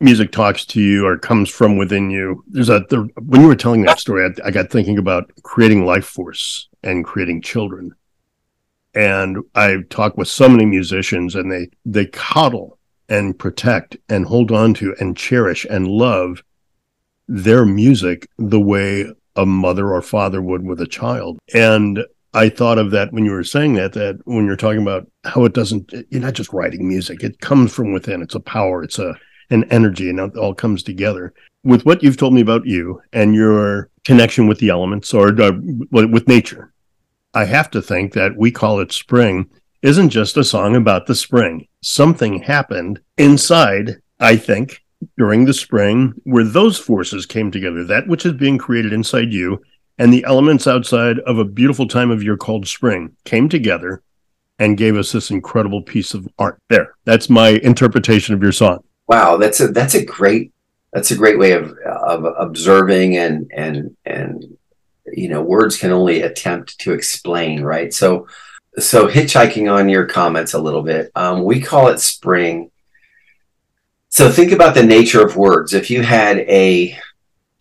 music 0.00 0.32
talks 0.32 0.64
to 0.64 0.80
you 0.80 1.06
or 1.06 1.18
comes 1.18 1.50
from 1.50 1.76
within 1.76 2.10
you. 2.10 2.42
There's 2.48 2.70
a 2.70 2.84
there, 2.88 3.02
when 3.02 3.42
you 3.42 3.46
were 3.46 3.56
telling 3.56 3.82
that 3.82 4.00
story, 4.00 4.24
I, 4.24 4.48
I, 4.48 4.50
got 4.50 4.70
thinking 4.70 4.98
about 4.98 5.30
creating 5.42 5.84
life 5.84 6.06
force 6.06 6.68
and 6.82 7.04
creating 7.04 7.42
children. 7.42 7.94
And 8.94 9.38
I 9.54 9.78
talk 9.88 10.16
with 10.16 10.28
so 10.28 10.48
many 10.48 10.66
musicians, 10.66 11.34
and 11.34 11.50
they 11.50 11.68
they 11.84 12.06
coddle 12.06 12.78
and 13.08 13.38
protect 13.38 13.96
and 14.08 14.26
hold 14.26 14.50
on 14.52 14.74
to 14.74 14.94
and 15.00 15.16
cherish 15.16 15.66
and 15.68 15.88
love 15.88 16.42
their 17.28 17.64
music 17.64 18.26
the 18.38 18.60
way 18.60 19.06
a 19.36 19.46
mother 19.46 19.92
or 19.92 20.02
father 20.02 20.42
would 20.42 20.64
with 20.64 20.80
a 20.80 20.86
child. 20.86 21.38
And 21.54 22.04
I 22.32 22.48
thought 22.48 22.78
of 22.78 22.92
that 22.92 23.12
when 23.12 23.24
you 23.24 23.32
were 23.32 23.44
saying 23.44 23.74
that, 23.74 23.92
that 23.94 24.20
when 24.24 24.46
you're 24.46 24.56
talking 24.56 24.82
about 24.82 25.08
how 25.24 25.44
it 25.44 25.52
doesn't, 25.52 25.92
you're 26.10 26.20
not 26.20 26.34
just 26.34 26.52
writing 26.52 26.86
music, 26.86 27.22
it 27.22 27.40
comes 27.40 27.72
from 27.72 27.92
within. 27.92 28.22
It's 28.22 28.34
a 28.34 28.40
power, 28.40 28.82
it's 28.82 28.98
a 28.98 29.14
and 29.50 29.66
energy, 29.70 30.08
and 30.08 30.20
it 30.20 30.36
all 30.36 30.54
comes 30.54 30.82
together. 30.82 31.34
With 31.64 31.84
what 31.84 32.02
you've 32.02 32.16
told 32.16 32.34
me 32.34 32.40
about 32.40 32.66
you 32.66 33.02
and 33.12 33.34
your 33.34 33.90
connection 34.04 34.46
with 34.46 34.58
the 34.58 34.68
elements 34.68 35.12
or 35.12 35.28
uh, 35.40 35.52
with 35.90 36.28
nature, 36.28 36.72
I 37.34 37.44
have 37.44 37.70
to 37.72 37.82
think 37.82 38.12
that 38.14 38.36
we 38.36 38.50
call 38.50 38.80
it 38.80 38.92
spring 38.92 39.48
isn't 39.82 40.10
just 40.10 40.36
a 40.36 40.44
song 40.44 40.76
about 40.76 41.06
the 41.06 41.14
spring. 41.14 41.66
Something 41.82 42.42
happened 42.42 43.00
inside, 43.16 43.96
I 44.18 44.36
think, 44.36 44.82
during 45.16 45.44
the 45.44 45.54
spring 45.54 46.12
where 46.24 46.44
those 46.44 46.78
forces 46.78 47.24
came 47.24 47.50
together. 47.50 47.84
That 47.84 48.08
which 48.08 48.26
is 48.26 48.34
being 48.34 48.58
created 48.58 48.92
inside 48.92 49.32
you 49.32 49.62
and 49.98 50.12
the 50.12 50.24
elements 50.24 50.66
outside 50.66 51.18
of 51.20 51.38
a 51.38 51.44
beautiful 51.44 51.88
time 51.88 52.10
of 52.10 52.22
year 52.22 52.36
called 52.36 52.66
spring 52.66 53.16
came 53.24 53.48
together 53.48 54.02
and 54.58 54.76
gave 54.76 54.96
us 54.96 55.12
this 55.12 55.30
incredible 55.30 55.82
piece 55.82 56.12
of 56.12 56.28
art. 56.38 56.58
There. 56.68 56.94
That's 57.04 57.30
my 57.30 57.50
interpretation 57.62 58.34
of 58.34 58.42
your 58.42 58.52
song 58.52 58.82
wow, 59.10 59.36
that's 59.36 59.58
a 59.60 59.68
that's 59.68 59.94
a 59.94 60.04
great 60.04 60.52
that's 60.92 61.10
a 61.10 61.16
great 61.16 61.38
way 61.38 61.52
of 61.52 61.76
of 61.84 62.24
observing 62.38 63.16
and 63.16 63.50
and 63.54 63.96
and 64.06 64.56
you 65.12 65.28
know 65.28 65.42
words 65.42 65.76
can 65.76 65.92
only 65.92 66.22
attempt 66.22 66.78
to 66.80 66.92
explain, 66.92 67.62
right? 67.62 67.92
So 67.92 68.26
so 68.78 69.08
hitchhiking 69.08 69.72
on 69.72 69.88
your 69.88 70.06
comments 70.06 70.54
a 70.54 70.58
little 70.58 70.82
bit, 70.82 71.10
um, 71.14 71.44
we 71.44 71.60
call 71.60 71.88
it 71.88 71.98
spring. 71.98 72.70
So 74.08 74.30
think 74.30 74.52
about 74.52 74.74
the 74.74 74.82
nature 74.82 75.24
of 75.24 75.36
words. 75.36 75.74
If 75.74 75.90
you 75.90 76.02
had 76.02 76.38
a, 76.38 76.96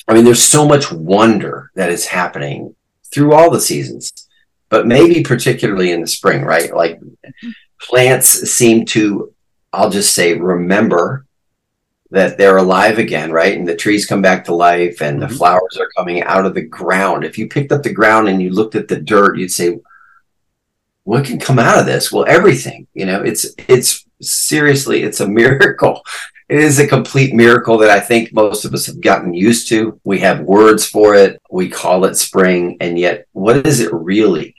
I 0.08 0.14
mean, 0.14 0.24
there's 0.24 0.44
so 0.44 0.68
much 0.68 0.92
wonder 0.92 1.72
that 1.76 1.90
is 1.90 2.06
happening 2.06 2.76
through 3.12 3.34
all 3.34 3.52
the 3.52 3.60
seasons, 3.60 4.12
but 4.70 4.88
maybe 4.88 5.24
particularly 5.24 5.92
in 5.92 6.02
the 6.02 6.08
spring, 6.08 6.44
right? 6.44 6.74
Like 6.74 7.00
plants 7.82 8.28
seem 8.28 8.86
to, 8.88 9.34
I'll 9.74 9.90
just 9.90 10.14
say, 10.14 10.36
remember 10.36 11.26
that 12.12 12.38
they're 12.38 12.58
alive 12.58 12.98
again, 12.98 13.32
right? 13.32 13.58
And 13.58 13.68
the 13.68 13.76
trees 13.76 14.06
come 14.06 14.22
back 14.22 14.46
to 14.46 14.56
life 14.56 15.02
and 15.02 15.20
mm-hmm. 15.20 15.30
the 15.30 15.36
flowers 15.36 15.78
are 15.80 15.90
coming 15.98 16.24
out 16.24 16.46
of 16.46 16.56
the 16.56 16.62
ground. 16.62 17.24
If 17.24 17.38
you 17.38 17.48
picked 17.48 17.72
up 17.72 17.84
the 17.84 17.94
ground 17.94 18.28
and 18.28 18.42
you 18.42 18.50
looked 18.52 18.76
at 18.76 18.88
the 18.88 19.00
dirt, 19.00 19.38
you'd 19.38 19.52
say, 19.52 19.80
what 21.04 21.26
can 21.26 21.40
come 21.40 21.60
out 21.60 21.80
of 21.80 21.86
this? 21.86 22.12
Well, 22.12 22.26
everything, 22.28 22.88
you 22.94 23.06
know, 23.06 23.22
it's, 23.22 23.48
it's 23.68 24.06
seriously, 24.22 25.04
it's 25.04 25.20
a 25.20 25.28
miracle. 25.28 26.04
It 26.50 26.60
is 26.60 26.80
a 26.80 26.88
complete 26.88 27.36
miracle 27.36 27.78
that 27.78 27.92
I 27.92 28.00
think 28.00 28.34
most 28.34 28.66
of 28.66 28.74
us 28.74 28.88
have 28.88 29.02
gotten 29.02 29.36
used 29.36 29.70
to. 29.70 30.00
We 30.04 30.18
have 30.20 30.40
words 30.42 30.84
for 30.84 31.14
it. 31.14 31.40
We 31.52 31.70
call 31.70 32.06
it 32.06 32.16
spring. 32.16 32.78
And 32.82 32.98
yet, 32.98 33.28
what 33.34 33.68
is 33.68 33.80
it 33.80 33.94
really? 33.94 34.56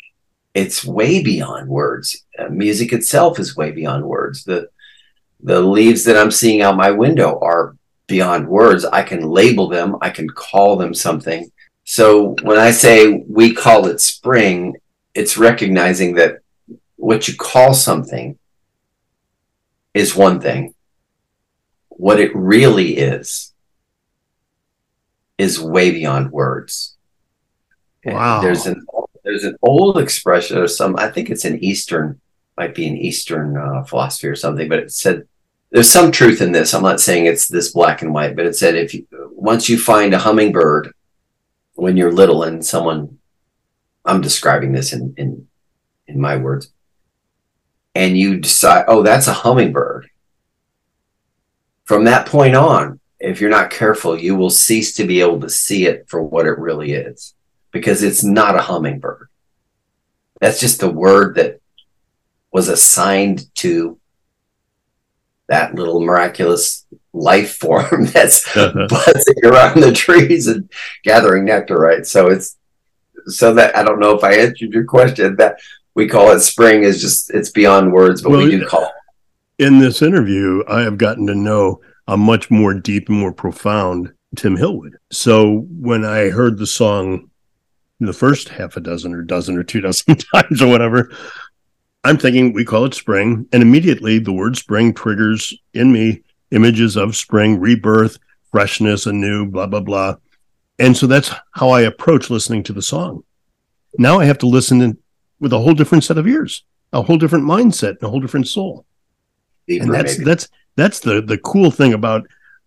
It's 0.54 0.84
way 0.84 1.20
beyond 1.20 1.68
words. 1.68 2.24
Uh, 2.38 2.48
music 2.48 2.92
itself 2.92 3.40
is 3.40 3.56
way 3.56 3.72
beyond 3.72 4.04
words. 4.04 4.44
The, 4.44 4.68
the 5.42 5.60
leaves 5.60 6.04
that 6.04 6.16
I'm 6.16 6.30
seeing 6.30 6.62
out 6.62 6.76
my 6.76 6.90
window 6.90 7.38
are 7.40 7.76
beyond 8.06 8.48
words. 8.48 8.84
I 8.84 9.02
can 9.02 9.22
label 9.22 9.68
them, 9.68 9.96
I 10.00 10.10
can 10.10 10.28
call 10.28 10.76
them 10.76 10.94
something. 10.94 11.50
So 11.84 12.36
when 12.42 12.58
I 12.58 12.70
say 12.70 13.24
we 13.28 13.54
call 13.54 13.86
it 13.86 14.00
spring, 14.00 14.76
it's 15.14 15.36
recognizing 15.36 16.14
that 16.14 16.40
what 16.96 17.26
you 17.26 17.34
call 17.36 17.74
something 17.74 18.38
is 19.94 20.14
one 20.14 20.40
thing. 20.40 20.74
What 21.88 22.20
it 22.20 22.34
really 22.34 22.96
is, 22.96 23.52
is 25.40 25.60
way 25.60 25.90
beyond 25.90 26.30
words. 26.30 26.96
Wow. 28.04 28.40
there's 28.40 28.66
an 28.66 28.86
there's 29.24 29.44
an 29.44 29.56
old 29.62 29.98
expression 29.98 30.56
or 30.56 30.66
some 30.66 30.96
I 30.96 31.10
think 31.10 31.28
it's 31.28 31.44
an 31.44 31.62
Eastern 31.62 32.20
might 32.56 32.74
be 32.74 32.86
an 32.86 32.96
Eastern 32.96 33.56
uh, 33.56 33.84
philosophy 33.84 34.28
or 34.28 34.36
something, 34.36 34.68
but 34.68 34.78
it 34.78 34.92
said 34.92 35.26
there's 35.70 35.90
some 35.90 36.10
truth 36.10 36.40
in 36.40 36.52
this. 36.52 36.74
I'm 36.74 36.82
not 36.82 37.00
saying 37.00 37.26
it's 37.26 37.46
this 37.46 37.72
black 37.72 38.02
and 38.02 38.12
white, 38.12 38.36
but 38.36 38.46
it 38.46 38.56
said 38.56 38.74
if 38.74 38.94
you 38.94 39.06
once 39.32 39.68
you 39.68 39.78
find 39.78 40.12
a 40.12 40.18
hummingbird 40.18 40.92
when 41.74 41.96
you're 41.96 42.12
little 42.12 42.42
and 42.42 42.64
someone 42.64 43.18
I'm 44.04 44.20
describing 44.20 44.72
this 44.72 44.92
in 44.92 45.14
in 45.16 45.46
in 46.06 46.20
my 46.20 46.36
words, 46.36 46.72
and 47.94 48.18
you 48.18 48.38
decide, 48.38 48.84
oh, 48.88 49.02
that's 49.02 49.28
a 49.28 49.32
hummingbird. 49.32 50.08
From 51.84 52.04
that 52.04 52.26
point 52.26 52.56
on, 52.56 53.00
if 53.18 53.40
you're 53.40 53.50
not 53.50 53.70
careful, 53.70 54.18
you 54.18 54.34
will 54.34 54.50
cease 54.50 54.94
to 54.94 55.06
be 55.06 55.20
able 55.20 55.40
to 55.40 55.50
see 55.50 55.86
it 55.86 56.08
for 56.08 56.22
what 56.22 56.46
it 56.46 56.58
really 56.58 56.92
is 56.92 57.34
because 57.70 58.02
it's 58.02 58.24
not 58.24 58.56
a 58.56 58.62
hummingbird. 58.62 59.28
That's 60.40 60.58
just 60.58 60.80
the 60.80 60.90
word 60.90 61.36
that 61.36 61.60
was 62.52 62.68
assigned 62.68 63.54
to 63.56 63.98
that 65.50 65.74
little 65.74 66.00
miraculous 66.00 66.86
life 67.12 67.56
form 67.56 68.06
that's 68.14 68.56
uh-huh. 68.56 68.86
buzzing 68.88 69.44
around 69.44 69.80
the 69.80 69.92
trees 69.92 70.46
and 70.46 70.70
gathering 71.04 71.44
nectar, 71.44 71.76
right? 71.76 72.06
So 72.06 72.28
it's 72.28 72.56
so 73.26 73.52
that 73.54 73.76
I 73.76 73.82
don't 73.82 74.00
know 74.00 74.16
if 74.16 74.24
I 74.24 74.36
answered 74.36 74.72
your 74.72 74.84
question. 74.84 75.36
That 75.36 75.56
we 75.94 76.08
call 76.08 76.30
it 76.30 76.40
spring 76.40 76.84
is 76.84 77.00
just 77.00 77.30
it's 77.30 77.50
beyond 77.50 77.92
words, 77.92 78.22
but 78.22 78.30
well, 78.30 78.44
we 78.44 78.52
do 78.52 78.66
call 78.66 78.84
it. 78.84 79.64
In 79.64 79.78
this 79.78 80.00
interview, 80.00 80.62
I 80.66 80.80
have 80.80 80.96
gotten 80.96 81.26
to 81.26 81.34
know 81.34 81.80
a 82.06 82.16
much 82.16 82.50
more 82.50 82.72
deep 82.72 83.08
and 83.08 83.18
more 83.18 83.32
profound 83.32 84.12
Tim 84.36 84.56
Hillwood. 84.56 84.92
So 85.12 85.66
when 85.68 86.04
I 86.04 86.30
heard 86.30 86.56
the 86.56 86.66
song 86.66 87.30
the 88.00 88.12
first 88.14 88.48
half 88.48 88.78
a 88.78 88.80
dozen 88.80 89.12
or 89.12 89.22
dozen 89.22 89.58
or 89.58 89.62
two 89.62 89.80
dozen 89.82 90.16
times 90.34 90.62
or 90.62 90.68
whatever, 90.68 91.12
I'm 92.04 92.16
thinking 92.16 92.52
we 92.52 92.64
call 92.64 92.86
it 92.86 92.94
spring. 92.94 93.46
And 93.52 93.62
immediately 93.62 94.18
the 94.18 94.32
word 94.32 94.56
spring 94.56 94.94
triggers 94.94 95.54
in 95.74 95.92
me 95.92 96.22
images 96.50 96.96
of 96.96 97.16
spring, 97.16 97.60
rebirth, 97.60 98.18
freshness, 98.50 99.06
anew, 99.06 99.46
blah, 99.46 99.66
blah, 99.66 99.80
blah. 99.80 100.16
And 100.78 100.96
so 100.96 101.06
that's 101.06 101.32
how 101.52 101.70
I 101.70 101.82
approach 101.82 102.30
listening 102.30 102.62
to 102.64 102.72
the 102.72 102.82
song. 102.82 103.22
Now 103.98 104.18
I 104.18 104.24
have 104.24 104.38
to 104.38 104.46
listen 104.46 104.80
in, 104.80 104.98
with 105.38 105.52
a 105.52 105.58
whole 105.58 105.74
different 105.74 106.04
set 106.04 106.18
of 106.18 106.26
ears, 106.26 106.64
a 106.92 107.02
whole 107.02 107.18
different 107.18 107.44
mindset, 107.44 107.90
and 107.90 108.02
a 108.04 108.08
whole 108.08 108.20
different 108.20 108.48
soul. 108.48 108.86
Deeper, 109.68 109.84
and 109.84 109.94
that's 109.94 110.18
maybe. 110.18 110.24
that's 110.24 110.48
that's 110.76 111.00
the 111.00 111.20
the 111.20 111.38
cool 111.38 111.70
thing 111.70 111.92
about 111.92 112.26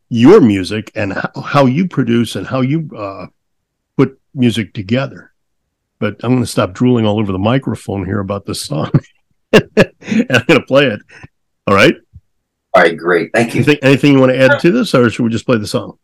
your 0.10 0.40
music 0.42 0.92
and 0.96 1.14
how, 1.14 1.42
how 1.42 1.66
you 1.66 1.88
produce 1.88 2.36
and 2.36 2.46
how 2.46 2.62
you 2.62 2.90
uh, 2.96 3.28
put 3.98 4.20
music 4.36 4.74
together. 4.74 5.34
But 6.00 6.18
I'm 6.24 6.32
going 6.32 6.44
to 6.44 6.48
stop 6.48 6.74
drooling 6.74 7.06
all 7.06 7.20
over 7.20 7.32
the 7.32 7.40
microphone 7.40 8.06
here 8.06 8.20
about 8.20 8.46
this 8.46 8.62
song. 8.62 8.92
and 9.54 10.28
I'm 10.30 10.46
going 10.46 10.60
to 10.60 10.66
play 10.66 10.88
it. 10.88 11.02
All 11.68 11.76
right. 11.76 11.96
All 12.74 12.82
right, 12.82 12.98
great. 12.98 13.30
Thank 13.34 13.54
you. 13.54 13.60
Anything, 13.60 13.78
anything 13.84 14.14
you 14.14 14.20
want 14.20 14.32
to 14.32 14.40
add 14.40 14.60
to 14.62 14.72
this, 14.72 14.96
or 14.96 15.10
should 15.10 15.24
we 15.24 15.30
just 15.30 15.46
play 15.46 15.58
the 15.58 15.68
song? 15.68 15.98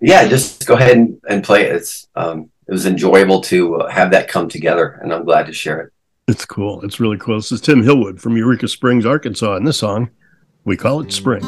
Yeah, 0.00 0.28
just 0.28 0.66
go 0.66 0.74
ahead 0.74 0.96
and, 0.96 1.20
and 1.28 1.42
play 1.42 1.64
it. 1.64 1.74
It's 1.74 2.06
um, 2.14 2.50
it 2.68 2.72
was 2.72 2.86
enjoyable 2.86 3.40
to 3.42 3.76
uh, 3.76 3.90
have 3.90 4.10
that 4.12 4.28
come 4.28 4.48
together, 4.48 5.00
and 5.02 5.12
I'm 5.12 5.24
glad 5.24 5.46
to 5.46 5.52
share 5.52 5.80
it. 5.80 5.92
It's 6.28 6.44
cool. 6.44 6.82
It's 6.82 7.00
really 7.00 7.18
cool. 7.18 7.36
This 7.36 7.50
is 7.50 7.60
Tim 7.60 7.82
Hillwood 7.82 8.20
from 8.20 8.36
Eureka 8.36 8.68
Springs, 8.68 9.04
Arkansas, 9.04 9.56
and 9.56 9.66
this 9.66 9.78
song 9.78 10.10
we 10.64 10.76
call 10.76 11.00
it 11.00 11.12
Spring. 11.12 11.42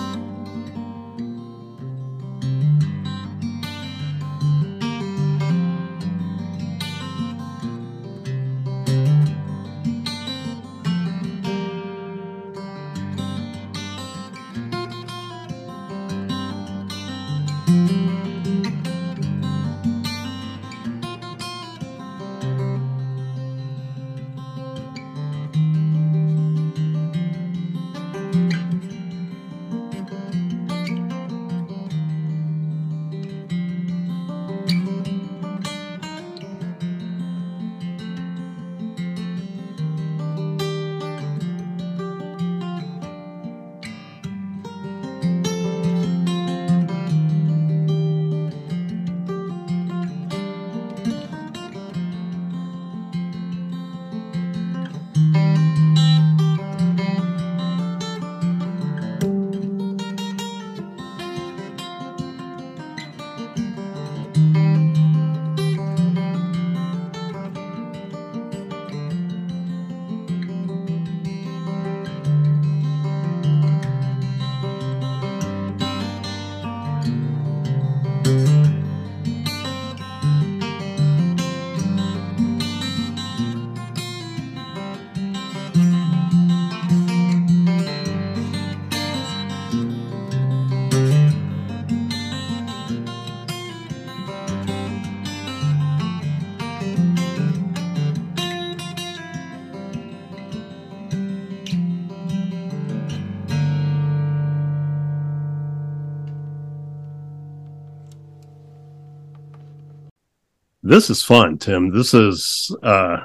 This 110.97 111.11
is 111.11 111.22
fun, 111.22 111.59
Tim. 111.59 111.90
This 111.90 112.14
is 112.14 112.74
uh, 112.82 113.18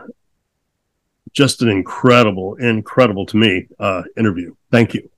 just 1.32 1.62
an 1.62 1.70
incredible, 1.70 2.56
incredible 2.56 3.26
to 3.28 3.38
me 3.38 3.70
uh, 3.80 4.04
interview. 4.18 4.56
Thank 4.72 4.94
you. 4.94 5.10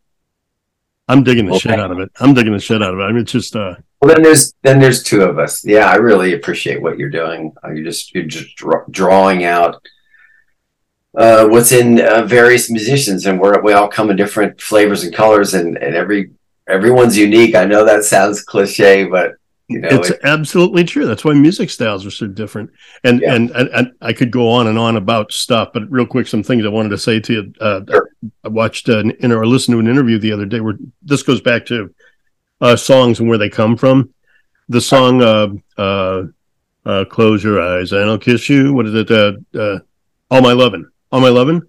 I'm 1.08 1.24
digging 1.24 1.48
the 1.48 1.54
okay. 1.54 1.72
shit 1.72 1.80
out 1.80 1.90
of 1.90 1.98
it. 1.98 2.12
I'm 2.20 2.36
digging 2.36 2.54
the 2.54 2.60
shit 2.60 2.84
out 2.84 2.94
of 2.94 3.00
it. 3.00 3.02
I 3.02 3.08
mean, 3.08 3.24
it's 3.24 3.32
just. 3.32 3.56
Uh, 3.56 3.74
well, 4.00 4.14
then 4.14 4.22
there's 4.22 4.54
then 4.62 4.80
there's 4.80 5.02
two 5.02 5.24
of 5.24 5.40
us. 5.40 5.66
Yeah, 5.66 5.88
I 5.88 5.96
really 5.96 6.36
appreciate 6.36 6.80
what 6.80 7.00
you're 7.00 7.10
doing. 7.10 7.56
Uh, 7.64 7.72
you're 7.72 7.86
just 7.86 8.14
you're 8.14 8.26
just 8.26 8.56
draw, 8.56 8.84
drawing 8.92 9.46
out 9.46 9.84
uh, 11.18 11.48
what's 11.48 11.72
in 11.72 12.02
uh, 12.02 12.22
various 12.22 12.70
musicians, 12.70 13.26
and 13.26 13.42
we're 13.42 13.64
we 13.64 13.74
all 13.74 13.88
come 13.88 14.12
in 14.12 14.16
different 14.16 14.62
flavors 14.62 15.04
and 15.04 15.12
colors, 15.12 15.56
and 15.56 15.76
and 15.76 15.96
every 15.96 16.30
everyone's 16.68 17.18
unique. 17.18 17.56
I 17.56 17.66
know 17.66 17.84
that 17.84 18.04
sounds 18.04 18.44
cliche, 18.44 19.06
but 19.06 19.38
you 19.74 19.80
know, 19.80 19.90
it's 19.92 20.12
it, 20.12 20.20
absolutely 20.24 20.84
true. 20.84 21.06
That's 21.06 21.26
why 21.26 21.34
music 21.34 21.70
styles 21.70 22.06
are 22.06 22.12
so 22.12 22.28
different. 22.28 22.70
And, 23.04 23.22
yeah. 23.22 23.36
and, 23.36 23.52
and 23.52 23.70
and 23.70 23.92
I 24.02 24.14
could 24.14 24.32
go 24.32 24.50
on 24.50 24.68
and 24.68 24.78
on 24.78 24.98
about 24.98 25.32
stuff, 25.32 25.70
but 25.74 25.90
real 25.92 26.06
quick, 26.06 26.28
some 26.28 26.44
things 26.44 26.66
I 26.66 26.70
wanted 26.70 26.90
to 26.90 26.98
say 26.98 27.20
to 27.20 27.34
you. 27.34 27.54
Uh, 27.60 27.82
sure. 27.90 28.10
I 28.44 28.48
watched 28.50 28.90
uh, 28.90 29.00
in 29.00 29.32
or 29.32 29.46
listened 29.46 29.76
to 29.76 29.80
an 29.80 29.88
interview 29.88 30.18
the 30.20 30.32
other 30.32 30.46
day 30.46 30.60
where 30.60 30.78
this 31.02 31.24
goes 31.24 31.42
back 31.42 31.66
to 31.68 31.94
uh, 32.62 32.76
songs 32.76 33.20
and 33.20 33.28
where 33.28 33.38
they 33.38 33.50
come 33.50 33.76
from. 33.76 34.14
The 34.70 34.82
song 34.82 35.22
uh, 35.22 35.48
uh, 35.78 36.24
uh, 36.86 37.06
"Close 37.06 37.44
Your 37.44 37.62
Eyes 37.62 37.92
and 37.92 38.10
I'll 38.10 38.18
Kiss 38.18 38.48
You." 38.50 38.74
What 38.74 38.88
is 38.88 38.96
it? 38.96 39.12
Uh, 39.12 39.34
uh, 39.58 39.80
"All 40.32 40.42
My 40.42 40.54
Lovin'." 40.54 40.90
"All 41.12 41.20
My 41.20 41.30
Lovin'" 41.30 41.68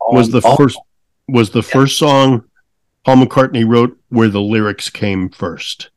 was 0.00 0.30
the 0.30 0.40
first 0.40 0.78
was 1.26 1.50
the 1.50 1.60
yeah. 1.60 1.72
first 1.72 1.98
song 1.98 2.44
Paul 3.04 3.24
McCartney 3.24 3.66
wrote 3.66 3.98
where 4.08 4.28
the 4.28 4.40
lyrics 4.40 4.90
came 4.90 5.28
first. 5.28 5.90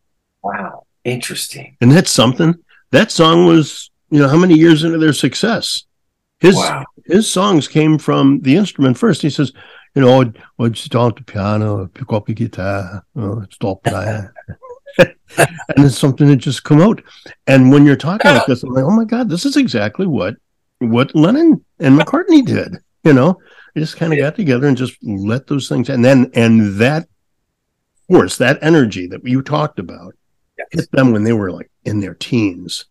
Wow. 0.44 0.86
Interesting. 1.04 1.78
And 1.82 1.92
that's 1.92 2.12
something. 2.12 2.56
That 2.92 3.12
song 3.12 3.46
was, 3.46 3.90
you 4.10 4.20
know, 4.20 4.28
how 4.28 4.38
many 4.38 4.56
years 4.56 4.84
into 4.84 4.98
their 4.98 5.14
success? 5.14 5.86
His 6.40 6.56
wow. 6.56 6.86
his 7.06 7.30
songs 7.30 7.68
came 7.68 7.98
from 7.98 8.42
the 8.42 8.56
instrument 8.56 8.98
first. 8.98 9.22
He 9.22 9.30
says, 9.30 9.52
you 9.96 10.02
know, 10.02 10.22
I'd, 10.22 10.38
I'd 10.60 10.78
start 10.78 11.16
the 11.16 11.24
piano, 11.24 11.88
pick 11.88 12.12
up 12.12 12.26
the 12.26 12.34
guitar, 12.34 13.06
know, 13.16 13.46
stop 13.52 13.84
playing. 13.84 14.30
and 14.98 15.16
it's 15.78 15.98
something 15.98 16.28
that 16.28 16.38
just 16.38 16.64
come 16.64 16.82
out. 16.82 17.02
And 17.48 17.72
when 17.72 17.86
you're 17.86 17.96
talking 17.96 18.32
like 18.32 18.46
this, 18.46 18.64
I'm 18.64 18.74
like, 18.74 18.84
oh 18.84 18.92
my 18.92 19.06
God, 19.06 19.30
this 19.30 19.46
is 19.46 19.58
exactly 19.58 20.08
what 20.08 20.36
what 20.80 21.16
Lennon 21.16 21.64
and 21.80 22.00
McCartney 22.00 22.46
did. 22.46 22.78
You 23.04 23.14
know, 23.14 23.40
they 23.74 23.82
just 23.82 23.98
kind 23.98 24.14
of 24.14 24.20
got 24.20 24.36
together 24.36 24.68
and 24.68 24.78
just 24.78 24.98
let 25.04 25.48
those 25.48 25.70
things 25.70 25.90
and 25.90 26.04
then 26.04 26.32
and 26.34 26.76
that 26.80 27.08
force, 28.08 28.38
that 28.38 28.60
energy 28.62 29.08
that 29.08 29.26
you 29.26 29.42
talked 29.42 29.80
about 29.80 30.16
hit 30.72 30.92
them 30.92 31.12
when 31.12 31.24
they 31.24 31.34
were 31.34 31.52
like 31.52 31.70
in 31.86 32.00
their 32.00 32.14
teens. 32.14 32.86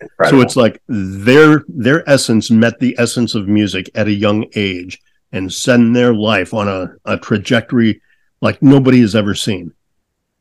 Incredible. 0.00 0.38
So 0.38 0.44
it's 0.44 0.56
like 0.56 0.80
their 0.88 1.64
their 1.68 2.08
essence 2.08 2.50
met 2.50 2.78
the 2.78 2.94
essence 2.98 3.34
of 3.34 3.48
music 3.48 3.90
at 3.94 4.06
a 4.06 4.12
young 4.12 4.46
age 4.54 5.00
and 5.32 5.52
send 5.52 5.94
their 5.94 6.14
life 6.14 6.54
on 6.54 6.68
a, 6.68 6.94
a 7.04 7.18
trajectory 7.18 8.00
like 8.40 8.62
nobody 8.62 9.00
has 9.00 9.16
ever 9.16 9.34
seen. 9.34 9.72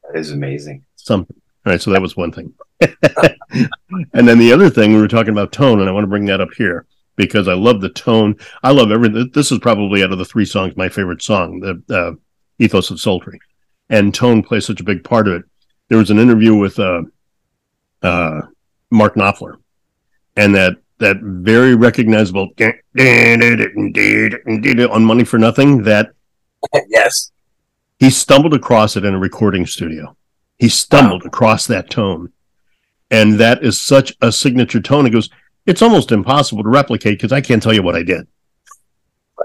That 0.04 0.20
is 0.20 0.32
amazing. 0.32 0.86
Something. 0.96 1.36
All 1.66 1.74
right, 1.74 1.82
so 1.82 1.92
that 1.92 2.02
was 2.02 2.16
one 2.16 2.32
thing. 2.32 2.54
and 2.80 4.28
then 4.28 4.38
the 4.38 4.54
other 4.54 4.70
thing 4.70 4.94
we 4.94 5.02
were 5.02 5.08
talking 5.08 5.34
about 5.34 5.52
tone, 5.52 5.80
and 5.80 5.90
I 5.90 5.92
want 5.92 6.04
to 6.04 6.10
bring 6.10 6.26
that 6.26 6.40
up 6.40 6.54
here 6.56 6.86
because 7.16 7.48
I 7.48 7.54
love 7.54 7.82
the 7.82 7.90
tone. 7.90 8.36
I 8.64 8.72
love 8.72 8.92
everything. 8.92 9.32
This 9.34 9.52
is 9.52 9.60
probably 9.60 10.04
out 10.04 10.12
of 10.14 10.20
the 10.20 10.26
three 10.26 10.46
songs 10.46 10.78
my 10.78 10.88
favorite 10.88 11.22
song. 11.22 11.60
The 11.60 11.82
uh, 11.94 12.12
ethos 12.60 12.92
of 12.92 13.02
sultry, 13.02 13.40
and 13.90 14.14
tone 14.14 14.44
plays 14.44 14.66
such 14.66 14.80
a 14.80 14.86
big 14.86 15.04
part 15.04 15.28
of 15.28 15.34
it. 15.34 15.44
There 15.90 15.98
was 15.98 16.10
an 16.10 16.20
interview 16.20 16.56
with 16.56 16.80
uh, 16.80 17.04
uh, 18.02 18.42
Mark 18.92 19.16
Knopfler, 19.16 19.58
and 20.36 20.54
that 20.56 20.78
that 21.00 21.18
very 21.22 21.76
recognizable 21.76 22.50
on 24.92 25.06
Money 25.06 25.24
for 25.24 25.38
Nothing 25.38 25.84
that 25.84 26.12
yes 26.90 27.32
he 28.00 28.10
stumbled 28.10 28.54
across 28.54 28.96
it 28.96 29.06
in 29.06 29.14
a 29.14 29.20
recording 29.20 29.66
studio. 29.66 30.16
He 30.60 30.70
stumbled 30.70 31.24
wow. 31.24 31.28
across 31.28 31.68
that 31.68 31.90
tone, 31.90 32.32
and 33.10 33.40
that 33.40 33.64
is 33.64 33.82
such 33.82 34.14
a 34.22 34.32
signature 34.32 34.82
tone. 34.82 35.06
He 35.06 35.12
goes, 35.12 35.30
"It's 35.66 35.82
almost 35.82 36.12
impossible 36.12 36.64
to 36.64 36.70
replicate 36.70 37.18
because 37.18 37.32
I 37.32 37.42
can't 37.42 37.62
tell 37.62 37.74
you 37.74 37.84
what 37.84 37.96
I 37.96 38.04
did." 38.04 38.28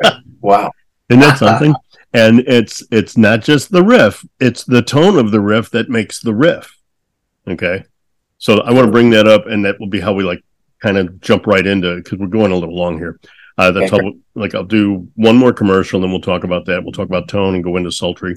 wow, 0.41 0.71
isn't 1.09 1.21
that 1.21 1.39
something? 1.39 1.75
and 2.13 2.41
it's 2.41 2.83
it's 2.91 3.17
not 3.17 3.41
just 3.43 3.71
the 3.71 3.83
riff; 3.83 4.25
it's 4.41 4.65
the 4.65 4.83
tone 4.83 5.19
of 5.19 5.31
the 5.31 5.41
riff 5.41 5.71
that 5.71 5.89
makes 5.89 6.21
the 6.21 6.35
riff. 6.35 6.79
Okay, 7.47 7.85
so 8.39 8.61
I 8.61 8.73
want 8.73 8.87
to 8.87 8.93
bring 8.93 9.11
that 9.11 9.27
up, 9.27 9.47
and 9.47 9.65
that 9.65 9.79
will 9.81 9.89
be 9.89 10.01
how 10.01 10.13
we 10.13 10.25
like 10.25 10.45
kind 10.81 10.99
of 10.99 11.21
jump 11.21 11.47
right 11.47 11.67
into 11.67 11.97
because 11.97 12.19
we're 12.19 12.27
going 12.27 12.53
a 12.53 12.57
little 12.57 12.77
long 12.77 12.99
here. 12.99 13.19
Uh, 13.59 13.71
that's 13.71 13.93
okay. 13.93 14.05
how, 14.05 14.13
like 14.35 14.55
I'll 14.55 14.65
do 14.65 15.09
one 15.15 15.37
more 15.37 15.53
commercial, 15.53 15.99
and 15.99 16.05
then 16.05 16.11
we'll 16.11 16.21
talk 16.21 16.45
about 16.45 16.67
that. 16.67 16.83
We'll 16.83 16.93
talk 16.93 17.09
about 17.09 17.29
tone 17.29 17.55
and 17.55 17.65
go 17.65 17.77
into 17.77 17.93
sultry. 17.93 18.37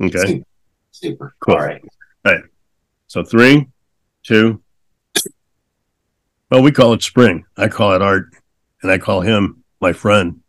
Okay. 0.00 0.18
Super. 0.18 0.44
Super. 0.90 1.34
Cool. 1.40 1.54
All 1.54 1.60
right. 1.60 1.82
All 2.24 2.32
right. 2.34 2.44
So 3.06 3.24
three, 3.24 3.68
two. 4.22 4.62
Well, 6.50 6.62
we 6.62 6.72
call 6.72 6.92
it 6.92 7.02
spring. 7.02 7.44
I 7.56 7.68
call 7.68 7.92
it 7.94 8.02
art, 8.02 8.30
and 8.82 8.90
I 8.90 8.98
call 8.98 9.20
him 9.20 9.64
my 9.80 9.92
friend. 9.92 10.40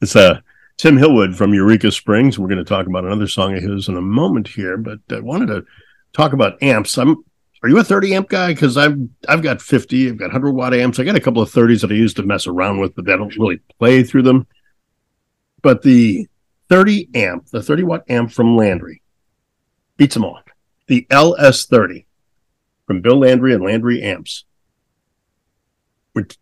It's 0.00 0.16
uh 0.16 0.40
Tim 0.82 0.98
Hillwood 0.98 1.36
from 1.36 1.54
Eureka 1.54 1.92
Springs. 1.92 2.40
We're 2.40 2.48
going 2.48 2.58
to 2.58 2.64
talk 2.64 2.88
about 2.88 3.04
another 3.04 3.28
song 3.28 3.56
of 3.56 3.62
his 3.62 3.86
in 3.86 3.96
a 3.96 4.00
moment 4.00 4.48
here, 4.48 4.76
but 4.76 4.98
I 5.12 5.20
wanted 5.20 5.46
to 5.46 5.64
talk 6.12 6.32
about 6.32 6.60
amps. 6.60 6.98
I'm 6.98 7.24
are 7.62 7.68
you 7.68 7.78
a 7.78 7.84
30 7.84 8.16
amp 8.16 8.28
guy? 8.28 8.52
Because 8.52 8.76
I've 8.76 8.98
I've 9.28 9.44
got 9.44 9.62
50, 9.62 10.08
I've 10.08 10.16
got 10.16 10.32
100 10.32 10.50
watt 10.50 10.74
amps. 10.74 10.98
I 10.98 11.04
got 11.04 11.14
a 11.14 11.20
couple 11.20 11.40
of 11.40 11.52
30s 11.52 11.82
that 11.82 11.92
I 11.92 11.94
use 11.94 12.14
to 12.14 12.24
mess 12.24 12.48
around 12.48 12.80
with, 12.80 12.96
but 12.96 13.08
I 13.08 13.16
don't 13.16 13.36
really 13.36 13.60
play 13.78 14.02
through 14.02 14.22
them. 14.22 14.48
But 15.62 15.82
the 15.82 16.26
30 16.68 17.10
amp, 17.14 17.46
the 17.50 17.62
30 17.62 17.84
watt 17.84 18.02
amp 18.08 18.32
from 18.32 18.56
Landry, 18.56 19.02
beats 19.96 20.14
them 20.14 20.24
all. 20.24 20.40
The 20.88 21.06
LS30 21.10 22.06
from 22.88 23.02
Bill 23.02 23.20
Landry 23.20 23.54
and 23.54 23.62
Landry 23.62 24.02
Amps. 24.02 24.46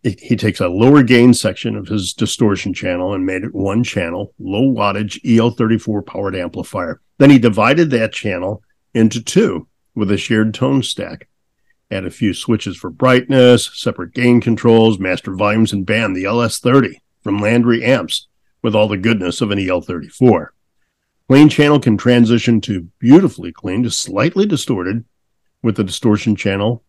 He 0.02 0.34
takes 0.34 0.60
a 0.60 0.68
lower 0.68 1.02
gain 1.04 1.32
section 1.32 1.76
of 1.76 1.86
his 1.86 2.12
distortion 2.12 2.74
channel 2.74 3.14
and 3.14 3.24
made 3.24 3.44
it 3.44 3.54
one 3.54 3.84
channel, 3.84 4.34
low 4.38 4.62
wattage 4.62 5.22
EL34 5.22 6.04
powered 6.04 6.34
amplifier. 6.34 7.00
Then 7.18 7.30
he 7.30 7.38
divided 7.38 7.90
that 7.90 8.12
channel 8.12 8.64
into 8.94 9.22
two 9.22 9.68
with 9.94 10.10
a 10.10 10.16
shared 10.16 10.54
tone 10.54 10.82
stack. 10.82 11.28
Add 11.90 12.04
a 12.04 12.10
few 12.10 12.34
switches 12.34 12.76
for 12.76 12.90
brightness, 12.90 13.70
separate 13.74 14.12
gain 14.12 14.40
controls, 14.40 14.98
master 14.98 15.34
volumes, 15.34 15.72
and 15.72 15.86
band 15.86 16.16
the 16.16 16.24
LS30 16.24 16.94
from 17.22 17.38
Landry 17.38 17.84
Amps 17.84 18.26
with 18.62 18.74
all 18.74 18.88
the 18.88 18.96
goodness 18.96 19.40
of 19.40 19.50
an 19.52 19.58
EL34. 19.58 20.48
Clean 21.28 21.48
channel 21.48 21.78
can 21.78 21.96
transition 21.96 22.60
to 22.62 22.88
beautifully 22.98 23.52
clean 23.52 23.84
to 23.84 23.90
slightly 23.90 24.46
distorted 24.46 25.04
with 25.62 25.76
the 25.76 25.84
distortion 25.84 26.34
channel 26.34 26.82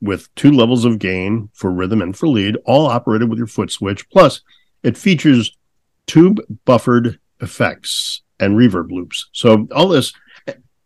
with 0.00 0.34
two 0.34 0.50
levels 0.50 0.84
of 0.84 0.98
gain 0.98 1.50
for 1.52 1.70
rhythm 1.70 2.00
and 2.00 2.16
for 2.16 2.28
lead, 2.28 2.56
all 2.64 2.86
operated 2.86 3.28
with 3.28 3.38
your 3.38 3.46
foot 3.46 3.70
switch. 3.70 4.08
Plus, 4.10 4.40
it 4.82 4.96
features 4.96 5.56
tube 6.06 6.40
buffered 6.64 7.18
effects 7.40 8.22
and 8.38 8.56
reverb 8.56 8.90
loops. 8.90 9.28
So 9.32 9.68
all 9.74 9.88
this 9.88 10.12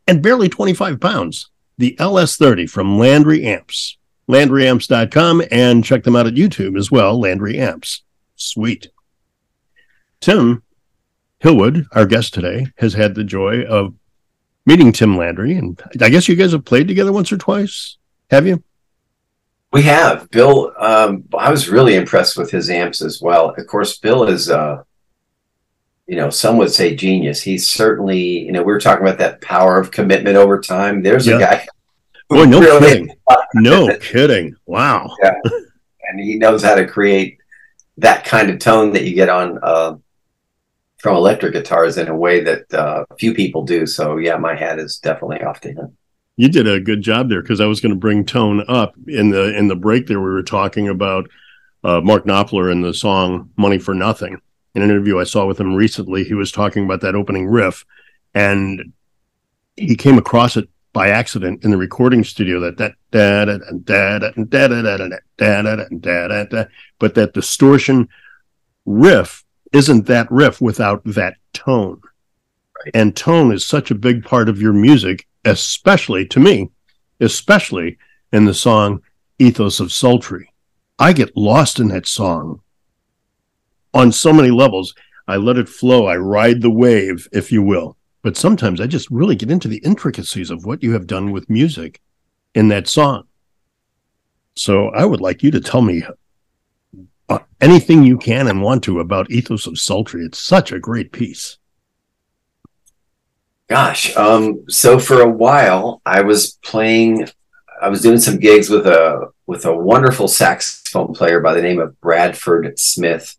and 0.07 0.23
barely 0.23 0.49
25 0.49 1.01
pounds. 1.01 1.51
The 1.79 1.97
LS30 1.99 2.69
from 2.71 2.99
Landry 2.99 3.45
Amps. 3.45 3.97
LandryAmps.com 4.29 5.43
and 5.51 5.85
check 5.85 6.05
them 6.05 6.17
out 6.17 6.27
at 6.27 6.35
YouTube 6.35 6.79
as 6.79 6.91
well, 6.91 7.19
Landry 7.19 7.59
Amps. 7.59 8.03
Sweet. 8.37 8.89
Tim 10.21 10.63
Hillwood, 11.43 11.87
our 11.93 12.07
guest 12.07 12.33
today, 12.33 12.67
has 12.79 12.95
had 12.95 13.15
the 13.15 13.25
joy 13.25 13.65
of 13.65 13.95
meeting 14.65 14.93
Tim 14.93 15.17
Landry. 15.17 15.57
And 15.57 15.81
I 16.01 16.09
guess 16.09 16.29
you 16.29 16.37
guys 16.37 16.53
have 16.53 16.65
played 16.65 16.89
together 16.89 17.13
once 17.13 17.33
or 17.33 17.37
twice. 17.37 17.99
Have 18.31 18.47
you? 18.47 18.63
We 19.75 19.83
have. 19.83 20.31
Bill, 20.31 20.73
um, 20.79 21.25
I 21.37 21.51
was 21.51 21.69
really 21.69 21.97
impressed 21.97 22.39
with 22.39 22.51
his 22.51 22.71
amps 22.71 23.03
as 23.03 23.21
well. 23.21 23.51
Of 23.51 23.67
course, 23.67 23.99
Bill 23.99 24.25
is 24.25 24.49
uh, 24.49 24.85
you 26.07 26.17
know, 26.17 26.31
some 26.31 26.59
would 26.59 26.71
say 26.71 26.95
genius. 26.95 27.43
He's 27.43 27.71
certainly, 27.71 28.21
you 28.21 28.53
know, 28.53 28.63
we 28.63 28.73
were 28.73 28.81
talking 28.81 29.07
about 29.07 29.19
that 29.19 29.41
power 29.41 29.81
of 29.81 29.91
commitment 29.91 30.37
over 30.37 30.61
time. 30.61 31.03
There's 31.03 31.27
yeah. 31.27 31.37
a 31.37 31.41
guy. 31.41 31.67
Boy, 32.29 32.45
no 32.45 32.61
really 32.61 32.87
kidding. 32.87 33.17
no 33.55 33.97
kidding. 33.99 34.55
Wow. 34.67 35.15
Yeah. 35.23 35.35
And 36.09 36.21
he 36.21 36.37
knows 36.37 36.63
how 36.63 36.75
to 36.75 36.87
create 36.87 37.39
that 37.97 38.25
kind 38.25 38.51
of 38.51 38.59
tone 38.59 38.93
that 38.93 39.05
you 39.05 39.15
get 39.15 39.29
on 39.29 39.59
uh, 39.63 39.97
from 40.99 41.17
electric 41.17 41.55
guitars 41.55 41.97
in 41.97 42.09
a 42.09 42.17
way 42.17 42.45
that 42.45 42.73
uh, 42.75 43.05
few 43.19 43.35
people 43.35 43.65
do. 43.65 43.87
So 43.87 44.19
yeah, 44.19 44.37
my 44.37 44.55
hat 44.55 44.79
is 44.79 44.99
definitely 44.99 45.43
off 45.43 45.61
to 45.63 45.73
him. 45.73 45.97
You 46.37 46.49
did 46.49 46.67
a 46.67 46.81
good 46.81 47.03
job 47.03 47.29
there 47.29 47.43
because 47.43 47.61
I 47.61 47.67
was 47.67 47.81
going 47.81 47.95
to 47.95 47.99
bring 47.99 48.25
tone 48.25 48.65
up 48.67 48.95
in 49.07 49.31
the 49.31 49.57
in 49.57 49.69
the 49.69 49.77
break 49.77 50.07
there. 50.07 50.21
We 50.21 50.31
were 50.31 50.43
talking 50.43 50.89
about 50.89 51.31
uh, 51.85 52.01
Mark 52.01 52.25
Knopfler 52.25 52.73
and 52.73 52.85
the 52.85 52.95
song 52.95 53.51
"Money 53.57 53.79
for 53.79 53.95
Nothing," 53.95 54.41
in 54.75 54.83
an 54.83 54.91
interview 54.91 55.19
I 55.19 55.25
saw 55.25 55.47
with 55.47 55.61
him 55.61 55.75
recently, 55.75 56.25
he 56.25 56.35
was 56.35 56.51
talking 56.51 56.85
about 56.85 57.01
that 57.03 57.15
opening 57.15 57.47
riff, 57.47 57.85
and 58.35 58.93
he 59.77 59.95
came 59.95 60.19
across 60.19 60.57
it 60.57 60.69
by 60.93 61.09
accident 61.09 61.65
in 61.65 61.71
the 61.71 61.77
recording 61.77 62.25
studio 62.25 62.61
that 62.61 62.79
that 62.79 62.95
da 63.11 63.45
da 63.45 63.59
da 63.59 64.19
da 64.19 64.19
da 64.19 64.69
da 64.69 64.83
da 64.83 64.97
da 64.97 65.09
da 65.37 65.63
da 65.63 65.77
da 66.01 66.29
da 66.29 66.45
da, 66.45 66.65
but 66.99 67.15
that 67.15 67.35
distortion 67.35 68.09
riff 68.85 69.45
isn't 69.73 70.07
that 70.07 70.31
riff 70.31 70.61
without 70.61 71.03
that 71.05 71.37
tone. 71.53 72.01
And 72.93 73.17
tone 73.17 73.53
is 73.53 73.67
such 73.67 73.91
a 73.91 73.97
big 73.97 74.25
part 74.25 74.49
of 74.49 74.61
your 74.61 74.73
music, 74.73 75.27
especially 75.45 76.27
to 76.27 76.41
me, 76.41 76.71
especially 77.21 77.99
in 78.33 78.45
the 78.45 78.55
song 78.55 79.03
Ethos 79.39 79.81
of 79.81 79.93
Sultry. 79.93 80.53
I 80.99 81.13
get 81.13 81.37
lost 81.37 81.81
in 81.81 81.89
that 81.89 82.07
song 82.07 82.61
on 83.93 84.13
so 84.13 84.33
many 84.33 84.51
levels. 84.51 84.95
I 85.27 85.37
let 85.37 85.57
it 85.57 85.69
flow. 85.69 86.07
I 86.07 86.17
ride 86.17 86.61
the 86.61 86.71
wave, 86.71 87.29
if 87.33 87.51
you 87.51 87.63
will. 87.63 87.97
But 88.23 88.37
sometimes 88.37 88.81
I 88.81 88.87
just 88.87 89.11
really 89.11 89.37
get 89.37 89.51
into 89.51 89.69
the 89.69 89.79
intricacies 89.85 90.51
of 90.51 90.65
what 90.65 90.83
you 90.83 90.93
have 90.93 91.07
done 91.07 91.31
with 91.31 91.51
music 91.51 92.01
in 92.55 92.69
that 92.69 92.89
song. 92.89 93.25
So 94.57 94.89
I 94.89 95.05
would 95.05 95.21
like 95.21 95.43
you 95.43 95.51
to 95.51 95.61
tell 95.61 95.83
me 95.83 96.05
uh, 97.29 97.39
anything 97.61 98.05
you 98.05 98.17
can 98.19 98.47
and 98.49 98.63
want 98.63 98.85
to 98.85 99.01
about 99.01 99.31
Ethos 99.31 99.67
of 99.67 99.79
Sultry. 99.79 100.25
It's 100.25 100.39
such 100.39 100.73
a 100.73 100.79
great 100.79 101.13
piece. 101.13 101.59
Gosh, 103.69 104.15
um, 104.17 104.65
so 104.69 104.99
for 104.99 105.23
a 105.23 105.29
while 105.29 106.03
I 106.05 106.23
was 106.23 106.59
playing. 106.65 107.29
I 107.81 107.89
was 107.89 108.03
doing 108.03 108.19
some 108.19 108.39
gigs 108.39 108.71
with 108.71 108.87
a 108.87 109.33
with 109.47 109.65
a 109.65 109.77
wonderful 109.77 110.29
saxophone 110.29 111.13
player 111.15 111.41
by 111.41 111.55
the 111.55 111.63
name 111.63 111.81
of 111.81 112.01
Bradford 112.01 112.79
Smith, 112.79 113.37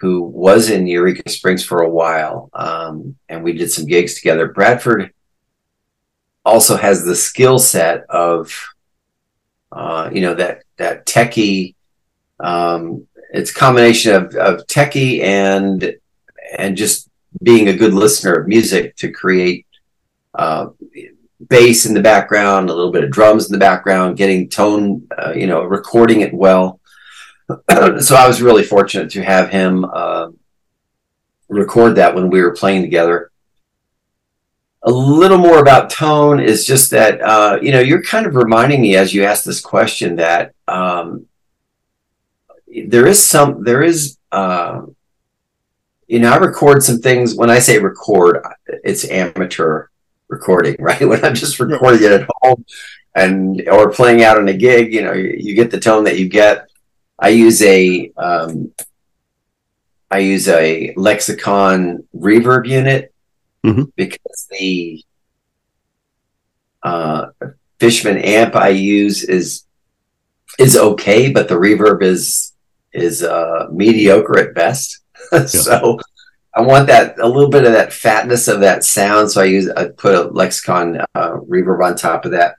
who 0.00 0.22
was 0.22 0.70
in 0.70 0.86
Eureka 0.86 1.28
Springs 1.30 1.64
for 1.64 1.80
a 1.82 1.88
while, 1.88 2.50
um, 2.54 3.16
and 3.28 3.42
we 3.42 3.52
did 3.52 3.70
some 3.70 3.86
gigs 3.86 4.14
together. 4.14 4.48
Bradford 4.48 5.12
also 6.44 6.76
has 6.76 7.04
the 7.04 7.16
skill 7.16 7.58
set 7.58 8.04
of, 8.10 8.54
uh, 9.70 10.10
you 10.12 10.20
know, 10.20 10.34
that 10.34 10.64
that 10.76 11.06
techie. 11.06 11.74
Um, 12.38 13.06
it's 13.32 13.52
combination 13.52 14.14
of, 14.14 14.34
of 14.34 14.66
techie 14.66 15.22
and 15.22 15.94
and 16.58 16.76
just 16.76 17.08
being 17.42 17.68
a 17.68 17.76
good 17.76 17.94
listener 17.94 18.34
of 18.34 18.48
music 18.48 18.96
to 18.96 19.10
create 19.10 19.66
uh, 20.34 20.68
bass 21.48 21.86
in 21.86 21.94
the 21.94 22.00
background, 22.00 22.70
a 22.70 22.74
little 22.74 22.92
bit 22.92 23.04
of 23.04 23.10
drums 23.10 23.46
in 23.46 23.52
the 23.52 23.58
background, 23.58 24.16
getting 24.16 24.48
tone, 24.48 25.06
uh, 25.16 25.32
you 25.32 25.46
know, 25.46 25.62
recording 25.62 26.20
it 26.20 26.32
well. 26.32 26.80
so 27.48 28.16
I 28.16 28.26
was 28.26 28.42
really 28.42 28.62
fortunate 28.62 29.10
to 29.10 29.22
have 29.22 29.50
him 29.50 29.84
uh, 29.84 30.28
record 31.48 31.96
that 31.96 32.14
when 32.14 32.30
we 32.30 32.40
were 32.42 32.54
playing 32.54 32.82
together. 32.82 33.30
A 34.84 34.90
little 34.90 35.38
more 35.38 35.60
about 35.60 35.90
tone 35.90 36.40
is 36.40 36.66
just 36.66 36.90
that 36.90 37.20
uh, 37.20 37.58
you 37.62 37.70
know 37.70 37.78
you're 37.78 38.02
kind 38.02 38.26
of 38.26 38.34
reminding 38.34 38.82
me 38.82 38.96
as 38.96 39.14
you 39.14 39.22
ask 39.22 39.44
this 39.44 39.60
question 39.60 40.16
that 40.16 40.54
um, 40.66 41.26
there 42.86 43.06
is 43.06 43.24
some 43.24 43.62
there 43.62 43.82
is 43.82 44.18
uh, 44.32 44.82
you 46.12 46.20
know 46.20 46.32
I 46.32 46.36
record 46.36 46.82
some 46.82 46.98
things 46.98 47.34
when 47.34 47.50
I 47.50 47.58
say 47.58 47.78
record 47.78 48.44
it's 48.66 49.08
amateur 49.08 49.86
recording 50.28 50.76
right 50.88 51.00
when 51.00 51.24
I'm 51.24 51.34
just 51.34 51.58
recording 51.58 52.02
it 52.04 52.12
at 52.12 52.28
home 52.42 52.64
and 53.14 53.66
or 53.68 53.90
playing 53.90 54.22
out 54.22 54.38
on 54.38 54.48
a 54.48 54.54
gig 54.66 54.92
you 54.92 55.02
know 55.02 55.12
you, 55.12 55.34
you 55.38 55.54
get 55.54 55.70
the 55.70 55.80
tone 55.80 56.04
that 56.04 56.18
you 56.18 56.28
get 56.28 56.68
I 57.18 57.28
use 57.28 57.62
a 57.62 58.10
um, 58.16 58.72
I 60.12 60.18
use 60.18 60.48
a 60.48 60.92
lexicon 60.96 62.06
reverb 62.14 62.68
unit, 62.68 63.14
mm-hmm. 63.64 63.84
because 63.96 64.48
the 64.50 65.02
uh, 66.82 67.26
Fishman 67.78 68.18
amp 68.18 68.54
I 68.54 68.68
use 68.70 69.22
is 69.24 69.64
is 70.58 70.76
okay, 70.76 71.32
but 71.32 71.48
the 71.48 71.54
reverb 71.54 72.02
is 72.02 72.52
is 72.92 73.22
uh, 73.22 73.68
mediocre 73.72 74.38
at 74.38 74.54
best. 74.54 75.01
so 75.46 75.98
I 76.54 76.60
want 76.60 76.86
that 76.88 77.18
a 77.18 77.26
little 77.26 77.50
bit 77.50 77.64
of 77.64 77.72
that 77.72 77.92
fatness 77.92 78.48
of 78.48 78.60
that 78.60 78.84
sound. 78.84 79.30
So 79.30 79.40
I 79.40 79.44
use 79.44 79.70
I 79.70 79.88
put 79.88 80.14
a 80.14 80.28
Lexicon 80.28 81.00
uh, 81.14 81.36
reverb 81.48 81.84
on 81.84 81.96
top 81.96 82.24
of 82.24 82.32
that, 82.32 82.56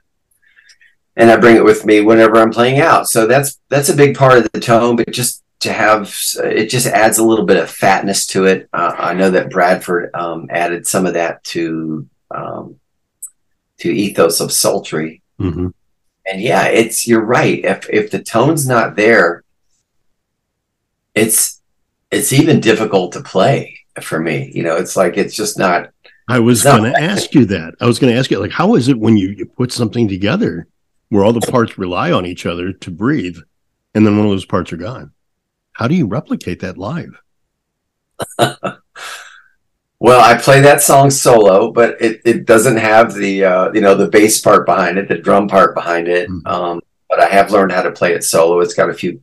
and 1.16 1.30
I 1.30 1.36
bring 1.36 1.56
it 1.56 1.64
with 1.64 1.84
me 1.84 2.00
whenever 2.00 2.36
I'm 2.36 2.50
playing 2.50 2.80
out. 2.80 3.08
So 3.08 3.26
that's 3.26 3.60
that's 3.68 3.88
a 3.88 3.96
big 3.96 4.16
part 4.16 4.38
of 4.38 4.50
the 4.52 4.60
tone. 4.60 4.96
But 4.96 5.12
just 5.12 5.44
to 5.60 5.72
have 5.72 6.12
it 6.42 6.66
just 6.66 6.86
adds 6.86 7.18
a 7.18 7.24
little 7.24 7.46
bit 7.46 7.56
of 7.56 7.70
fatness 7.70 8.26
to 8.28 8.44
it. 8.46 8.68
Uh, 8.72 8.94
I 8.98 9.14
know 9.14 9.30
that 9.30 9.50
Bradford 9.50 10.10
um, 10.14 10.48
added 10.50 10.86
some 10.86 11.06
of 11.06 11.14
that 11.14 11.42
to 11.44 12.08
um, 12.30 12.80
to 13.78 13.90
ethos 13.90 14.40
of 14.40 14.52
sultry. 14.52 15.22
Mm-hmm. 15.40 15.68
And 16.26 16.40
yeah, 16.40 16.66
it's 16.66 17.06
you're 17.06 17.24
right. 17.24 17.64
If 17.64 17.88
if 17.90 18.10
the 18.10 18.22
tone's 18.22 18.66
not 18.66 18.96
there, 18.96 19.44
it's 21.14 21.60
it's 22.14 22.32
even 22.32 22.60
difficult 22.60 23.12
to 23.12 23.22
play 23.22 23.78
for 24.00 24.20
me. 24.20 24.50
You 24.54 24.62
know, 24.62 24.76
it's 24.76 24.96
like 24.96 25.16
it's 25.16 25.34
just 25.34 25.58
not. 25.58 25.90
I 26.28 26.38
was 26.38 26.62
going 26.62 26.90
to 26.90 26.98
ask 26.98 27.34
you 27.34 27.44
that. 27.46 27.74
I 27.80 27.86
was 27.86 27.98
going 27.98 28.12
to 28.12 28.18
ask 28.18 28.30
you, 28.30 28.38
like, 28.38 28.50
how 28.50 28.76
is 28.76 28.88
it 28.88 28.98
when 28.98 29.16
you, 29.16 29.30
you 29.30 29.44
put 29.44 29.72
something 29.72 30.08
together 30.08 30.66
where 31.10 31.22
all 31.22 31.34
the 31.34 31.40
parts 31.40 31.76
rely 31.76 32.12
on 32.12 32.24
each 32.24 32.46
other 32.46 32.72
to 32.72 32.90
breathe, 32.90 33.36
and 33.94 34.06
then 34.06 34.16
one 34.16 34.26
of 34.26 34.32
those 34.32 34.46
parts 34.46 34.72
are 34.72 34.78
gone? 34.78 35.12
How 35.72 35.88
do 35.88 35.94
you 35.94 36.06
replicate 36.06 36.60
that 36.60 36.78
live? 36.78 37.20
well, 38.38 40.20
I 40.20 40.38
play 40.38 40.60
that 40.62 40.80
song 40.80 41.10
solo, 41.10 41.72
but 41.72 42.00
it, 42.00 42.22
it 42.24 42.46
doesn't 42.46 42.76
have 42.76 43.12
the 43.12 43.44
uh, 43.44 43.72
you 43.72 43.80
know 43.80 43.94
the 43.94 44.08
bass 44.08 44.40
part 44.40 44.66
behind 44.66 44.98
it, 44.98 45.08
the 45.08 45.18
drum 45.18 45.48
part 45.48 45.74
behind 45.74 46.08
it. 46.08 46.30
Mm-hmm. 46.30 46.46
Um, 46.46 46.80
but 47.08 47.20
I 47.20 47.26
have 47.26 47.50
learned 47.50 47.72
how 47.72 47.82
to 47.82 47.92
play 47.92 48.14
it 48.14 48.24
solo. 48.24 48.60
It's 48.60 48.74
got 48.74 48.88
a 48.88 48.94
few 48.94 49.20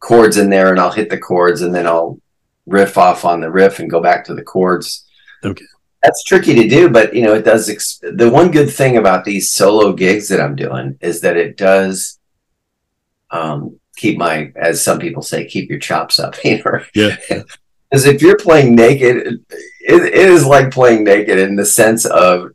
chords 0.00 0.36
in 0.36 0.50
there, 0.50 0.70
and 0.70 0.78
I'll 0.78 0.92
hit 0.92 1.08
the 1.08 1.18
chords, 1.18 1.62
and 1.62 1.74
then 1.74 1.86
I'll 1.86 2.18
riff 2.66 2.98
off 2.98 3.24
on 3.24 3.40
the 3.40 3.50
riff 3.50 3.78
and 3.78 3.90
go 3.90 4.00
back 4.00 4.24
to 4.24 4.34
the 4.34 4.42
chords. 4.42 5.06
Okay. 5.44 5.64
That's 6.02 6.24
tricky 6.24 6.54
to 6.54 6.68
do, 6.68 6.90
but 6.90 7.14
you 7.14 7.22
know, 7.22 7.34
it 7.34 7.44
does. 7.44 7.68
Ex- 7.70 8.00
the 8.02 8.28
one 8.28 8.50
good 8.50 8.70
thing 8.70 8.98
about 8.98 9.24
these 9.24 9.50
solo 9.50 9.92
gigs 9.92 10.28
that 10.28 10.40
I'm 10.40 10.54
doing 10.54 10.98
is 11.00 11.22
that 11.22 11.36
it 11.36 11.56
does 11.56 12.18
um, 13.30 13.78
keep 13.96 14.18
my, 14.18 14.52
as 14.56 14.82
some 14.82 14.98
people 14.98 15.22
say, 15.22 15.46
keep 15.46 15.70
your 15.70 15.78
chops 15.78 16.18
up. 16.18 16.36
You 16.44 16.62
know, 16.62 16.80
yeah. 16.94 17.16
Because 17.90 18.06
if 18.06 18.22
you're 18.22 18.38
playing 18.38 18.74
naked, 18.74 19.16
it, 19.18 19.40
it 19.80 20.14
is 20.14 20.44
like 20.44 20.72
playing 20.72 21.04
naked 21.04 21.38
in 21.38 21.54
the 21.54 21.64
sense 21.64 22.04
of 22.04 22.50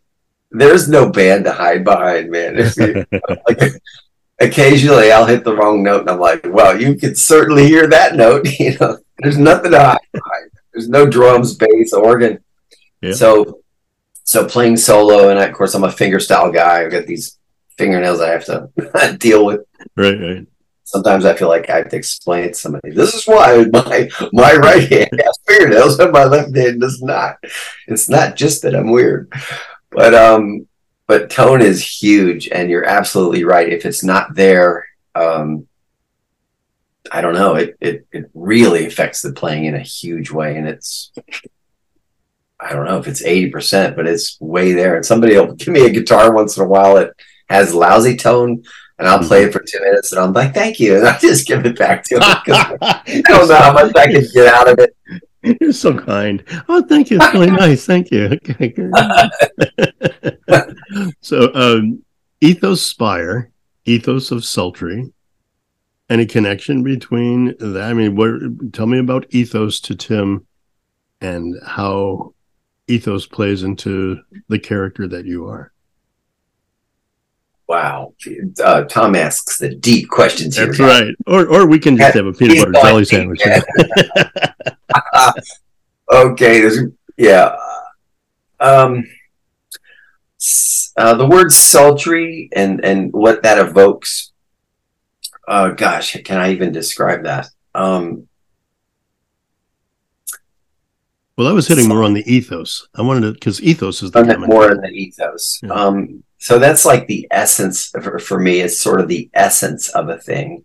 there's 0.51 0.89
no 0.89 1.09
band 1.09 1.45
to 1.45 1.51
hide 1.53 1.83
behind, 1.83 2.29
man. 2.29 2.57
You, 2.57 3.05
like, 3.47 3.61
occasionally 4.39 5.11
I'll 5.11 5.25
hit 5.25 5.43
the 5.43 5.55
wrong 5.55 5.83
note 5.83 6.01
and 6.01 6.09
I'm 6.11 6.19
like, 6.19 6.45
well, 6.47 6.79
you 6.79 6.95
can 6.95 7.15
certainly 7.15 7.67
hear 7.67 7.87
that 7.87 8.15
note. 8.15 8.47
You 8.59 8.77
know, 8.79 8.97
there's 9.19 9.37
nothing 9.37 9.71
to 9.71 9.79
hide. 9.79 10.49
There's 10.73 10.89
no 10.89 11.05
drums, 11.09 11.55
bass, 11.55 11.93
organ. 11.93 12.39
Yeah. 13.01 13.13
So, 13.13 13.61
so 14.23 14.47
playing 14.47 14.77
solo, 14.77 15.29
and 15.29 15.39
I, 15.39 15.45
of 15.45 15.55
course 15.55 15.73
I'm 15.73 15.83
a 15.83 15.87
fingerstyle 15.87 16.53
guy. 16.53 16.83
I've 16.83 16.91
got 16.91 17.05
these 17.05 17.37
fingernails 17.77 18.21
I 18.21 18.29
have 18.29 18.45
to 18.45 19.17
deal 19.19 19.45
with. 19.45 19.61
Right, 19.95 20.19
right. 20.19 20.47
Sometimes 20.83 21.25
I 21.25 21.35
feel 21.35 21.49
like 21.49 21.69
I 21.69 21.77
have 21.77 21.89
to 21.89 21.97
explain 21.97 22.49
to 22.49 22.53
somebody. 22.53 22.91
This 22.91 23.13
is 23.13 23.25
why 23.25 23.65
my 23.71 24.09
my 24.33 24.53
right 24.55 24.89
hand 24.91 25.21
has 25.23 25.39
fingernails 25.47 25.99
and 25.99 26.11
my 26.11 26.25
left 26.25 26.55
hand 26.55 26.81
does 26.81 27.01
not. 27.01 27.37
It's 27.87 28.09
not 28.09 28.35
just 28.35 28.63
that 28.63 28.75
I'm 28.75 28.91
weird, 28.91 29.31
but 29.91 30.13
um, 30.13 30.67
but 31.09 31.31
tone 31.31 31.59
is 31.59 31.83
huge, 31.83 32.49
and 32.49 32.69
you're 32.69 32.85
absolutely 32.85 33.43
right. 33.43 33.73
If 33.73 33.83
it's 33.83 34.03
not 34.03 34.35
there, 34.35 34.85
um, 35.15 35.67
I 37.11 37.21
don't 37.21 37.33
know. 37.33 37.55
It, 37.55 37.75
it 37.81 38.05
it 38.11 38.29
really 38.35 38.85
affects 38.85 39.23
the 39.23 39.33
playing 39.33 39.65
in 39.65 39.73
a 39.73 39.79
huge 39.79 40.29
way, 40.29 40.55
and 40.55 40.67
it's 40.67 41.11
I 42.59 42.73
don't 42.73 42.85
know 42.85 42.99
if 42.99 43.07
it's 43.07 43.23
eighty 43.23 43.49
percent, 43.49 43.95
but 43.95 44.05
it's 44.05 44.39
way 44.39 44.73
there. 44.73 44.97
And 44.97 45.03
somebody 45.03 45.35
will 45.35 45.55
give 45.55 45.69
me 45.69 45.87
a 45.87 45.89
guitar 45.89 46.31
once 46.31 46.57
in 46.57 46.63
a 46.63 46.67
while 46.67 46.93
that 46.93 47.13
has 47.49 47.73
lousy 47.73 48.15
tone, 48.15 48.63
and 48.99 49.07
I'll 49.07 49.17
play 49.27 49.45
it 49.45 49.51
for 49.51 49.63
two 49.67 49.79
minutes, 49.79 50.11
and 50.11 50.21
I'm 50.21 50.31
like, 50.31 50.53
"Thank 50.53 50.79
you," 50.79 50.95
and 50.95 51.07
I 51.07 51.17
just 51.17 51.47
give 51.47 51.65
it 51.65 51.79
back 51.79 52.03
to 52.03 52.17
him 52.17 52.21
I 52.21 53.23
don't 53.27 53.47
know 53.47 53.55
how 53.55 53.73
much 53.73 53.95
I 53.95 54.11
can 54.11 54.23
get 54.31 54.53
out 54.53 54.69
of 54.69 54.77
it. 54.77 54.95
You're 55.41 55.71
so 55.71 55.97
kind. 55.97 56.43
Oh, 56.67 56.81
thank 56.81 57.09
you. 57.09 57.17
It's 57.17 57.33
really 57.33 57.49
nice. 57.51 57.85
Thank 57.85 58.11
you. 58.11 58.37
Okay, 58.49 58.73
so, 61.21 61.53
um, 61.53 62.03
Ethospire, 62.41 63.49
Ethos 63.85 64.31
of 64.31 64.43
Sultry, 64.43 65.13
any 66.09 66.25
connection 66.25 66.83
between 66.83 67.55
that? 67.59 67.83
I 67.83 67.93
mean, 67.93 68.15
what? 68.15 68.73
Tell 68.73 68.87
me 68.87 68.99
about 68.99 69.27
ethos 69.29 69.79
to 69.81 69.95
Tim, 69.95 70.47
and 71.21 71.55
how 71.65 72.33
ethos 72.87 73.27
plays 73.27 73.63
into 73.63 74.19
the 74.47 74.59
character 74.59 75.07
that 75.07 75.25
you 75.25 75.47
are. 75.47 75.71
Wow, 77.67 78.15
uh, 78.63 78.85
Tom 78.85 79.15
asks 79.15 79.59
the 79.59 79.75
deep 79.75 80.09
questions 80.09 80.57
here. 80.57 80.65
That's 80.65 80.79
right. 80.79 81.13
Or, 81.27 81.45
or 81.45 81.67
we 81.67 81.77
can 81.77 81.97
just 81.97 82.15
have 82.15 82.25
a 82.25 82.33
peanut 82.33 82.57
butter 82.57 82.87
jelly 82.87 83.05
sandwich. 83.05 83.41
okay, 86.11 86.61
there's 86.61 86.79
yeah. 87.17 87.55
Um, 88.59 89.03
uh, 90.97 91.13
the 91.15 91.27
word 91.27 91.51
sultry 91.51 92.49
and 92.55 92.83
and 92.83 93.11
what 93.13 93.43
that 93.43 93.57
evokes 93.57 94.31
uh, 95.49 95.69
gosh, 95.69 96.15
can 96.23 96.37
I 96.37 96.51
even 96.51 96.71
describe 96.71 97.23
that? 97.23 97.49
Um, 97.73 98.27
well, 101.35 101.47
I 101.47 101.51
was 101.53 101.67
hitting 101.67 101.87
more 101.87 102.03
on 102.03 102.13
the 102.13 102.23
ethos. 102.31 102.87
I 102.93 103.01
wanted 103.01 103.21
to 103.21 103.31
because 103.31 103.61
ethos 103.63 104.03
is 104.03 104.11
the 104.11 104.37
more 104.47 104.71
in 104.71 104.81
the 104.81 104.89
ethos. 104.89 105.59
Yeah. 105.63 105.71
Um, 105.71 106.23
so 106.37 106.59
that's 106.59 106.85
like 106.85 107.07
the 107.07 107.27
essence 107.31 107.89
for, 107.89 108.19
for, 108.19 108.39
me. 108.39 108.59
It's 108.59 108.79
sort 108.79 109.01
of 109.01 109.07
the 109.07 109.29
essence 109.33 109.89
of 109.89 110.09
a 110.09 110.19
thing. 110.19 110.63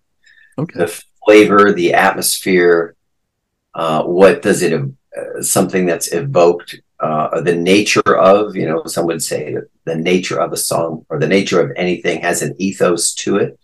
Okay. 0.59 0.81
The 0.81 1.03
flavor, 1.25 1.73
the 1.73 1.95
atmosphere. 1.95 2.95
Uh, 3.75 4.03
what 4.05 4.43
does 4.43 4.63
it? 4.63 4.75
Uh, 4.75 5.41
something 5.41 5.87
that's 5.87 6.13
evoked. 6.13 6.79
Uh, 7.05 7.43
the 7.43 7.55
nature 7.55 8.17
of, 8.17 8.57
you 8.57 8.67
know, 8.67 8.83
some 8.87 9.05
would 9.05 9.23
say 9.23 9.55
the 9.85 9.95
nature 9.95 10.41
of 10.41 10.55
a 10.55 10.57
song 10.57 11.05
or 11.11 11.21
the 11.21 11.27
nature 11.27 11.61
of 11.61 11.71
anything 11.77 12.23
has 12.23 12.41
an 12.41 12.55
ethos 12.59 13.13
to 13.13 13.37
it. 13.37 13.61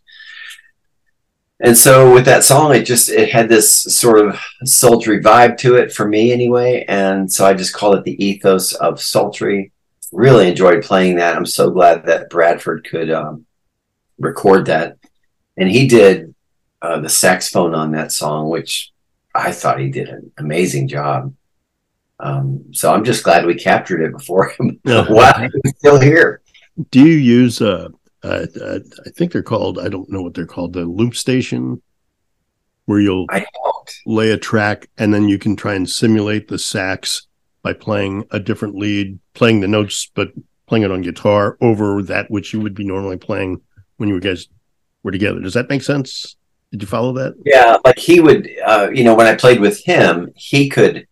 And 1.59 1.75
so 1.75 2.13
with 2.13 2.27
that 2.27 2.45
song 2.45 2.75
it 2.75 2.85
just 2.85 3.09
it 3.09 3.31
had 3.31 3.49
this 3.49 3.73
sort 3.73 4.19
of 4.19 4.39
sultry 4.65 5.23
vibe 5.23 5.57
to 5.59 5.77
it 5.77 5.91
for 5.91 6.07
me 6.07 6.33
anyway. 6.33 6.85
And 6.87 7.33
so 7.33 7.47
i 7.47 7.55
just 7.55 7.73
called 7.73 7.97
it 7.97 8.05
the 8.05 8.23
ethos 8.23 8.75
of 8.75 9.01
sultry. 9.01 9.73
Really 10.13 10.47
enjoyed 10.47 10.85
playing 10.85 11.17
that. 11.17 11.35
I'm 11.35 11.47
so 11.47 11.71
glad 11.71 12.05
that 12.05 12.29
bradford 12.29 12.87
could 12.91 13.11
um, 13.11 13.47
record 14.19 14.67
that. 14.67 14.99
And 15.57 15.71
he 15.71 15.89
did 15.89 16.35
uh, 16.83 17.01
the 17.01 17.09
saxophone 17.09 17.75
on 17.75 17.93
that 17.93 18.13
song 18.13 18.51
which 18.51 18.93
i 19.35 19.51
thought 19.51 19.81
he 19.81 19.91
did 19.91 20.09
an 20.11 20.31
amazing 20.37 20.89
job 20.89 21.33
um, 22.23 22.65
so 22.73 22.93
i'm 22.93 23.05
just 23.05 23.25
glad 23.25 23.47
we 23.47 23.55
captured 23.55 24.01
it 24.01 24.13
before 24.13 24.49
him 24.51 24.79
was 24.85 25.51
still 25.79 26.01
here 26.01 26.41
do 26.91 27.01
you 27.01 27.17
use 27.17 27.61
uh, 27.61 27.89
uh, 28.23 28.47
uh, 28.63 28.79
I 29.07 29.11
think 29.11 29.33
they're 29.33 29.43
called. 29.43 29.79
I 29.79 29.89
don't 29.89 30.11
know 30.11 30.23
what 30.23 30.35
they're 30.35 30.47
called. 30.47 30.73
The 30.73 30.85
loop 30.85 31.15
station, 31.15 31.83
where 32.85 33.01
you'll 33.01 33.27
lay 34.07 34.31
a 34.31 34.37
track 34.37 34.89
and 34.99 35.13
then 35.13 35.29
you 35.29 35.39
can 35.39 35.57
try 35.57 35.75
and 35.75 35.89
simulate 35.89 36.49
the 36.49 36.59
sax 36.59 37.27
by 37.63 37.73
playing 37.73 38.25
a 38.31 38.41
different 38.41 38.75
lead, 38.75 39.19
playing 39.35 39.61
the 39.61 39.69
notes, 39.69 40.11
but 40.15 40.33
playing 40.67 40.85
it 40.85 40.91
on 40.91 41.03
guitar 41.03 41.57
over 41.61 42.03
that 42.03 42.31
which 42.31 42.53
you 42.53 42.61
would 42.61 42.75
be 42.75 42.85
normally 42.85 43.17
playing 43.17 43.61
when 43.97 44.09
you 44.09 44.21
guys 44.21 44.49
were 45.03 45.11
together. 45.11 45.41
Does 45.41 45.55
that 45.55 45.69
make 45.69 45.83
sense? 45.83 46.37
Did 46.71 46.83
you 46.83 46.89
follow 46.89 47.13
that? 47.15 47.35
Yeah, 47.45 47.77
like 47.85 47.99
he 47.99 48.21
would. 48.21 48.49
Uh, 48.65 48.91
you 48.93 49.03
know, 49.03 49.15
when 49.15 49.27
I 49.27 49.35
played 49.35 49.61
with 49.61 49.83
him, 49.85 50.31
he 50.37 50.69
could 50.69 51.07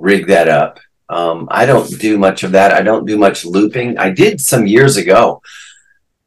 rig 0.00 0.26
that 0.26 0.48
up. 0.48 0.80
Um, 1.08 1.48
I 1.50 1.66
don't 1.66 1.88
do 1.98 2.18
much 2.18 2.42
of 2.42 2.52
that. 2.52 2.72
I 2.72 2.82
don't 2.82 3.06
do 3.06 3.18
much 3.18 3.44
looping. 3.44 3.98
I 3.98 4.10
did 4.10 4.40
some 4.40 4.66
years 4.66 4.96
ago 4.96 5.42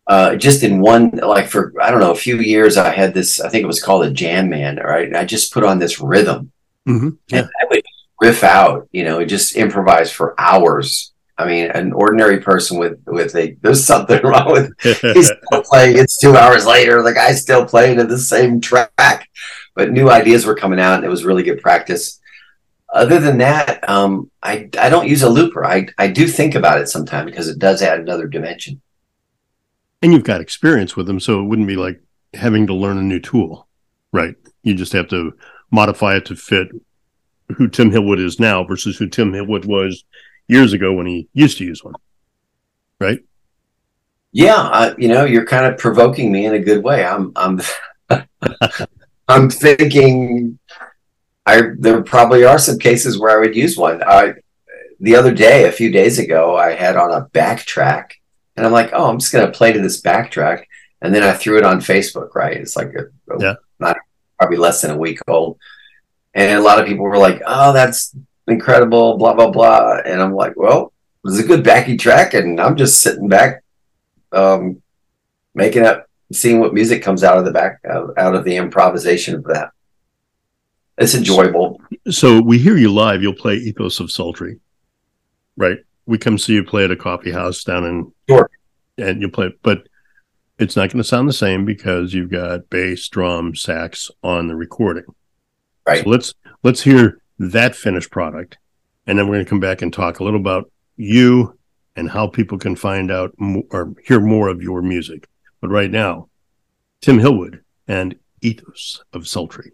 uh, 0.07 0.35
just 0.35 0.63
in 0.63 0.79
one 0.79 1.11
like 1.11 1.47
for 1.47 1.73
I 1.81 1.89
don't 1.89 1.99
know 1.99 2.11
a 2.11 2.15
few 2.15 2.37
years 2.37 2.77
I 2.77 2.91
had 2.91 3.13
this 3.13 3.39
I 3.39 3.49
think 3.49 3.63
it 3.63 3.67
was 3.67 3.81
called 3.81 4.05
a 4.05 4.11
JamMan 4.11 4.83
right 4.83 5.13
I 5.15 5.23
just 5.23 5.53
put 5.53 5.63
on 5.63 5.79
this 5.79 5.99
rhythm 5.99 6.51
mm-hmm. 6.87 7.09
yeah. 7.29 7.39
and 7.39 7.49
I 7.61 7.65
would 7.69 7.83
riff 8.19 8.43
out 8.43 8.87
you 8.91 9.05
know 9.05 9.23
just 9.23 9.55
improvise 9.55 10.11
for 10.11 10.35
hours 10.37 11.13
I 11.37 11.45
mean 11.45 11.71
an 11.71 11.93
ordinary 11.93 12.41
person 12.41 12.77
with 12.77 12.99
with 13.05 13.33
a 13.35 13.55
there's 13.61 13.85
something 13.85 14.21
wrong 14.23 14.51
with 14.51 14.73
he's 14.81 15.27
still 15.27 15.63
playing 15.63 15.97
it's 15.97 16.19
two 16.19 16.35
hours 16.35 16.65
later 16.65 17.01
the 17.01 17.13
guy's 17.13 17.41
still 17.41 17.65
playing 17.65 17.99
at 17.99 18.09
the 18.09 18.19
same 18.19 18.59
track 18.59 19.29
but 19.73 19.91
new 19.91 20.09
ideas 20.09 20.45
were 20.45 20.55
coming 20.55 20.81
out 20.81 20.95
and 20.95 21.05
it 21.05 21.09
was 21.09 21.23
really 21.23 21.43
good 21.43 21.61
practice 21.61 22.19
other 22.93 23.19
than 23.19 23.39
that, 23.39 23.87
um, 23.89 24.29
I 24.41 24.69
I 24.79 24.89
don't 24.89 25.07
use 25.07 25.23
a 25.23 25.29
looper. 25.29 25.65
I 25.65 25.87
I 25.97 26.07
do 26.07 26.27
think 26.27 26.55
about 26.55 26.79
it 26.79 26.87
sometimes 26.87 27.29
because 27.29 27.49
it 27.49 27.59
does 27.59 27.81
add 27.81 27.99
another 27.99 28.27
dimension. 28.27 28.81
And 30.01 30.13
you've 30.13 30.23
got 30.23 30.41
experience 30.41 30.95
with 30.95 31.07
them, 31.07 31.19
so 31.19 31.39
it 31.39 31.45
wouldn't 31.45 31.67
be 31.67 31.75
like 31.75 32.01
having 32.33 32.67
to 32.67 32.73
learn 32.73 32.97
a 32.97 33.01
new 33.01 33.19
tool, 33.19 33.67
right? 34.11 34.35
You 34.61 34.75
just 34.75 34.93
have 34.93 35.07
to 35.09 35.33
modify 35.71 36.15
it 36.17 36.25
to 36.25 36.35
fit 36.35 36.67
who 37.57 37.67
Tim 37.67 37.91
Hillwood 37.91 38.23
is 38.23 38.39
now 38.39 38.63
versus 38.63 38.97
who 38.97 39.09
Tim 39.09 39.31
Hillwood 39.31 39.65
was 39.65 40.03
years 40.47 40.73
ago 40.73 40.93
when 40.93 41.07
he 41.07 41.27
used 41.33 41.57
to 41.57 41.65
use 41.65 41.83
one, 41.83 41.95
right? 42.99 43.19
Yeah, 44.31 44.55
I, 44.57 44.95
you 44.97 45.07
know, 45.07 45.25
you're 45.25 45.45
kind 45.45 45.65
of 45.65 45.77
provoking 45.77 46.31
me 46.31 46.45
in 46.45 46.53
a 46.53 46.59
good 46.59 46.83
way. 46.83 47.05
I'm 47.05 47.31
I'm 47.35 47.61
I'm 49.27 49.49
thinking 49.49 50.59
I 51.45 51.61
there 51.77 52.01
probably 52.01 52.45
are 52.45 52.57
some 52.57 52.79
cases 52.79 53.19
where 53.19 53.37
I 53.37 53.39
would 53.39 53.55
use 53.55 53.77
one. 53.77 54.01
I 54.03 54.35
the 54.99 55.15
other 55.15 55.33
day, 55.33 55.67
a 55.67 55.71
few 55.71 55.91
days 55.91 56.17
ago, 56.19 56.55
I 56.55 56.71
had 56.71 56.95
on 56.95 57.11
a 57.11 57.25
backtrack, 57.33 58.11
and 58.55 58.65
I'm 58.65 58.71
like, 58.71 58.91
oh, 58.93 59.09
I'm 59.09 59.19
just 59.19 59.33
going 59.33 59.45
to 59.45 59.57
play 59.57 59.73
to 59.73 59.81
this 59.81 60.01
backtrack, 60.01 60.63
and 61.01 61.13
then 61.13 61.23
I 61.23 61.33
threw 61.33 61.57
it 61.57 61.65
on 61.65 61.79
Facebook. 61.79 62.33
Right? 62.35 62.55
It's 62.55 62.75
like 62.77 62.93
a, 62.95 63.07
yeah. 63.39 63.55
not 63.79 63.97
probably 64.37 64.57
less 64.57 64.81
than 64.81 64.91
a 64.91 64.97
week 64.97 65.19
old, 65.27 65.57
and 66.33 66.57
a 66.57 66.61
lot 66.61 66.79
of 66.79 66.85
people 66.85 67.03
were 67.03 67.17
like, 67.17 67.41
oh, 67.45 67.73
that's 67.73 68.15
incredible, 68.47 69.17
blah 69.17 69.33
blah 69.33 69.51
blah, 69.51 69.97
and 70.05 70.21
I'm 70.21 70.33
like, 70.33 70.53
well, 70.55 70.93
it 71.23 71.27
was 71.27 71.39
a 71.39 71.47
good 71.47 71.63
backing 71.63 71.97
track, 71.97 72.33
and 72.33 72.61
I'm 72.61 72.77
just 72.77 73.01
sitting 73.01 73.27
back, 73.27 73.63
um, 74.31 74.81
making 75.53 75.85
up, 75.85 76.09
seeing 76.31 76.61
what 76.61 76.73
music 76.73 77.03
comes 77.03 77.21
out 77.21 77.37
of 77.37 77.43
the 77.43 77.51
back, 77.51 77.81
out 77.85 78.35
of 78.35 78.45
the 78.45 78.55
improvisation 78.55 79.35
of 79.35 79.43
that 79.45 79.71
it's 80.97 81.15
enjoyable. 81.15 81.81
So 82.09 82.41
we 82.41 82.57
hear 82.59 82.77
you 82.77 82.93
live. 82.93 83.21
You'll 83.21 83.33
play 83.33 83.55
Ethos 83.55 83.99
of 83.99 84.11
Sultry, 84.11 84.59
right? 85.57 85.77
We 86.05 86.17
come 86.17 86.37
see 86.37 86.53
you 86.53 86.63
play 86.63 86.83
at 86.83 86.91
a 86.91 86.95
coffee 86.95 87.31
house 87.31 87.63
down 87.63 87.85
in 87.85 88.11
sure, 88.29 88.49
and 88.97 89.21
you 89.21 89.29
play, 89.29 89.53
but 89.63 89.87
it's 90.59 90.75
not 90.75 90.89
going 90.89 91.01
to 91.01 91.03
sound 91.03 91.27
the 91.27 91.33
same 91.33 91.65
because 91.65 92.13
you've 92.13 92.31
got 92.31 92.69
bass, 92.69 93.07
drum, 93.07 93.55
sax 93.55 94.11
on 94.21 94.47
the 94.47 94.55
recording. 94.55 95.05
Right. 95.87 96.03
So 96.03 96.09
let's 96.09 96.33
let's 96.63 96.81
hear 96.81 97.19
that 97.39 97.75
finished 97.75 98.11
product, 98.11 98.57
and 99.07 99.17
then 99.17 99.27
we're 99.27 99.35
going 99.35 99.45
to 99.45 99.49
come 99.49 99.59
back 99.59 99.81
and 99.81 99.91
talk 99.91 100.19
a 100.19 100.23
little 100.23 100.39
about 100.39 100.71
you 100.97 101.57
and 101.95 102.09
how 102.09 102.27
people 102.27 102.57
can 102.57 102.75
find 102.75 103.11
out 103.11 103.33
more, 103.37 103.63
or 103.71 103.93
hear 104.05 104.19
more 104.19 104.49
of 104.49 104.61
your 104.61 104.81
music. 104.81 105.27
But 105.61 105.69
right 105.69 105.91
now, 105.91 106.29
Tim 107.01 107.17
Hillwood 107.17 107.61
and 107.87 108.15
Ethos 108.41 109.03
of 109.13 109.27
Sultry. 109.27 109.71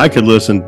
I 0.00 0.08
could 0.08 0.24
listen 0.24 0.62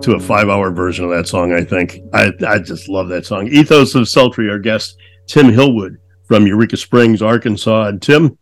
to 0.00 0.14
a 0.14 0.18
five 0.18 0.48
hour 0.48 0.70
version 0.70 1.04
of 1.04 1.10
that 1.10 1.28
song. 1.28 1.52
I 1.52 1.62
think 1.62 2.00
I 2.14 2.32
I 2.48 2.58
just 2.58 2.88
love 2.88 3.08
that 3.08 3.26
song. 3.26 3.46
Ethos 3.48 3.94
of 3.94 4.08
Sultry, 4.08 4.48
our 4.48 4.58
guest 4.58 4.96
Tim 5.26 5.48
Hillwood 5.48 5.96
from 6.24 6.46
Eureka 6.46 6.78
Springs, 6.78 7.20
Arkansas. 7.20 7.88
And 7.88 8.00
Tim, 8.00 8.38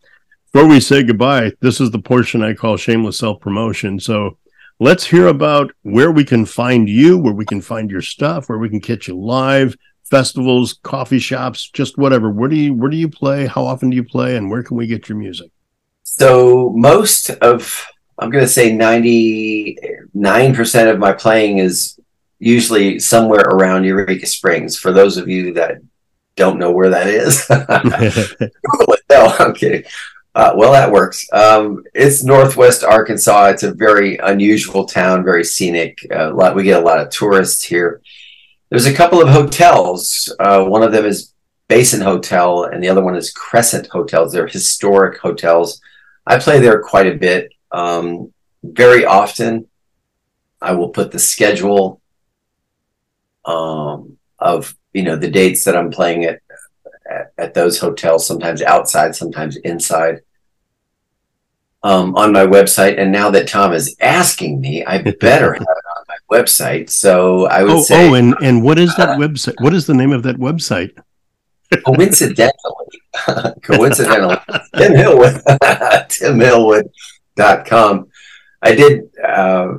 before 0.53 0.69
we 0.69 0.79
say 0.79 1.03
goodbye, 1.03 1.51
this 1.59 1.81
is 1.81 1.91
the 1.91 1.99
portion 1.99 2.41
I 2.41 2.53
call 2.53 2.77
shameless 2.77 3.19
self 3.19 3.41
promotion. 3.41 3.99
So 3.99 4.37
let's 4.79 5.03
hear 5.03 5.27
about 5.27 5.73
where 5.81 6.11
we 6.13 6.23
can 6.23 6.45
find 6.45 6.87
you, 6.87 7.17
where 7.17 7.33
we 7.33 7.43
can 7.43 7.59
find 7.59 7.91
your 7.91 8.01
stuff, 8.01 8.47
where 8.47 8.59
we 8.59 8.69
can 8.69 8.79
catch 8.79 9.09
you 9.09 9.19
live, 9.19 9.75
festivals, 10.05 10.79
coffee 10.83 11.19
shops, 11.19 11.69
just 11.69 11.97
whatever. 11.97 12.31
Where 12.31 12.47
do 12.47 12.55
you 12.55 12.73
where 12.73 12.89
do 12.89 12.95
you 12.95 13.09
play? 13.09 13.45
How 13.45 13.65
often 13.65 13.89
do 13.89 13.97
you 13.97 14.05
play? 14.05 14.37
And 14.37 14.49
where 14.49 14.63
can 14.63 14.77
we 14.77 14.87
get 14.87 15.09
your 15.09 15.17
music? 15.17 15.51
So 16.03 16.71
most 16.77 17.29
of 17.29 17.85
I'm 18.19 18.29
going 18.29 18.43
to 18.43 18.49
say 18.49 18.71
99% 18.71 20.91
of 20.91 20.99
my 20.99 21.13
playing 21.13 21.59
is 21.59 21.97
usually 22.39 22.99
somewhere 22.99 23.41
around 23.41 23.85
Eureka 23.85 24.27
Springs. 24.27 24.77
For 24.77 24.91
those 24.91 25.17
of 25.17 25.27
you 25.27 25.53
that 25.53 25.81
don't 26.35 26.59
know 26.59 26.71
where 26.71 26.89
that 26.89 27.07
is, 27.07 27.49
no, 29.09 29.35
I'm 29.39 29.53
kidding. 29.53 29.83
Uh, 30.35 30.53
well, 30.55 30.71
that 30.71 30.91
works. 30.91 31.27
Um, 31.33 31.83
it's 31.93 32.23
Northwest 32.23 32.83
Arkansas. 32.83 33.47
It's 33.47 33.63
a 33.63 33.73
very 33.73 34.17
unusual 34.17 34.85
town, 34.85 35.23
very 35.23 35.43
scenic. 35.43 36.05
Uh, 36.13 36.33
lot, 36.33 36.55
we 36.55 36.63
get 36.63 36.81
a 36.81 36.85
lot 36.85 36.99
of 36.99 37.09
tourists 37.09 37.63
here. 37.63 38.01
There's 38.69 38.85
a 38.85 38.93
couple 38.93 39.21
of 39.21 39.29
hotels. 39.29 40.33
Uh, 40.39 40.65
one 40.65 40.83
of 40.83 40.91
them 40.91 41.05
is 41.05 41.33
Basin 41.67 42.01
Hotel, 42.01 42.65
and 42.65 42.83
the 42.83 42.89
other 42.89 43.03
one 43.03 43.15
is 43.15 43.31
Crescent 43.31 43.87
Hotels. 43.87 44.31
They're 44.31 44.47
historic 44.47 45.19
hotels. 45.19 45.81
I 46.25 46.37
play 46.37 46.59
there 46.59 46.81
quite 46.81 47.07
a 47.07 47.17
bit. 47.17 47.51
Um, 47.71 48.33
very 48.63 49.05
often, 49.05 49.67
I 50.61 50.73
will 50.73 50.89
put 50.89 51.11
the 51.11 51.19
schedule 51.19 52.01
um, 53.45 54.17
of 54.37 54.75
you 54.93 55.03
know 55.03 55.15
the 55.15 55.29
dates 55.29 55.63
that 55.63 55.75
I'm 55.75 55.91
playing 55.91 56.25
at, 56.25 56.39
at, 57.09 57.33
at 57.37 57.53
those 57.53 57.79
hotels. 57.79 58.25
Sometimes 58.25 58.61
outside, 58.61 59.15
sometimes 59.15 59.57
inside. 59.57 60.21
Um, 61.81 62.13
on 62.17 62.33
my 62.33 62.45
website, 62.45 62.99
and 62.99 63.09
now 63.09 63.29
that 63.29 63.47
Tom 63.47 63.71
is 63.71 63.95
asking 64.01 64.59
me, 64.59 64.83
I 64.83 65.01
better 65.21 65.53
have 65.53 65.61
it 65.61 65.67
on 65.67 66.05
my 66.09 66.37
website. 66.37 66.89
So 66.89 67.45
I 67.45 67.63
would 67.63 67.71
oh, 67.71 67.81
say, 67.81 68.09
oh, 68.09 68.15
and 68.15 68.35
and 68.41 68.61
what 68.61 68.77
is 68.77 68.93
that 68.97 69.17
website? 69.17 69.55
What 69.61 69.73
is 69.73 69.87
the 69.87 69.93
name 69.93 70.11
of 70.11 70.23
that 70.23 70.35
website? 70.35 70.91
coincidentally, 71.85 73.01
coincidentally, 73.63 74.35
Tim 74.75 74.91
Hillwood, 74.91 76.09
Tim 76.09 76.39
Hillwood 76.39 76.89
com. 77.37 78.07
I 78.61 78.75
did 78.75 79.09
uh, 79.23 79.75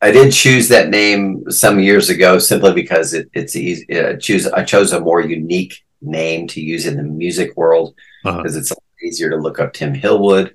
I 0.00 0.10
did 0.10 0.32
choose 0.32 0.68
that 0.68 0.90
name 0.90 1.50
some 1.50 1.80
years 1.80 2.10
ago 2.10 2.38
simply 2.38 2.72
because 2.72 3.14
it, 3.14 3.30
it's 3.32 3.56
easy. 3.56 3.98
Uh, 3.98 4.16
choose 4.16 4.46
I 4.46 4.64
chose 4.64 4.92
a 4.92 5.00
more 5.00 5.20
unique 5.20 5.82
name 6.00 6.46
to 6.48 6.60
use 6.60 6.86
in 6.86 6.96
the 6.96 7.02
music 7.02 7.56
world 7.56 7.94
because 8.24 8.56
uh-huh. 8.56 8.60
it's 8.60 8.72
easier 9.04 9.30
to 9.30 9.36
look 9.36 9.58
up 9.58 9.72
Tim 9.72 9.94
Hillwood 9.94 10.54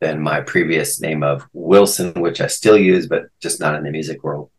than 0.00 0.20
my 0.20 0.40
previous 0.40 1.00
name 1.00 1.22
of 1.22 1.46
Wilson, 1.52 2.12
which 2.14 2.40
I 2.40 2.48
still 2.48 2.76
use, 2.76 3.06
but 3.06 3.26
just 3.40 3.60
not 3.60 3.76
in 3.76 3.84
the 3.84 3.90
music 3.90 4.24
world. 4.24 4.50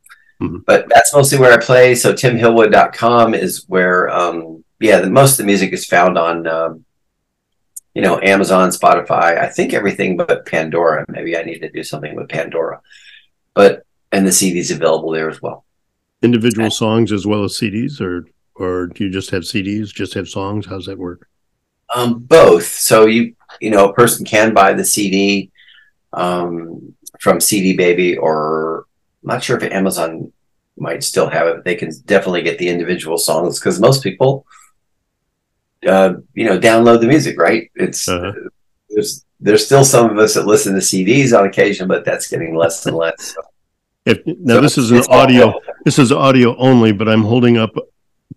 Mm-hmm. 0.41 0.59
But 0.65 0.87
that's 0.89 1.13
mostly 1.13 1.37
where 1.37 1.53
I 1.53 1.63
play. 1.63 1.95
So 1.95 2.13
timhillwood.com 2.13 3.33
is 3.33 3.65
where, 3.67 4.09
um, 4.09 4.63
yeah, 4.79 5.01
the, 5.01 5.09
most 5.09 5.33
of 5.33 5.37
the 5.37 5.43
music 5.43 5.73
is 5.73 5.85
found 5.85 6.17
on 6.17 6.47
um, 6.47 6.85
you 7.93 8.01
know, 8.01 8.19
Amazon, 8.21 8.69
Spotify, 8.69 9.37
I 9.37 9.47
think 9.47 9.73
everything 9.73 10.17
but 10.17 10.45
Pandora. 10.45 11.05
Maybe 11.07 11.37
I 11.37 11.43
need 11.43 11.59
to 11.59 11.71
do 11.71 11.83
something 11.83 12.15
with 12.15 12.29
Pandora. 12.29 12.81
But 13.53 13.85
and 14.11 14.25
the 14.25 14.31
CDs 14.31 14.71
available 14.71 15.11
there 15.11 15.29
as 15.29 15.41
well. 15.41 15.65
Individual 16.21 16.65
and, 16.65 16.73
songs 16.73 17.11
as 17.11 17.27
well 17.27 17.43
as 17.43 17.57
CDs, 17.57 18.01
or 18.01 18.25
or 18.55 18.87
do 18.87 19.03
you 19.03 19.11
just 19.11 19.29
have 19.31 19.43
CDs? 19.43 19.93
Just 19.93 20.13
have 20.13 20.27
songs? 20.27 20.65
How's 20.65 20.85
that 20.85 20.97
work? 20.97 21.27
Um, 21.93 22.19
both. 22.19 22.65
So 22.65 23.05
you 23.05 23.35
you 23.59 23.69
know, 23.69 23.89
a 23.89 23.93
person 23.93 24.25
can 24.25 24.53
buy 24.53 24.73
the 24.73 24.85
CD 24.85 25.51
um, 26.13 26.95
from 27.19 27.39
CD 27.39 27.75
Baby, 27.75 28.17
or 28.17 28.85
I'm 29.23 29.29
not 29.29 29.43
sure 29.43 29.57
if 29.57 29.71
Amazon 29.71 30.31
might 30.77 31.03
still 31.03 31.29
have 31.29 31.47
it. 31.47 31.63
They 31.63 31.75
can 31.75 31.91
definitely 32.05 32.41
get 32.41 32.57
the 32.57 32.69
individual 32.69 33.17
songs 33.17 33.59
because 33.59 33.79
most 33.79 34.01
people 34.01 34.47
uh, 35.87 36.13
you 36.33 36.45
know, 36.45 36.59
download 36.59 37.01
the 37.01 37.07
music, 37.07 37.37
right? 37.39 37.69
It's 37.75 38.07
uh-huh. 38.07 38.33
there's 38.89 39.25
there's 39.39 39.65
still 39.65 39.83
some 39.83 40.09
of 40.09 40.17
us 40.17 40.35
that 40.35 40.45
listen 40.45 40.73
to 40.73 40.79
CDs 40.79 41.37
on 41.37 41.45
occasion, 41.45 41.87
but 41.87 42.05
that's 42.05 42.27
getting 42.27 42.55
less 42.55 42.85
and 42.85 42.95
less. 42.95 43.33
So. 43.33 43.41
If, 44.05 44.21
now 44.25 44.55
so 44.55 44.61
this 44.61 44.77
is 44.77 44.91
an 44.91 45.03
audio. 45.09 45.59
This 45.85 45.99
is 45.99 46.11
audio 46.11 46.55
only, 46.57 46.91
but 46.91 47.07
I'm 47.07 47.23
holding 47.23 47.57
up 47.57 47.75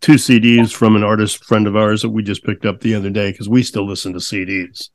two 0.00 0.14
CDs 0.14 0.72
from 0.72 0.96
an 0.96 1.02
artist 1.02 1.44
friend 1.44 1.66
of 1.66 1.76
ours 1.76 2.02
that 2.02 2.10
we 2.10 2.22
just 2.22 2.44
picked 2.44 2.66
up 2.66 2.80
the 2.80 2.94
other 2.94 3.10
day 3.10 3.32
because 3.32 3.48
we 3.48 3.62
still 3.62 3.86
listen 3.86 4.12
to 4.12 4.18
CDs. 4.18 4.90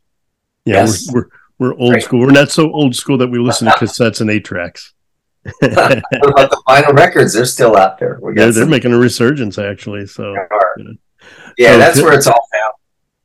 Yeah, 0.65 0.85
yes. 0.85 1.11
we're, 1.11 1.27
we're, 1.57 1.73
we're 1.73 1.79
old 1.79 2.01
school. 2.01 2.19
We're 2.19 2.31
not 2.31 2.51
so 2.51 2.71
old 2.71 2.95
school 2.95 3.17
that 3.17 3.27
we 3.27 3.39
listen 3.39 3.67
to 3.67 3.73
cassettes 3.77 4.21
and 4.21 4.29
eight 4.29 4.45
tracks. 4.45 4.93
what 5.43 5.73
about 5.73 6.51
the 6.51 6.61
vinyl 6.67 6.93
records? 6.93 7.33
They're 7.33 7.45
still 7.45 7.75
out 7.75 7.97
there. 7.97 8.19
We 8.21 8.33
got 8.33 8.45
yeah, 8.45 8.51
they're 8.51 8.65
making 8.65 8.93
a 8.93 8.97
resurgence 8.97 9.57
actually. 9.57 10.05
So 10.05 10.35
you 10.77 10.83
know. 10.83 10.93
Yeah, 11.57 11.73
so 11.73 11.77
that's 11.77 11.95
Tim, 11.97 12.05
where 12.05 12.13
it's 12.13 12.27
all 12.27 12.47
found. 12.53 12.73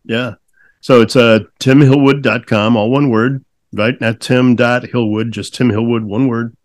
Yeah. 0.04 0.34
So 0.80 1.00
it's 1.00 1.16
uh, 1.16 1.40
timhillwood.com, 1.60 2.76
all 2.76 2.90
one 2.90 3.10
word, 3.10 3.44
right? 3.72 4.00
Not 4.00 4.20
tim.hillwood, 4.20 5.30
just 5.30 5.54
Tim 5.54 5.70
Hillwood, 5.70 6.04
one 6.04 6.28
word. 6.28 6.56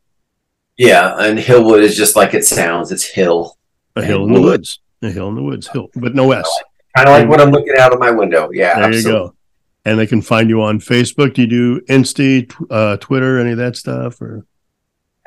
Yeah. 0.77 1.15
And 1.17 1.39
Hillwood 1.39 1.81
is 1.81 1.95
just 1.95 2.15
like 2.15 2.33
it 2.33 2.45
sounds. 2.45 2.91
It's 2.91 3.03
hill. 3.03 3.57
A 3.95 4.03
hill 4.03 4.25
in 4.25 4.31
wood. 4.31 4.37
the 4.37 4.45
woods. 4.45 4.79
A 5.01 5.11
hill 5.11 5.29
in 5.29 5.35
the 5.35 5.43
woods. 5.43 5.67
Hill, 5.67 5.89
but 5.95 6.15
no 6.15 6.31
S. 6.31 6.49
Kind 6.95 7.07
of 7.07 7.13
like 7.13 7.27
what 7.27 7.41
I'm 7.41 7.51
looking 7.51 7.75
out 7.77 7.93
of 7.93 7.99
my 7.99 8.11
window. 8.11 8.49
Yeah. 8.51 8.75
There 8.75 8.85
absolutely. 8.85 9.11
you 9.11 9.17
go. 9.17 9.35
And 9.83 9.99
they 9.99 10.07
can 10.07 10.21
find 10.21 10.49
you 10.49 10.61
on 10.61 10.79
Facebook. 10.79 11.33
Do 11.33 11.41
you 11.41 11.47
do 11.47 11.81
Insta, 11.81 12.53
uh, 12.69 12.97
Twitter, 12.97 13.39
any 13.39 13.51
of 13.51 13.57
that 13.57 13.75
stuff? 13.75 14.21
Or 14.21 14.45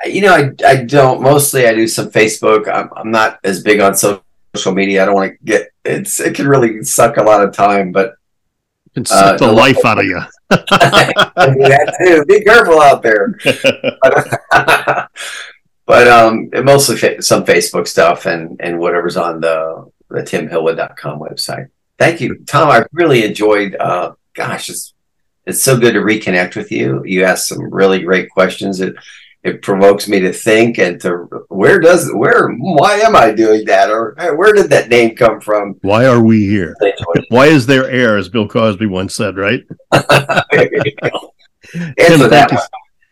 you 0.05 0.21
know, 0.21 0.33
I, 0.33 0.51
I 0.65 0.83
don't. 0.83 1.21
Mostly, 1.21 1.67
I 1.67 1.73
do 1.73 1.87
some 1.87 2.09
Facebook. 2.09 2.67
I'm, 2.67 2.89
I'm 2.95 3.11
not 3.11 3.39
as 3.43 3.61
big 3.61 3.79
on 3.79 3.95
social 3.95 4.24
social 4.55 4.73
media. 4.73 5.03
I 5.03 5.05
don't 5.05 5.15
want 5.15 5.33
to 5.33 5.37
get 5.43 5.69
it's 5.83 6.19
it 6.19 6.35
can 6.35 6.47
really 6.47 6.83
suck 6.83 7.17
a 7.17 7.23
lot 7.23 7.43
of 7.43 7.53
time, 7.53 7.91
but 7.91 8.15
it 8.95 9.07
suck 9.07 9.41
uh, 9.41 9.45
the 9.45 9.51
life 9.51 9.77
out 9.85 9.99
of 9.99 10.05
you. 10.05 10.21
Be 12.25 12.43
careful 12.43 12.81
out 12.81 13.03
there. 13.03 13.37
but, 14.01 15.09
but 15.85 16.07
um, 16.07 16.49
mostly 16.63 16.95
fa- 16.95 17.21
some 17.21 17.45
Facebook 17.45 17.87
stuff 17.87 18.25
and 18.25 18.59
and 18.61 18.79
whatever's 18.79 19.17
on 19.17 19.41
the 19.41 19.91
the 20.09 20.21
timhillwood.com 20.21 21.19
website. 21.19 21.67
Thank 21.97 22.21
you, 22.21 22.43
Tom. 22.45 22.69
I 22.69 22.85
really 22.93 23.25
enjoyed. 23.25 23.75
Uh, 23.75 24.13
gosh, 24.33 24.69
it's 24.69 24.93
it's 25.45 25.61
so 25.61 25.77
good 25.77 25.93
to 25.93 25.99
reconnect 25.99 26.55
with 26.55 26.71
you. 26.71 27.03
You 27.05 27.23
asked 27.23 27.47
some 27.47 27.73
really 27.73 28.01
great 28.01 28.29
questions. 28.29 28.81
It 28.81 28.95
it 29.45 29.61
provokes 29.61 30.07
me 30.07 30.19
to 30.19 30.33
think 30.33 30.79
and 30.79 30.99
to 30.99 31.27
where 31.49 31.79
does 31.79 32.11
where 32.13 32.49
why 32.49 32.95
am 32.95 33.15
I 33.15 33.31
doing 33.31 33.63
that 33.65 33.91
or 33.91 34.15
where 34.35 34.53
did 34.53 34.71
that 34.71 34.89
name 34.89 35.15
come 35.15 35.39
from? 35.39 35.75
Why 35.81 36.07
are 36.07 36.21
we 36.21 36.47
here? 36.47 36.75
why 37.29 37.45
is 37.45 37.67
there 37.67 37.87
air, 37.87 38.17
as 38.17 38.27
Bill 38.27 38.47
Cosby 38.47 38.87
once 38.87 39.13
said, 39.13 39.37
right? 39.37 39.61
Tim, 41.99 42.57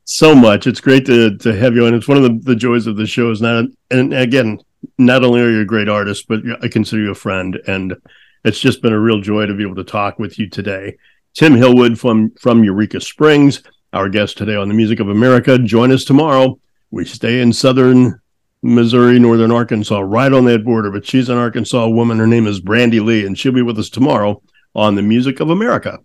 so 0.05 0.34
much. 0.34 0.65
It's 0.65 0.81
great 0.81 1.05
to 1.05 1.38
to 1.38 1.55
have 1.55 1.75
you 1.75 1.86
on. 1.86 1.93
It's 1.93 2.07
one 2.07 2.17
of 2.17 2.23
the, 2.23 2.39
the 2.43 2.55
joys 2.55 2.88
of 2.88 2.97
the 2.97 3.05
show 3.05 3.29
is 3.29 3.39
not 3.39 3.65
and 3.91 4.11
again, 4.11 4.59
not 4.97 5.23
only 5.23 5.39
are 5.39 5.51
you 5.51 5.61
a 5.61 5.65
great 5.65 5.88
artist, 5.88 6.27
but 6.27 6.39
I 6.63 6.67
consider 6.67 7.03
you 7.03 7.11
a 7.11 7.15
friend 7.15 7.59
and 7.67 7.95
it's 8.43 8.59
just 8.59 8.81
been 8.81 8.91
a 8.91 8.99
real 8.99 9.21
joy 9.21 9.45
to 9.45 9.53
be 9.53 9.63
able 9.63 9.75
to 9.75 9.84
talk 9.84 10.17
with 10.17 10.39
you 10.39 10.49
today. 10.49 10.97
Tim 11.36 11.53
Hillwood 11.53 11.99
from 11.99 12.31
from 12.39 12.63
Eureka 12.63 13.01
Springs 13.01 13.61
our 13.93 14.09
guest 14.09 14.37
today 14.37 14.55
on 14.55 14.67
the 14.67 14.73
Music 14.73 14.99
of 14.99 15.07
America. 15.07 15.57
Join 15.57 15.91
us 15.91 16.03
tomorrow. 16.03 16.59
We 16.91 17.05
stay 17.05 17.39
in 17.39 17.53
southern 17.53 18.19
Missouri, 18.63 19.19
northern 19.19 19.51
Arkansas, 19.51 19.99
right 19.99 20.33
on 20.33 20.45
that 20.45 20.65
border. 20.65 20.91
But 20.91 21.05
she's 21.05 21.29
an 21.29 21.37
Arkansas 21.37 21.87
woman. 21.87 22.17
Her 22.17 22.27
name 22.27 22.47
is 22.47 22.59
Brandy 22.59 22.99
Lee, 22.99 23.25
and 23.25 23.37
she'll 23.37 23.51
be 23.51 23.61
with 23.61 23.77
us 23.77 23.89
tomorrow 23.89 24.41
on 24.75 24.95
the 24.95 25.01
Music 25.01 25.39
of 25.39 25.49
America. 25.49 25.99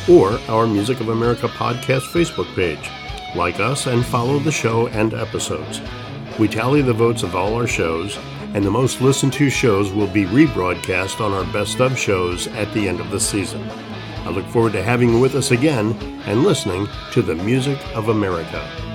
or 0.09 0.39
our 0.49 0.67
Music 0.67 1.01
of 1.01 1.09
America 1.09 1.49
podcast 1.49 2.03
Facebook 2.13 2.55
page. 2.55 2.91
Like 3.35 3.61
us 3.61 3.87
and 3.87 4.05
follow 4.05 4.41
the 4.41 4.51
show 4.51 4.89
and 4.89 5.15
episodes. 5.15 5.81
We 6.39 6.49
tally 6.49 6.83
the 6.83 6.93
votes 6.93 7.23
of 7.23 7.37
all 7.37 7.55
our 7.55 7.67
shows, 7.67 8.19
and 8.55 8.65
the 8.65 8.71
most 8.71 9.01
listened 9.01 9.33
to 9.35 9.49
shows 9.49 9.93
will 9.93 10.09
be 10.09 10.25
rebroadcast 10.25 11.21
on 11.25 11.33
our 11.33 11.51
best 11.53 11.81
of 11.81 11.97
shows 11.97 12.49
at 12.49 12.73
the 12.75 12.89
end 12.89 12.99
of 12.99 13.11
the 13.11 13.21
season. 13.21 13.69
I 14.25 14.31
look 14.31 14.47
forward 14.47 14.73
to 14.73 14.83
having 14.83 15.11
you 15.11 15.21
with 15.21 15.37
us 15.37 15.53
again 15.53 15.93
and 16.27 16.43
listening 16.43 16.89
to 17.13 17.23
the 17.23 17.37
Music 17.37 17.79
of 17.95 18.09
America. 18.09 18.90